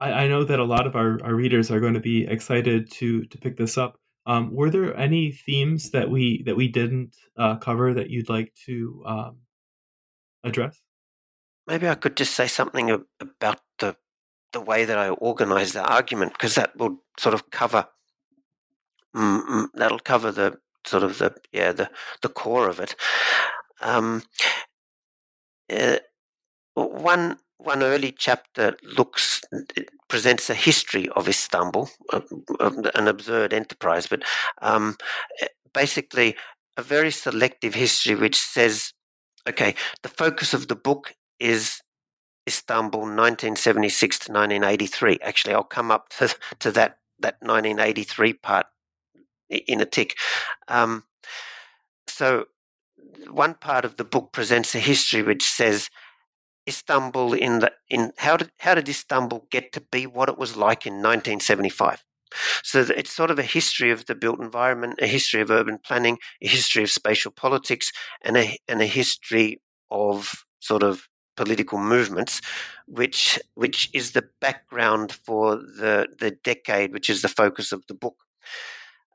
I, 0.02 0.12
I, 0.12 0.28
know 0.28 0.44
that 0.44 0.60
a 0.60 0.66
lot 0.66 0.86
of 0.86 0.98
our, 0.98 1.18
our 1.24 1.34
readers 1.34 1.72
are 1.72 1.80
going 1.80 1.94
to 1.94 2.02
be 2.02 2.28
excited 2.28 2.92
to 2.92 3.24
to 3.24 3.38
pick 3.38 3.56
this 3.56 3.78
up. 3.78 3.98
Um, 4.26 4.54
were 4.54 4.70
there 4.70 4.96
any 4.96 5.32
themes 5.32 5.92
that 5.92 6.10
we 6.10 6.44
that 6.44 6.56
we 6.56 6.68
didn't 6.68 7.16
uh, 7.38 7.56
cover 7.58 7.94
that 7.94 8.10
you'd 8.10 8.30
like 8.30 8.54
to 8.66 9.04
um, 9.06 9.38
address? 10.44 10.80
Maybe 11.68 11.88
I 11.88 11.96
could 11.96 12.18
just 12.18 12.34
say 12.34 12.48
something 12.48 13.04
about 13.20 13.62
the 13.80 13.96
the 14.54 14.62
way 14.62 14.86
that 14.86 14.98
I 14.98 15.10
organize 15.10 15.74
the 15.74 15.84
argument 15.84 16.34
because 16.34 16.56
that 16.56 16.76
will 16.78 17.04
sort 17.18 17.34
of 17.34 17.50
cover 17.52 17.88
mm, 19.16 19.46
mm, 19.46 19.68
that'll 19.74 20.00
cover 20.00 20.32
the 20.32 20.60
sort 20.86 21.04
of 21.04 21.18
the 21.18 21.36
yeah 21.52 21.72
the 21.72 21.90
the 22.22 22.30
core 22.30 22.70
of 22.70 22.80
it. 22.80 22.96
Um, 23.82 24.24
uh, 25.72 25.98
one 26.74 27.38
one 27.60 27.84
early 27.84 28.14
chapter 28.18 28.78
looks 28.84 29.42
presents 30.08 30.50
a 30.50 30.56
history 30.56 31.10
of 31.10 31.28
Istanbul, 31.28 31.90
an 32.60 33.08
absurd 33.08 33.54
enterprise, 33.54 34.08
but 34.08 34.24
um, 34.62 34.96
basically 35.74 36.36
a 36.78 36.82
very 36.82 37.12
selective 37.12 37.76
history 37.76 38.16
which 38.16 38.38
says, 38.38 38.94
okay, 39.48 39.76
the 40.04 40.10
focus 40.10 40.54
of 40.54 40.70
the 40.70 40.76
book 40.76 41.16
is 41.40 41.82
Istanbul 42.48 43.02
1976 43.02 44.20
to 44.20 44.32
1983. 44.32 45.20
Actually, 45.22 45.54
I'll 45.54 45.64
come 45.64 45.92
up 45.92 46.10
to, 46.18 46.34
to 46.60 46.72
that, 46.72 47.00
that 47.20 47.36
1983 47.42 48.34
part 48.34 48.68
in 49.50 49.82
a 49.82 49.86
tick. 49.86 50.16
Um, 50.70 51.04
so, 52.08 52.46
one 53.30 53.56
part 53.56 53.84
of 53.84 53.98
the 53.98 54.06
book 54.06 54.32
presents 54.32 54.74
a 54.74 54.80
history 54.80 55.22
which 55.22 55.44
says 55.44 55.90
Istanbul 56.70 57.34
in 57.34 57.60
the 57.60 57.72
in 57.90 58.14
how 58.18 58.38
did 58.38 58.52
how 58.60 58.76
did 58.76 58.88
Istanbul 58.88 59.48
get 59.52 59.72
to 59.74 59.82
be 59.82 60.08
what 60.08 60.30
it 60.30 60.38
was 60.38 60.56
like 60.56 60.86
in 60.86 60.94
1975? 60.94 62.04
So 62.64 62.86
it's 62.96 63.12
sort 63.12 63.32
of 63.32 63.40
a 63.40 63.44
history 63.44 63.92
of 63.92 64.06
the 64.06 64.16
built 64.16 64.40
environment, 64.40 65.00
a 65.02 65.08
history 65.08 65.42
of 65.42 65.50
urban 65.50 65.80
planning, 65.80 66.20
a 66.42 66.48
history 66.48 66.84
of 66.84 66.92
spatial 66.92 67.32
politics, 67.32 67.92
and 68.22 68.38
a 68.38 68.58
and 68.68 68.82
a 68.82 68.86
history 68.86 69.62
of 69.90 70.46
sort 70.60 70.84
of 70.84 71.08
political 71.36 71.80
movements, 71.80 72.42
which 72.86 73.40
which 73.56 73.90
is 73.94 74.12
the 74.12 74.26
background 74.42 75.12
for 75.12 75.56
the 75.56 76.08
the 76.20 76.32
decade, 76.32 76.94
which 76.94 77.10
is 77.10 77.22
the 77.22 77.36
focus 77.42 77.72
of 77.72 77.84
the 77.88 77.94
book. 77.94 78.18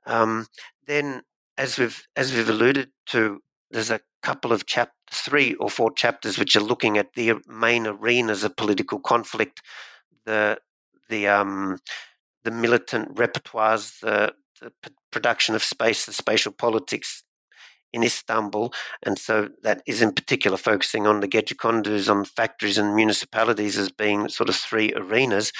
Um, 0.06 0.46
then, 0.86 1.22
as 1.56 1.78
we've 1.78 2.02
as 2.16 2.32
we've 2.32 2.48
alluded 2.48 2.90
to, 3.06 3.40
there's 3.70 3.90
a 3.90 4.00
couple 4.24 4.52
of 4.52 4.64
chap 4.64 4.90
three 5.12 5.54
or 5.54 5.68
four 5.68 5.92
chapters 5.92 6.38
which 6.38 6.56
are 6.56 6.60
looking 6.70 6.96
at 6.96 7.12
the 7.14 7.34
main 7.46 7.86
arenas 7.86 8.42
of 8.42 8.56
political 8.56 8.98
conflict, 8.98 9.60
the 10.24 10.58
the 11.10 11.28
um, 11.28 11.78
the 12.44 12.50
militant 12.50 13.14
repertoires, 13.14 14.00
the, 14.00 14.32
the 14.60 14.72
production 15.12 15.54
of 15.54 15.62
space, 15.62 16.06
the 16.06 16.12
spatial 16.12 16.52
politics 16.52 17.22
in 17.92 18.02
Istanbul, 18.02 18.72
and 19.04 19.18
so 19.18 19.48
that 19.62 19.82
is 19.86 20.02
in 20.02 20.12
particular 20.12 20.56
focusing 20.56 21.06
on 21.06 21.20
the 21.20 21.28
Gecekondus, 21.28 22.10
on 22.10 22.24
factories 22.24 22.78
and 22.78 22.96
municipalities 22.96 23.78
as 23.78 23.90
being 23.90 24.28
sort 24.28 24.48
of 24.48 24.56
three 24.56 24.92
arenas, 24.94 25.52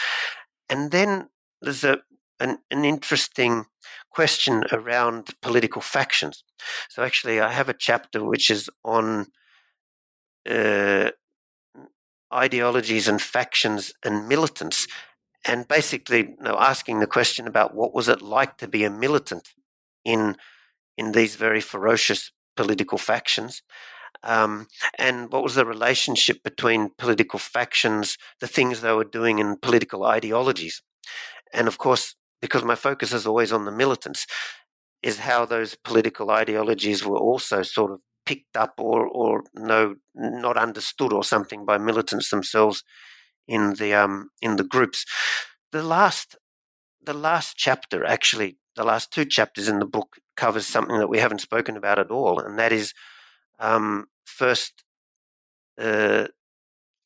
and 0.68 0.90
then 0.90 1.28
there's 1.60 1.84
a 1.84 1.98
an, 2.44 2.58
an 2.70 2.84
interesting 2.84 3.64
question 4.10 4.64
around 4.70 5.30
political 5.40 5.82
factions. 5.82 6.44
So 6.90 7.02
actually, 7.02 7.40
I 7.40 7.50
have 7.52 7.68
a 7.68 7.80
chapter 7.88 8.22
which 8.22 8.50
is 8.50 8.70
on 8.84 9.26
uh, 10.48 11.10
ideologies 12.32 13.08
and 13.08 13.20
factions 13.20 13.92
and 14.04 14.28
militants, 14.28 14.86
and 15.44 15.66
basically 15.66 16.18
you 16.18 16.36
know, 16.40 16.56
asking 16.58 17.00
the 17.00 17.06
question 17.06 17.46
about 17.46 17.74
what 17.74 17.94
was 17.94 18.08
it 18.08 18.22
like 18.22 18.58
to 18.58 18.68
be 18.68 18.84
a 18.84 18.90
militant 18.90 19.48
in 20.04 20.36
in 20.96 21.12
these 21.12 21.34
very 21.36 21.60
ferocious 21.60 22.30
political 22.56 22.98
factions. 22.98 23.62
Um, 24.22 24.68
and 24.96 25.30
what 25.32 25.42
was 25.42 25.54
the 25.56 25.66
relationship 25.66 26.42
between 26.42 26.92
political 26.96 27.38
factions, 27.38 28.16
the 28.40 28.46
things 28.46 28.80
they 28.80 28.92
were 28.92 29.04
doing, 29.18 29.40
and 29.40 29.60
political 29.60 30.04
ideologies? 30.04 30.82
And 31.52 31.68
of 31.68 31.78
course, 31.78 32.14
because 32.44 32.62
my 32.62 32.74
focus 32.74 33.10
is 33.14 33.26
always 33.26 33.52
on 33.52 33.64
the 33.64 33.72
militants, 33.72 34.26
is 35.02 35.20
how 35.20 35.46
those 35.46 35.76
political 35.90 36.30
ideologies 36.30 37.02
were 37.06 37.16
also 37.16 37.62
sort 37.62 37.90
of 37.90 38.00
picked 38.26 38.54
up 38.54 38.74
or 38.78 39.06
or 39.06 39.44
no 39.54 39.94
not 40.14 40.58
understood 40.58 41.10
or 41.10 41.24
something 41.24 41.64
by 41.64 41.78
militants 41.78 42.28
themselves 42.28 42.84
in 43.48 43.62
the 43.80 43.94
um 43.94 44.28
in 44.42 44.56
the 44.56 44.68
groups. 44.74 45.06
The 45.72 45.82
last 45.82 46.36
the 47.02 47.14
last 47.14 47.56
chapter 47.56 48.04
actually 48.04 48.58
the 48.76 48.84
last 48.84 49.10
two 49.10 49.24
chapters 49.24 49.68
in 49.68 49.78
the 49.78 49.92
book 49.96 50.10
covers 50.36 50.66
something 50.66 50.98
that 50.98 51.12
we 51.14 51.20
haven't 51.24 51.40
spoken 51.48 51.76
about 51.78 51.98
at 51.98 52.10
all, 52.10 52.38
and 52.40 52.58
that 52.58 52.72
is 52.72 52.92
um, 53.58 54.06
first 54.24 54.84
uh, 55.78 56.26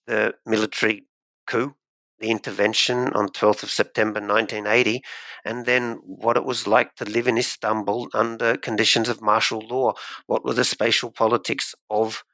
the 0.07 0.35
military 0.47 1.07
coup, 1.47 1.75
the 2.21 2.31
intervention 2.31 3.09
on 3.15 3.29
12th 3.29 3.63
of 3.63 3.71
September 3.71 4.21
1980, 4.21 5.03
and 5.45 5.67
then 5.67 6.01
what 6.05 6.37
it 6.37 6.45
was 6.45 6.67
like 6.67 6.95
to 6.97 7.05
live 7.05 7.29
in 7.29 7.39
Istanbul 7.39 8.09
under 8.15 8.57
conditions 8.57 9.09
of 9.09 9.23
martial 9.23 9.61
law. 9.61 9.93
What 10.27 10.45
were 10.45 10.55
the 10.55 10.65
spatial 10.65 11.11
politics 11.11 11.75
of 11.91 12.25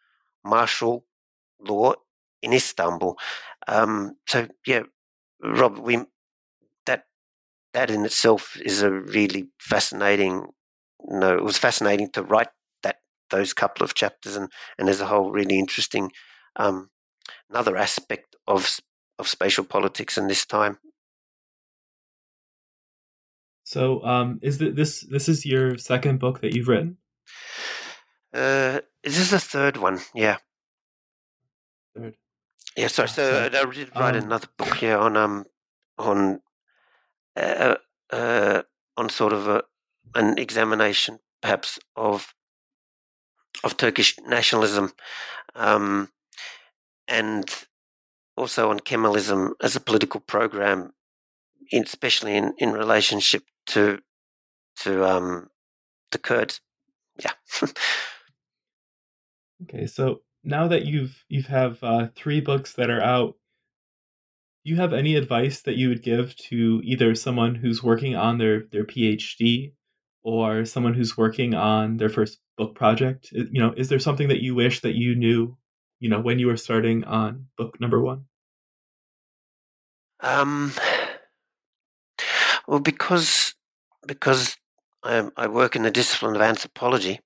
martial 0.44 1.04
law 1.60 1.94
in 2.42 2.52
Istanbul? 2.52 3.18
Um, 3.68 4.16
so, 4.26 4.48
yeah, 4.66 4.82
Rob, 5.42 5.78
we 5.78 6.04
that 6.86 7.04
that 7.74 7.90
in 7.90 8.04
itself 8.04 8.56
is 8.64 8.82
a 8.82 8.90
really 8.90 9.50
fascinating. 9.58 10.46
no, 11.06 11.36
it 11.36 11.44
was 11.44 11.58
fascinating 11.58 12.10
to 12.12 12.22
write 12.22 12.48
that 12.82 12.98
those 13.30 13.52
couple 13.54 13.84
of 13.84 13.94
chapters, 13.94 14.36
and 14.36 14.50
and 14.78 14.88
there's 14.88 15.00
a 15.02 15.06
whole 15.06 15.30
really 15.32 15.58
interesting 15.58 16.10
um, 16.56 16.90
another 17.50 17.76
aspect 17.76 18.36
of 18.46 18.80
of 19.18 19.28
spatial 19.28 19.64
politics 19.64 20.18
in 20.18 20.28
this 20.28 20.44
time. 20.44 20.78
So, 23.64 24.04
um, 24.04 24.38
is 24.42 24.58
the, 24.58 24.70
this 24.70 25.00
this 25.00 25.28
is 25.28 25.46
your 25.46 25.78
second 25.78 26.18
book 26.18 26.40
that 26.40 26.54
you've 26.54 26.68
written? 26.68 26.98
Uh, 28.32 28.80
this 29.02 29.18
is 29.18 29.30
the 29.30 29.40
third 29.40 29.78
one. 29.78 30.00
Yeah. 30.14 30.36
Third. 31.96 32.14
Yeah. 32.76 32.88
Sorry. 32.88 33.08
So, 33.08 33.30
so 33.30 33.44
I 33.44 33.48
did 33.72 33.90
write 33.96 34.16
um, 34.16 34.24
another 34.24 34.48
book 34.58 34.74
here 34.74 34.98
on 34.98 35.16
um 35.16 35.46
on 35.98 36.40
uh, 37.36 37.76
uh, 38.10 38.62
on 38.96 39.08
sort 39.08 39.32
of 39.32 39.48
a, 39.48 39.62
an 40.14 40.38
examination, 40.38 41.20
perhaps 41.40 41.78
of 41.96 42.34
of 43.62 43.76
Turkish 43.76 44.18
nationalism, 44.26 44.92
um, 45.54 46.10
and 47.08 47.66
also 48.36 48.70
on 48.70 48.80
Kemalism 48.80 49.52
as 49.62 49.76
a 49.76 49.80
political 49.80 50.20
program, 50.20 50.92
especially 51.72 52.36
in, 52.36 52.54
in 52.58 52.72
relationship 52.72 53.44
to 53.66 54.00
to 54.80 55.04
um, 55.04 55.50
the 56.10 56.18
Kurds. 56.18 56.60
Yeah. 57.18 57.32
okay, 59.62 59.86
so 59.86 60.22
now 60.42 60.68
that 60.68 60.84
you've 60.84 61.24
you've 61.28 61.46
have 61.46 61.82
uh, 61.82 62.08
three 62.14 62.40
books 62.40 62.74
that 62.74 62.90
are 62.90 63.02
out, 63.02 63.36
do 64.64 64.70
you 64.70 64.76
have 64.76 64.92
any 64.92 65.14
advice 65.14 65.62
that 65.62 65.76
you 65.76 65.88
would 65.88 66.02
give 66.02 66.34
to 66.36 66.80
either 66.84 67.14
someone 67.14 67.54
who's 67.54 67.82
working 67.82 68.16
on 68.16 68.38
their 68.38 68.64
their 68.70 68.84
PhD 68.84 69.72
or 70.22 70.64
someone 70.64 70.94
who's 70.94 71.16
working 71.16 71.54
on 71.54 71.98
their 71.98 72.08
first 72.08 72.38
book 72.56 72.74
project? 72.74 73.30
You 73.32 73.60
know, 73.60 73.74
is 73.76 73.88
there 73.88 73.98
something 73.98 74.28
that 74.28 74.42
you 74.42 74.54
wish 74.54 74.80
that 74.80 74.94
you 74.94 75.14
knew, 75.14 75.56
you 76.04 76.10
know, 76.10 76.20
when 76.20 76.38
you 76.38 76.48
were 76.48 76.58
starting 76.58 77.02
on 77.04 77.46
book 77.56 77.80
number 77.80 77.98
one? 77.98 78.26
Um, 80.20 80.74
well, 82.68 82.78
because 82.78 83.54
because 84.06 84.58
I, 85.02 85.30
I, 85.34 85.46
work 85.46 85.74
in 85.74 85.82
the 85.82 85.90
discipline 85.90 86.36
of 86.36 86.42
anthropology, 86.42 87.20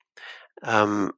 um, 0.62 1.10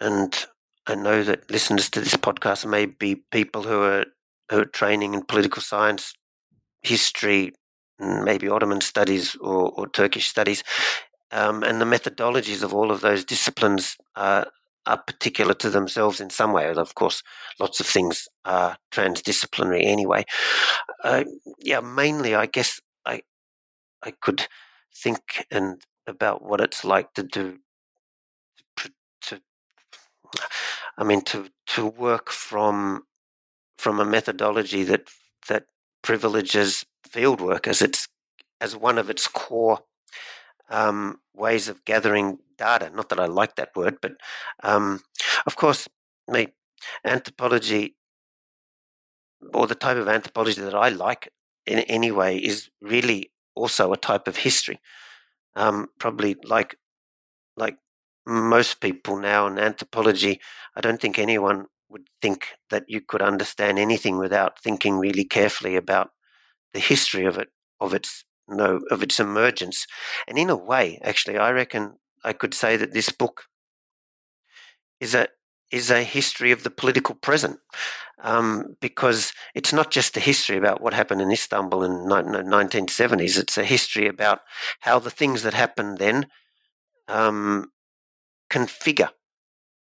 and 0.00 0.46
I 0.86 0.94
know 0.94 1.24
that 1.24 1.50
listeners 1.50 1.90
to 1.90 2.00
this 2.00 2.14
podcast 2.14 2.64
may 2.64 2.86
be 2.86 3.16
people 3.32 3.64
who 3.64 3.82
are 3.82 4.04
who 4.48 4.60
are 4.60 4.64
training 4.64 5.14
in 5.14 5.24
political 5.24 5.60
science, 5.60 6.14
history, 6.82 7.52
maybe 7.98 8.48
Ottoman 8.48 8.80
studies 8.80 9.34
or, 9.40 9.72
or 9.72 9.88
Turkish 9.88 10.28
studies, 10.28 10.62
um, 11.32 11.64
and 11.64 11.80
the 11.80 11.84
methodologies 11.84 12.62
of 12.62 12.72
all 12.72 12.92
of 12.92 13.00
those 13.00 13.24
disciplines 13.24 13.96
are, 14.14 14.46
are 14.88 14.98
particular 15.06 15.54
to 15.54 15.70
themselves 15.70 16.20
in 16.20 16.30
some 16.30 16.52
way. 16.52 16.68
And 16.68 16.78
Of 16.78 16.96
course, 16.96 17.22
lots 17.60 17.80
of 17.80 17.86
things 17.86 18.28
are 18.46 18.78
transdisciplinary 18.92 19.84
anyway. 19.84 20.24
Uh, 21.04 21.24
yeah, 21.60 21.80
mainly, 21.80 22.34
I 22.34 22.46
guess 22.46 22.80
I 23.06 23.22
I 24.02 24.12
could 24.22 24.48
think 25.04 25.46
and 25.50 25.82
about 26.06 26.42
what 26.42 26.60
it's 26.62 26.84
like 26.84 27.14
to 27.14 27.22
do 27.24 27.58
to 29.22 29.40
I 30.96 31.04
mean 31.04 31.22
to 31.22 31.48
to 31.68 31.86
work 31.86 32.30
from 32.30 33.04
from 33.78 34.00
a 34.00 34.04
methodology 34.04 34.84
that 34.84 35.08
that 35.48 35.66
privileges 36.02 36.84
field 37.08 37.40
work 37.40 37.68
as 37.68 37.82
its 37.82 38.08
as 38.60 38.76
one 38.76 38.98
of 38.98 39.10
its 39.10 39.28
core 39.28 39.80
um, 40.70 41.20
ways 41.34 41.68
of 41.68 41.84
gathering 41.84 42.38
data. 42.56 42.90
Not 42.90 43.08
that 43.10 43.20
I 43.20 43.26
like 43.26 43.56
that 43.56 43.74
word, 43.76 43.98
but 44.00 44.12
um, 44.62 45.00
of 45.46 45.56
course, 45.56 45.88
me 46.28 46.48
anthropology 47.04 47.96
or 49.54 49.66
the 49.66 49.74
type 49.74 49.96
of 49.96 50.08
anthropology 50.08 50.60
that 50.60 50.74
I 50.74 50.88
like 50.88 51.32
in 51.66 51.80
any 51.80 52.10
way 52.10 52.38
is 52.38 52.70
really 52.80 53.30
also 53.54 53.92
a 53.92 53.96
type 53.96 54.26
of 54.28 54.38
history. 54.38 54.80
Um, 55.56 55.88
probably 55.98 56.36
like 56.44 56.76
like 57.56 57.76
most 58.26 58.80
people 58.80 59.18
now 59.18 59.46
in 59.46 59.58
anthropology, 59.58 60.40
I 60.76 60.80
don't 60.80 61.00
think 61.00 61.18
anyone 61.18 61.66
would 61.88 62.08
think 62.22 62.48
that 62.70 62.84
you 62.88 63.00
could 63.00 63.22
understand 63.22 63.78
anything 63.78 64.18
without 64.18 64.60
thinking 64.60 64.98
really 64.98 65.24
carefully 65.24 65.76
about 65.76 66.10
the 66.74 66.80
history 66.80 67.24
of 67.26 67.38
it, 67.38 67.48
of 67.80 67.94
its 67.94 68.24
know 68.48 68.80
of 68.90 69.02
its 69.02 69.20
emergence. 69.20 69.86
And 70.26 70.38
in 70.38 70.50
a 70.50 70.56
way, 70.56 70.98
actually, 71.02 71.38
I 71.38 71.50
reckon 71.50 71.94
I 72.24 72.32
could 72.32 72.54
say 72.54 72.76
that 72.76 72.92
this 72.92 73.10
book 73.10 73.44
is 75.00 75.14
a 75.14 75.28
is 75.70 75.90
a 75.90 76.02
history 76.02 76.50
of 76.50 76.62
the 76.62 76.70
political 76.70 77.14
present, 77.14 77.58
um, 78.22 78.76
because 78.80 79.32
it's 79.54 79.72
not 79.72 79.90
just 79.90 80.16
a 80.16 80.20
history 80.20 80.56
about 80.56 80.80
what 80.80 80.94
happened 80.94 81.20
in 81.20 81.30
Istanbul 81.30 81.84
in 81.84 82.08
the 82.08 82.42
1970s. 82.42 83.38
It's 83.38 83.58
a 83.58 83.64
history 83.64 84.08
about 84.08 84.40
how 84.80 84.98
the 84.98 85.10
things 85.10 85.42
that 85.42 85.52
happened 85.52 85.98
then 85.98 86.26
um, 87.06 87.70
configure 88.50 89.10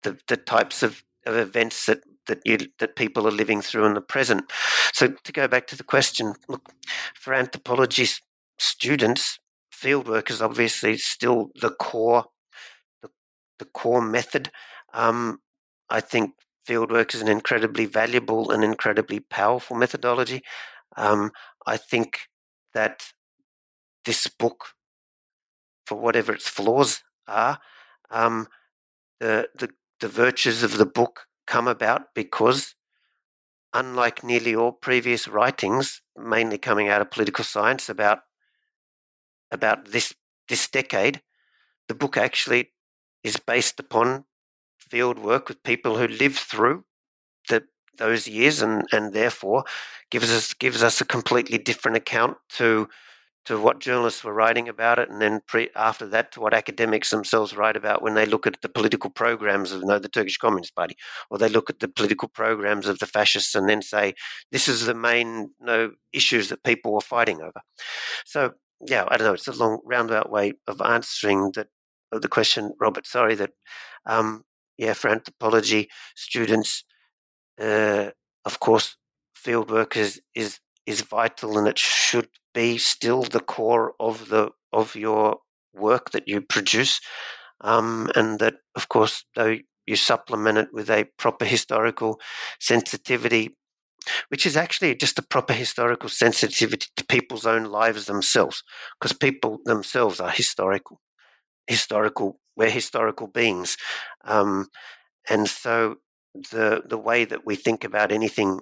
the, 0.02 0.18
the 0.28 0.36
types 0.36 0.82
of, 0.82 1.02
of 1.26 1.36
events 1.36 1.86
that 1.86 2.00
that 2.26 2.40
you 2.44 2.58
that 2.78 2.96
people 2.96 3.26
are 3.26 3.32
living 3.32 3.60
through 3.60 3.86
in 3.86 3.94
the 3.94 4.00
present. 4.00 4.50
So 4.92 5.08
to 5.08 5.32
go 5.32 5.48
back 5.48 5.66
to 5.68 5.76
the 5.76 5.84
question, 5.84 6.34
look, 6.48 6.70
for 7.14 7.34
anthropologists, 7.34 8.20
students, 8.60 9.38
fieldwork 9.72 10.30
is 10.30 10.42
obviously 10.42 10.96
still 10.96 11.50
the 11.60 11.70
core, 11.70 12.26
the, 13.02 13.08
the 13.58 13.64
core 13.64 14.02
method. 14.02 14.50
Um, 14.92 15.38
I 15.88 16.00
think 16.00 16.32
fieldwork 16.68 17.14
is 17.14 17.22
an 17.22 17.28
incredibly 17.28 17.86
valuable 17.86 18.50
and 18.50 18.62
incredibly 18.62 19.20
powerful 19.20 19.76
methodology. 19.76 20.42
Um, 20.96 21.30
I 21.66 21.76
think 21.76 22.18
that 22.74 23.12
this 24.04 24.26
book, 24.26 24.66
for 25.86 25.98
whatever 25.98 26.32
its 26.32 26.48
flaws 26.48 27.02
are, 27.26 27.58
um, 28.10 28.48
the, 29.20 29.48
the 29.58 29.70
the 30.00 30.08
virtues 30.08 30.62
of 30.62 30.78
the 30.78 30.86
book 30.86 31.26
come 31.46 31.68
about 31.68 32.14
because 32.14 32.74
unlike 33.72 34.24
nearly 34.24 34.54
all 34.54 34.72
previous 34.72 35.28
writings, 35.28 36.02
mainly 36.16 36.58
coming 36.58 36.88
out 36.88 37.00
of 37.00 37.10
political 37.10 37.44
science 37.44 37.88
about 37.88 38.20
about 39.52 39.90
this 39.92 40.14
this 40.48 40.68
decade, 40.68 41.22
the 41.88 41.94
book 41.94 42.16
actually 42.16 42.72
is 43.22 43.36
based 43.36 43.78
upon 43.78 44.24
field 44.78 45.18
work 45.18 45.48
with 45.48 45.62
people 45.62 45.96
who 45.98 46.08
lived 46.08 46.38
through 46.38 46.84
the, 47.48 47.62
those 47.98 48.26
years, 48.26 48.62
and 48.62 48.84
and 48.92 49.12
therefore 49.12 49.64
gives 50.10 50.30
us 50.30 50.54
gives 50.54 50.82
us 50.82 51.00
a 51.00 51.04
completely 51.04 51.58
different 51.58 51.96
account 51.96 52.36
to 52.48 52.88
to 53.46 53.58
what 53.58 53.80
journalists 53.80 54.22
were 54.22 54.34
writing 54.34 54.68
about 54.68 54.98
it, 54.98 55.08
and 55.08 55.20
then 55.20 55.40
pre, 55.46 55.70
after 55.74 56.06
that 56.06 56.30
to 56.32 56.40
what 56.40 56.52
academics 56.54 57.10
themselves 57.10 57.56
write 57.56 57.76
about 57.76 58.02
when 58.02 58.14
they 58.14 58.26
look 58.26 58.46
at 58.46 58.60
the 58.60 58.68
political 58.68 59.10
programs 59.10 59.72
of 59.72 59.80
you 59.80 59.86
know, 59.86 59.98
the 59.98 60.08
Turkish 60.08 60.36
Communist 60.36 60.74
Party, 60.74 60.94
or 61.30 61.38
they 61.38 61.48
look 61.48 61.70
at 61.70 61.80
the 61.80 61.88
political 61.88 62.28
programs 62.28 62.86
of 62.86 62.98
the 62.98 63.06
fascists, 63.06 63.54
and 63.54 63.68
then 63.68 63.82
say 63.82 64.14
this 64.52 64.68
is 64.68 64.84
the 64.86 64.94
main 64.94 65.50
you 65.58 65.66
know, 65.66 65.92
issues 66.12 66.48
that 66.50 66.62
people 66.64 66.92
were 66.92 67.00
fighting 67.00 67.40
over. 67.40 67.60
So 68.26 68.52
yeah, 68.86 69.04
I 69.08 69.16
don't 69.16 69.26
know. 69.26 69.34
It's 69.34 69.48
a 69.48 69.52
long 69.52 69.80
roundabout 69.84 70.30
way 70.30 70.52
of 70.66 70.80
answering 70.80 71.52
that 71.54 71.68
of 72.12 72.22
the 72.22 72.28
question, 72.28 72.72
Robert. 72.80 73.06
Sorry 73.06 73.34
that 73.36 73.50
um, 74.06 74.44
yeah, 74.78 74.94
for 74.94 75.08
anthropology 75.10 75.88
students, 76.16 76.84
uh, 77.60 78.10
of 78.44 78.60
course, 78.60 78.96
field 79.34 79.70
work 79.70 79.96
is 79.96 80.20
is 80.34 80.60
is 80.86 81.02
vital, 81.02 81.58
and 81.58 81.68
it 81.68 81.78
should 81.78 82.28
be 82.54 82.78
still 82.78 83.22
the 83.24 83.40
core 83.40 83.94
of 84.00 84.28
the 84.28 84.50
of 84.72 84.96
your 84.96 85.38
work 85.74 86.10
that 86.12 86.28
you 86.28 86.40
produce, 86.40 87.00
um, 87.62 88.10
and 88.16 88.38
that 88.40 88.56
of 88.76 88.88
course 88.88 89.24
though 89.36 89.56
you 89.86 89.96
supplement 89.96 90.58
it 90.58 90.68
with 90.72 90.90
a 90.90 91.06
proper 91.18 91.44
historical 91.44 92.20
sensitivity, 92.60 93.56
which 94.28 94.46
is 94.46 94.56
actually 94.56 94.94
just 94.94 95.18
a 95.18 95.22
proper 95.22 95.52
historical 95.52 96.08
sensitivity 96.08 96.86
to 96.96 97.04
people's 97.06 97.46
own 97.46 97.64
lives 97.64 98.06
themselves, 98.06 98.62
because 98.98 99.12
people 99.16 99.58
themselves 99.64 100.20
are 100.20 100.30
historical, 100.30 101.00
historical. 101.66 102.38
We're 102.56 102.70
historical 102.70 103.26
beings, 103.26 103.76
um, 104.24 104.68
and 105.28 105.48
so 105.48 105.96
the 106.34 106.82
the 106.86 106.98
way 106.98 107.24
that 107.24 107.46
we 107.46 107.56
think 107.56 107.84
about 107.84 108.12
anything 108.12 108.60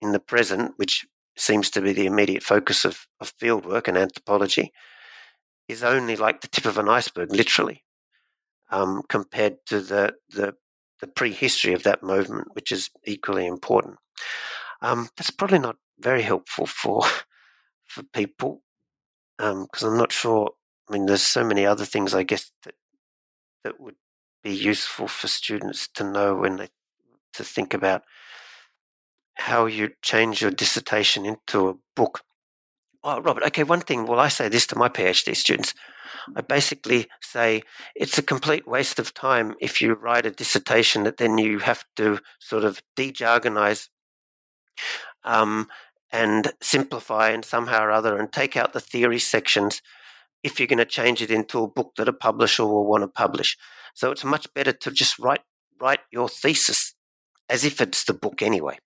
in 0.00 0.12
the 0.12 0.20
present, 0.20 0.72
which 0.76 1.06
seems 1.36 1.70
to 1.70 1.80
be 1.80 1.92
the 1.92 2.06
immediate 2.06 2.42
focus 2.42 2.84
of, 2.84 3.06
of 3.20 3.36
fieldwork 3.36 3.88
and 3.88 3.98
anthropology, 3.98 4.72
is 5.68 5.82
only 5.82 6.16
like 6.16 6.40
the 6.40 6.48
tip 6.48 6.64
of 6.66 6.78
an 6.78 6.88
iceberg, 6.88 7.32
literally, 7.32 7.84
um, 8.70 9.02
compared 9.08 9.56
to 9.66 9.80
the, 9.80 10.14
the, 10.30 10.54
the 11.00 11.06
prehistory 11.06 11.74
of 11.74 11.82
that 11.82 12.02
movement, 12.02 12.48
which 12.54 12.72
is 12.72 12.90
equally 13.06 13.46
important. 13.46 13.96
Um, 14.80 15.08
that's 15.16 15.30
probably 15.30 15.58
not 15.58 15.76
very 15.98 16.22
helpful 16.22 16.66
for 16.66 17.02
for 17.84 18.02
people 18.02 18.62
because 19.36 19.82
um, 19.82 19.92
I'm 19.92 19.98
not 19.98 20.12
sure. 20.12 20.52
I 20.88 20.92
mean, 20.92 21.06
there's 21.06 21.22
so 21.22 21.44
many 21.44 21.66
other 21.66 21.84
things, 21.84 22.14
I 22.14 22.22
guess, 22.22 22.50
that 22.64 22.74
that 23.64 23.80
would 23.80 23.96
be 24.42 24.54
useful 24.54 25.08
for 25.08 25.28
students 25.28 25.88
to 25.94 26.04
know 26.04 26.34
when 26.34 26.56
they 26.56 26.68
to 27.34 27.44
think 27.44 27.74
about 27.74 28.02
how 29.34 29.66
you 29.66 29.90
change 30.02 30.42
your 30.42 30.50
dissertation 30.50 31.24
into 31.24 31.68
a 31.68 31.74
book. 31.94 32.22
Oh, 33.04 33.20
Robert, 33.20 33.44
okay, 33.44 33.62
one 33.62 33.80
thing, 33.80 34.06
well, 34.06 34.18
I 34.18 34.28
say 34.28 34.48
this 34.48 34.66
to 34.68 34.76
my 34.76 34.88
PhD 34.88 35.36
students. 35.36 35.72
I 36.34 36.40
basically 36.40 37.06
say 37.20 37.62
it's 37.94 38.18
a 38.18 38.22
complete 38.22 38.66
waste 38.66 38.98
of 38.98 39.14
time 39.14 39.54
if 39.60 39.80
you 39.80 39.94
write 39.94 40.26
a 40.26 40.32
dissertation 40.32 41.04
that 41.04 41.18
then 41.18 41.38
you 41.38 41.60
have 41.60 41.84
to 41.96 42.18
sort 42.40 42.64
of 42.64 42.82
de 42.96 43.12
jargonize 43.12 43.88
um, 45.24 45.68
and 46.10 46.52
simplify 46.60 47.30
and 47.30 47.44
somehow 47.44 47.82
or 47.82 47.90
other 47.90 48.16
and 48.16 48.32
take 48.32 48.56
out 48.56 48.72
the 48.72 48.80
theory 48.80 49.18
sections 49.18 49.82
if 50.42 50.58
you're 50.58 50.66
going 50.66 50.78
to 50.78 50.84
change 50.84 51.20
it 51.20 51.30
into 51.30 51.62
a 51.62 51.68
book 51.68 51.92
that 51.96 52.08
a 52.08 52.12
publisher 52.12 52.64
will 52.64 52.86
want 52.86 53.02
to 53.02 53.08
publish. 53.08 53.56
So 53.94 54.10
it's 54.10 54.24
much 54.24 54.52
better 54.54 54.72
to 54.72 54.90
just 54.90 55.18
write 55.18 55.42
write 55.80 56.00
your 56.10 56.28
thesis 56.28 56.94
as 57.48 57.64
if 57.64 57.80
it's 57.80 58.04
the 58.04 58.14
book 58.14 58.42
anyway. 58.42 58.78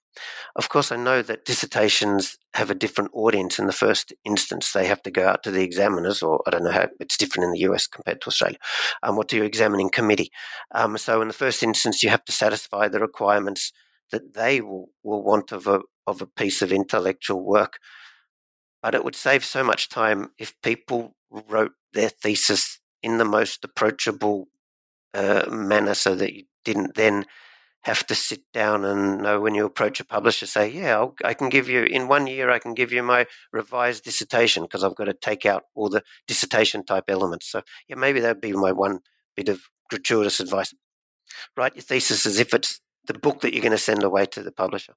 Of 0.57 0.69
course, 0.69 0.93
I 0.93 0.97
know 0.97 1.23
that 1.23 1.47
dissertations 1.47 2.37
have 2.55 2.71
a 2.71 2.75
different 2.75 3.11
audience 3.15 3.59
in 3.59 3.67
the 3.67 3.73
first 3.73 4.13
instance. 4.25 4.73
They 4.73 4.87
have 4.87 5.03
to 5.05 5.11
go 5.11 5.27
out 5.27 5.43
to 5.45 5.51
the 5.51 5.63
examiners, 5.63 6.23
or 6.23 6.43
I 6.47 6.51
don't 6.51 6.65
know 6.65 6.71
how 6.71 6.89
it's 7.01 7.17
different 7.17 7.47
in 7.47 7.53
the 7.53 7.71
US 7.71 7.87
compared 7.87 8.21
to 8.21 8.27
Australia, 8.29 8.59
um, 9.03 9.17
or 9.17 9.25
to 9.25 9.37
your 9.37 9.47
examining 9.47 9.89
committee. 9.89 10.31
Um, 10.73 10.99
so, 10.99 11.23
in 11.23 11.29
the 11.29 11.35
first 11.35 11.63
instance, 11.63 12.03
you 12.03 12.11
have 12.11 12.25
to 12.27 12.33
satisfy 12.33 12.89
the 12.89 13.01
requirements 13.01 13.73
that 14.13 14.35
they 14.35 14.61
will, 14.61 14.91
will 15.03 15.23
want 15.23 15.53
of 15.53 15.67
a, 15.67 15.81
of 16.07 16.23
a 16.23 16.27
piece 16.27 16.63
of 16.63 16.73
intellectual 16.73 17.45
work. 17.45 17.79
But 18.83 18.95
it 18.95 19.05
would 19.05 19.17
save 19.17 19.45
so 19.45 19.65
much 19.65 19.89
time 19.89 20.31
if 20.39 20.61
people 20.63 21.17
wrote 21.31 21.73
their 21.93 22.09
thesis 22.09 22.81
in 23.03 23.19
the 23.19 23.25
most 23.25 23.65
approachable 23.65 24.49
uh, 25.15 25.45
manner 25.51 25.95
so 25.95 26.15
that 26.15 26.35
you 26.35 26.45
didn't 26.65 26.95
then 26.95 27.27
have 27.83 28.07
to 28.07 28.15
sit 28.15 28.43
down 28.53 28.85
and 28.85 29.23
know 29.23 29.41
when 29.41 29.55
you 29.55 29.65
approach 29.65 29.99
a 29.99 30.05
publisher, 30.05 30.47
say, 30.47 30.71
yeah, 30.71 30.97
I'll, 30.97 31.15
i 31.25 31.35
can 31.35 31.49
give 31.49 31.69
you, 31.69 31.83
in 31.83 32.07
one 32.07 32.29
year, 32.29 32.49
I 32.49 32.61
can 32.61 32.75
give 32.75 32.93
you 32.93 33.03
my 33.03 33.27
revised 33.53 34.05
dissertation 34.05 34.63
because 34.63 34.85
I've 34.85 34.95
got 34.95 35.07
to 35.07 35.15
take 35.15 35.45
out 35.45 35.65
all 35.75 35.89
the 35.89 36.03
dissertation 36.29 36.85
type 36.85 37.05
elements. 37.09 37.51
So, 37.51 37.63
yeah, 37.89 37.97
maybe 37.97 38.21
that'd 38.21 38.41
be 38.41 38.53
my 38.53 38.71
one 38.71 39.01
bit 39.37 39.49
of 39.49 39.63
gratuitous 39.91 40.39
advice. 40.39 40.73
Write 41.57 41.75
your 41.75 41.83
thesis 41.83 42.25
as 42.25 42.39
if 42.39 42.55
it's 42.55 42.81
the 43.07 43.15
book 43.15 43.41
that 43.41 43.53
you're 43.53 43.63
going 43.63 43.73
to 43.73 43.79
send 43.79 44.03
away 44.03 44.27
to 44.27 44.43
the 44.43 44.53
publisher. 44.53 44.95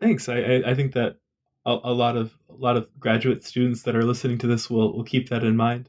Thanks. 0.00 0.28
I, 0.28 0.62
I 0.66 0.74
think 0.74 0.92
that 0.92 1.16
a, 1.64 1.78
a 1.84 1.92
lot 1.92 2.16
of 2.16 2.36
a 2.50 2.54
lot 2.54 2.76
of 2.76 2.88
graduate 2.98 3.44
students 3.44 3.82
that 3.82 3.96
are 3.96 4.04
listening 4.04 4.38
to 4.38 4.46
this 4.46 4.68
will 4.70 4.94
will 4.94 5.04
keep 5.04 5.28
that 5.30 5.44
in 5.44 5.56
mind. 5.56 5.88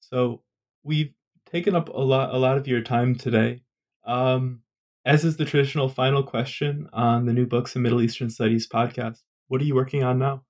So 0.00 0.42
we've 0.82 1.12
taken 1.50 1.76
up 1.76 1.88
a 1.88 2.00
lot 2.00 2.34
a 2.34 2.38
lot 2.38 2.58
of 2.58 2.66
your 2.66 2.82
time 2.82 3.14
today. 3.14 3.62
Um, 4.04 4.60
as 5.06 5.24
is 5.24 5.36
the 5.36 5.44
traditional 5.44 5.88
final 5.88 6.22
question 6.22 6.88
on 6.92 7.26
the 7.26 7.32
New 7.32 7.46
Books 7.46 7.76
in 7.76 7.82
Middle 7.82 8.02
Eastern 8.02 8.30
Studies 8.30 8.66
podcast, 8.66 9.22
what 9.48 9.60
are 9.60 9.64
you 9.64 9.74
working 9.74 10.02
on 10.02 10.18
now? 10.18 10.42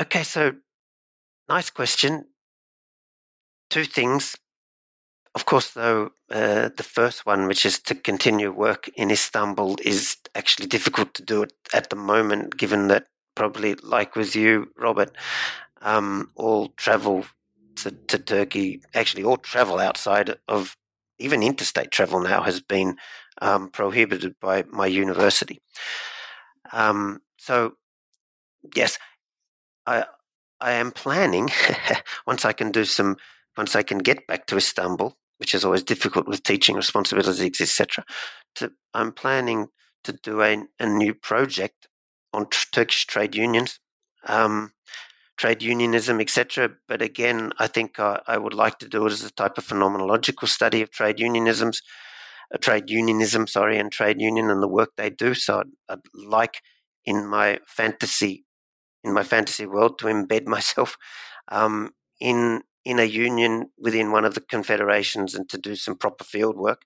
Okay, 0.00 0.22
so 0.22 0.52
nice 1.48 1.70
question. 1.70 2.24
Two 3.68 3.84
things. 3.84 4.36
Of 5.36 5.44
course, 5.44 5.70
though, 5.72 6.10
uh, 6.30 6.70
the 6.76 6.82
first 6.82 7.26
one, 7.26 7.46
which 7.46 7.66
is 7.66 7.78
to 7.82 7.94
continue 7.94 8.50
work 8.50 8.88
in 8.96 9.10
Istanbul, 9.12 9.76
is 9.84 10.16
actually 10.34 10.66
difficult 10.66 11.14
to 11.14 11.22
do 11.22 11.42
it 11.42 11.52
at 11.74 11.90
the 11.90 11.96
moment, 11.96 12.56
given 12.56 12.88
that 12.88 13.06
probably, 13.36 13.74
like 13.76 14.16
with 14.16 14.34
you, 14.34 14.72
Robert, 14.78 15.16
um, 15.82 16.32
all 16.36 16.70
travel 16.76 17.26
to, 17.76 17.92
to 17.92 18.18
Turkey, 18.18 18.82
actually 18.94 19.24
all 19.24 19.36
travel 19.38 19.78
outside 19.78 20.36
of 20.48 20.76
even 21.18 21.42
interstate 21.42 21.92
travel 21.92 22.20
now 22.20 22.42
has 22.42 22.60
been 22.60 22.96
um, 23.42 23.70
prohibited 23.70 24.34
by 24.40 24.64
my 24.70 24.86
university. 24.86 25.60
Um, 26.72 27.20
so, 27.38 27.74
yes, 28.74 28.98
I 29.86 30.06
I 30.60 30.72
am 30.72 30.92
planning 30.92 31.50
once 32.26 32.44
I 32.46 32.52
can 32.54 32.72
do 32.72 32.84
some 32.84 33.16
once 33.56 33.76
I 33.76 33.82
can 33.84 33.98
get 33.98 34.26
back 34.28 34.46
to 34.48 34.56
Istanbul, 34.58 35.16
which 35.38 35.54
is 35.54 35.64
always 35.64 35.82
difficult 35.82 36.26
with 36.26 36.42
teaching 36.42 36.76
responsibilities, 36.76 37.60
etc. 37.60 38.04
I'm 38.94 39.12
planning 39.12 39.68
to 40.04 40.12
do 40.12 40.42
a, 40.42 40.64
a 40.80 40.86
new 40.86 41.14
project 41.14 41.88
on 42.32 42.48
tr- 42.48 42.68
Turkish 42.72 43.06
trade 43.06 43.34
unions. 43.34 43.80
Um, 44.26 44.72
trade 45.36 45.62
unionism, 45.62 46.20
etc. 46.20 46.70
But 46.88 47.02
again, 47.02 47.52
I 47.58 47.66
think 47.66 48.00
I, 48.00 48.20
I, 48.26 48.38
would 48.38 48.54
like 48.54 48.78
to 48.78 48.88
do 48.88 49.06
it 49.06 49.12
as 49.12 49.22
a 49.22 49.30
type 49.30 49.58
of 49.58 49.66
phenomenological 49.66 50.48
study 50.48 50.82
of 50.82 50.90
trade 50.90 51.18
unionisms, 51.18 51.82
uh, 52.54 52.58
trade 52.58 52.88
unionism, 52.88 53.46
sorry, 53.46 53.78
and 53.78 53.92
trade 53.92 54.20
union 54.20 54.50
and 54.50 54.62
the 54.62 54.68
work 54.68 54.90
they 54.96 55.10
do. 55.10 55.34
So 55.34 55.60
I'd, 55.60 55.66
I'd, 55.88 56.00
like 56.14 56.62
in 57.04 57.26
my 57.26 57.60
fantasy, 57.66 58.44
in 59.04 59.12
my 59.12 59.22
fantasy 59.22 59.66
world, 59.66 59.98
to 59.98 60.06
embed 60.06 60.46
myself 60.46 60.96
um, 61.48 61.90
in 62.20 62.62
in 62.86 62.98
a 62.98 63.04
union 63.04 63.70
within 63.76 64.12
one 64.12 64.24
of 64.24 64.34
the 64.34 64.40
confederations 64.40 65.34
and 65.34 65.48
to 65.48 65.58
do 65.58 65.74
some 65.74 65.96
proper 65.96 66.24
field 66.24 66.56
work 66.56 66.82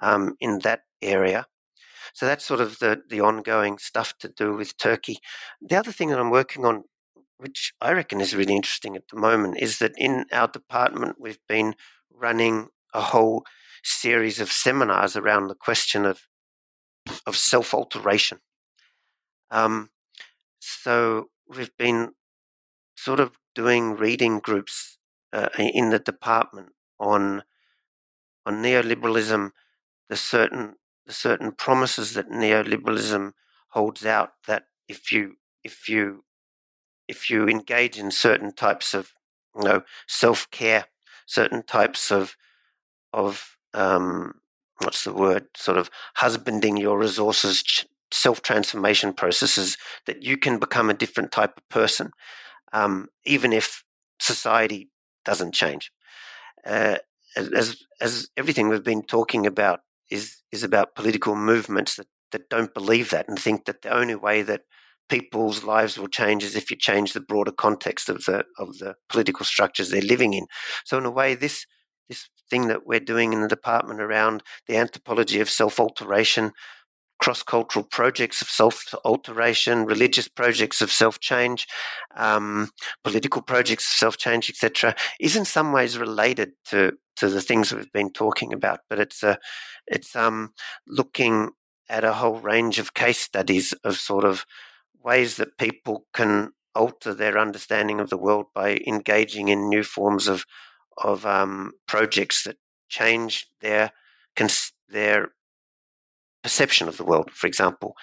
um, 0.00 0.36
in 0.40 0.60
that 0.60 0.82
area. 1.02 1.46
So 2.14 2.26
that's 2.26 2.44
sort 2.44 2.60
of 2.60 2.78
the 2.78 3.02
the 3.08 3.20
ongoing 3.20 3.78
stuff 3.78 4.14
to 4.20 4.28
do 4.28 4.54
with 4.54 4.76
Turkey. 4.76 5.18
The 5.60 5.76
other 5.76 5.92
thing 5.92 6.10
that 6.10 6.20
I'm 6.20 6.30
working 6.30 6.64
on 6.64 6.84
which 7.42 7.72
I 7.80 7.90
reckon 7.92 8.20
is 8.20 8.36
really 8.36 8.54
interesting 8.54 8.94
at 8.94 9.08
the 9.08 9.18
moment, 9.18 9.56
is 9.58 9.78
that 9.80 9.92
in 9.98 10.26
our 10.32 10.46
department 10.46 11.16
we've 11.18 11.44
been 11.48 11.74
running 12.08 12.68
a 12.94 13.00
whole 13.00 13.44
series 13.82 14.38
of 14.38 14.52
seminars 14.52 15.16
around 15.16 15.48
the 15.48 15.56
question 15.56 16.06
of 16.06 16.20
of 17.26 17.36
self 17.36 17.74
alteration. 17.74 18.38
Um, 19.50 19.90
so 20.60 21.30
we've 21.48 21.76
been 21.76 22.12
sort 22.96 23.18
of 23.18 23.32
doing 23.56 23.96
reading 23.96 24.38
groups 24.38 24.98
uh, 25.32 25.48
in 25.58 25.90
the 25.90 25.98
department 25.98 26.70
on 26.98 27.42
on 28.44 28.62
neoliberalism, 28.62 29.50
the 30.08 30.16
certain 30.16 30.76
the 31.06 31.12
certain 31.12 31.52
promises 31.52 32.14
that 32.14 32.30
neoliberalism 32.30 33.32
holds 33.68 34.04
out 34.04 34.32
that 34.46 34.64
if 34.88 35.10
you 35.12 35.36
if 35.64 35.88
you 35.88 36.24
if 37.08 37.30
you 37.30 37.48
engage 37.48 37.98
in 37.98 38.10
certain 38.10 38.52
types 38.54 38.94
of 38.94 39.12
you 39.56 39.64
know 39.64 39.82
self 40.06 40.50
care, 40.50 40.86
certain 41.26 41.62
types 41.62 42.10
of 42.10 42.36
of 43.12 43.56
um, 43.74 44.34
what's 44.82 45.04
the 45.04 45.12
word 45.12 45.46
sort 45.56 45.78
of 45.78 45.90
husbanding 46.16 46.76
your 46.76 46.98
resources, 46.98 47.86
self 48.12 48.42
transformation 48.42 49.12
processes, 49.12 49.76
that 50.06 50.22
you 50.22 50.36
can 50.36 50.58
become 50.58 50.90
a 50.90 50.94
different 50.94 51.32
type 51.32 51.56
of 51.56 51.68
person, 51.68 52.10
um, 52.72 53.08
even 53.24 53.52
if 53.52 53.84
society 54.20 54.88
doesn't 55.24 55.54
change. 55.54 55.90
Uh, 56.66 56.98
as 57.36 57.82
as 58.00 58.28
everything 58.36 58.68
we've 58.68 58.84
been 58.84 59.02
talking 59.02 59.46
about 59.46 59.80
is 60.10 60.42
is 60.52 60.62
about 60.62 60.94
political 60.94 61.34
movements 61.34 61.96
that, 61.96 62.06
that 62.30 62.48
don't 62.48 62.74
believe 62.74 63.10
that 63.10 63.28
and 63.28 63.38
think 63.38 63.64
that 63.64 63.82
the 63.82 63.94
only 63.94 64.14
way 64.14 64.42
that 64.42 64.62
people's 65.08 65.64
lives 65.64 65.98
will 65.98 66.08
change 66.08 66.44
is 66.44 66.56
if 66.56 66.70
you 66.70 66.76
change 66.76 67.12
the 67.12 67.20
broader 67.20 67.52
context 67.52 68.08
of 68.08 68.24
the 68.24 68.44
of 68.58 68.78
the 68.78 68.94
political 69.08 69.44
structures 69.44 69.90
they're 69.90 70.02
living 70.02 70.34
in. 70.34 70.46
So 70.84 70.98
in 70.98 71.06
a 71.06 71.10
way, 71.10 71.34
this 71.34 71.66
this 72.08 72.28
thing 72.50 72.68
that 72.68 72.86
we're 72.86 73.00
doing 73.00 73.32
in 73.32 73.40
the 73.40 73.48
department 73.48 74.00
around 74.00 74.42
the 74.66 74.76
anthropology 74.76 75.40
of 75.40 75.48
self 75.50 75.80
alteration 75.80 76.52
cross 77.22 77.44
cultural 77.44 77.84
projects 77.84 78.42
of 78.42 78.48
self 78.48 78.92
alteration, 79.04 79.86
religious 79.86 80.26
projects 80.26 80.82
of 80.82 80.90
self 80.90 81.20
change, 81.20 81.68
um, 82.16 82.68
political 83.04 83.40
projects 83.40 83.86
of 83.86 83.96
self 83.96 84.16
change, 84.16 84.50
etc., 84.50 84.94
is 85.20 85.36
in 85.36 85.44
some 85.44 85.72
ways 85.72 85.96
related 85.96 86.50
to 86.64 86.92
to 87.14 87.28
the 87.28 87.40
things 87.40 87.72
we've 87.72 87.92
been 87.92 88.10
talking 88.10 88.52
about. 88.52 88.80
But 88.90 88.98
it's 88.98 89.22
a 89.22 89.38
it's 89.86 90.16
um, 90.16 90.52
looking 90.88 91.50
at 91.88 92.02
a 92.02 92.14
whole 92.14 92.40
range 92.40 92.80
of 92.80 92.94
case 92.94 93.20
studies 93.20 93.72
of 93.84 93.96
sort 93.96 94.24
of 94.24 94.44
ways 95.00 95.36
that 95.36 95.58
people 95.58 96.06
can 96.12 96.50
alter 96.74 97.14
their 97.14 97.38
understanding 97.38 98.00
of 98.00 98.10
the 98.10 98.16
world 98.16 98.46
by 98.52 98.80
engaging 98.84 99.46
in 99.46 99.68
new 99.68 99.84
forms 99.84 100.26
of 100.26 100.44
of 100.98 101.24
um, 101.24 101.72
projects 101.86 102.42
that 102.42 102.56
change 102.88 103.46
their 103.60 103.92
their 104.88 105.30
perception 106.42 106.88
of 106.88 106.96
the 106.96 107.04
world. 107.04 107.30
For 107.30 107.46
example, 107.46 107.94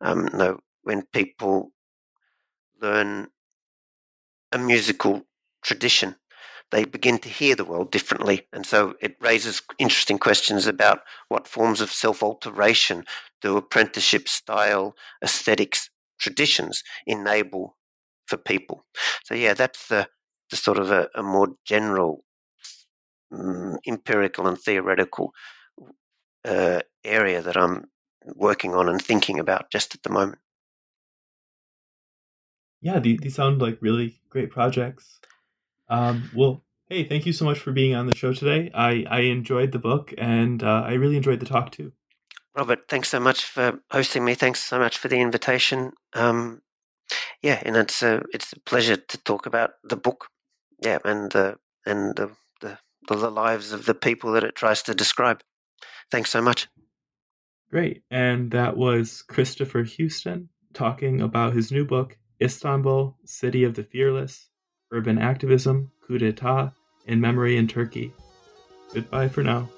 um, 0.00 0.28
you 0.32 0.38
know, 0.38 0.58
when 0.82 1.02
people 1.12 1.72
learn 2.80 3.28
a 4.52 4.58
musical 4.58 5.22
tradition, 5.62 6.16
they 6.70 6.84
begin 6.84 7.18
to 7.18 7.28
hear 7.28 7.54
the 7.54 7.64
world 7.64 7.90
differently. 7.90 8.46
And 8.52 8.66
so 8.66 8.94
it 9.00 9.16
raises 9.20 9.62
interesting 9.78 10.18
questions 10.18 10.66
about 10.66 11.00
what 11.28 11.48
forms 11.48 11.80
of 11.80 11.90
self 11.90 12.22
alteration 12.22 13.04
do 13.40 13.56
apprenticeship 13.56 14.28
style 14.28 14.94
aesthetics 15.22 15.90
traditions 16.20 16.82
enable 17.06 17.76
for 18.26 18.36
people. 18.36 18.84
So, 19.24 19.34
yeah, 19.34 19.54
that's 19.54 19.88
the, 19.88 20.08
the 20.50 20.56
sort 20.56 20.78
of 20.78 20.90
a, 20.90 21.08
a 21.14 21.22
more 21.22 21.48
general 21.64 22.24
um, 23.32 23.78
empirical 23.86 24.46
and 24.46 24.58
theoretical 24.58 25.32
uh, 26.44 26.80
area 27.04 27.42
that 27.42 27.56
I'm 27.56 27.88
working 28.34 28.74
on 28.74 28.88
and 28.88 29.00
thinking 29.00 29.38
about 29.38 29.70
just 29.70 29.94
at 29.94 30.02
the 30.02 30.10
moment. 30.10 30.38
Yeah, 32.80 33.00
these, 33.00 33.18
these 33.20 33.34
sound 33.34 33.60
like 33.60 33.78
really 33.80 34.20
great 34.30 34.50
projects. 34.50 35.20
Um, 35.88 36.30
well, 36.34 36.62
hey, 36.88 37.04
thank 37.04 37.26
you 37.26 37.32
so 37.32 37.44
much 37.44 37.58
for 37.58 37.72
being 37.72 37.94
on 37.94 38.06
the 38.06 38.16
show 38.16 38.32
today. 38.32 38.70
I, 38.74 39.04
I 39.08 39.20
enjoyed 39.20 39.72
the 39.72 39.78
book 39.78 40.14
and 40.16 40.62
uh, 40.62 40.82
I 40.86 40.94
really 40.94 41.16
enjoyed 41.16 41.40
the 41.40 41.46
talk 41.46 41.72
too. 41.72 41.92
Robert, 42.56 42.88
thanks 42.88 43.08
so 43.08 43.20
much 43.20 43.44
for 43.44 43.80
hosting 43.90 44.24
me. 44.24 44.34
Thanks 44.34 44.60
so 44.62 44.78
much 44.78 44.98
for 44.98 45.08
the 45.08 45.20
invitation. 45.20 45.92
Um, 46.14 46.62
yeah, 47.42 47.62
and 47.64 47.76
it's 47.76 48.02
a 48.02 48.22
it's 48.32 48.52
a 48.52 48.60
pleasure 48.60 48.96
to 48.96 49.18
talk 49.18 49.46
about 49.46 49.74
the 49.84 49.96
book. 49.96 50.28
Yeah, 50.82 50.98
and 51.04 51.30
the 51.30 51.58
and 51.86 52.16
the, 52.16 52.32
the 52.60 52.78
the 53.06 53.30
lives 53.30 53.72
of 53.72 53.86
the 53.86 53.94
people 53.94 54.32
that 54.32 54.44
it 54.44 54.56
tries 54.56 54.82
to 54.82 54.94
describe. 54.94 55.42
Thanks 56.10 56.30
so 56.30 56.40
much. 56.40 56.68
Great, 57.70 58.02
and 58.10 58.50
that 58.50 58.76
was 58.76 59.22
Christopher 59.22 59.82
Houston 59.82 60.48
talking 60.72 61.20
about 61.20 61.54
his 61.54 61.70
new 61.70 61.84
book, 61.84 62.16
Istanbul, 62.40 63.16
City 63.24 63.64
of 63.64 63.74
the 63.74 63.84
Fearless: 63.84 64.48
Urban 64.90 65.18
Activism, 65.18 65.90
Coup 66.06 66.18
d'etat, 66.18 66.72
and 67.06 67.20
Memory 67.20 67.56
in 67.56 67.68
Turkey. 67.68 68.12
Goodbye 68.94 69.28
for 69.28 69.42
now. 69.42 69.68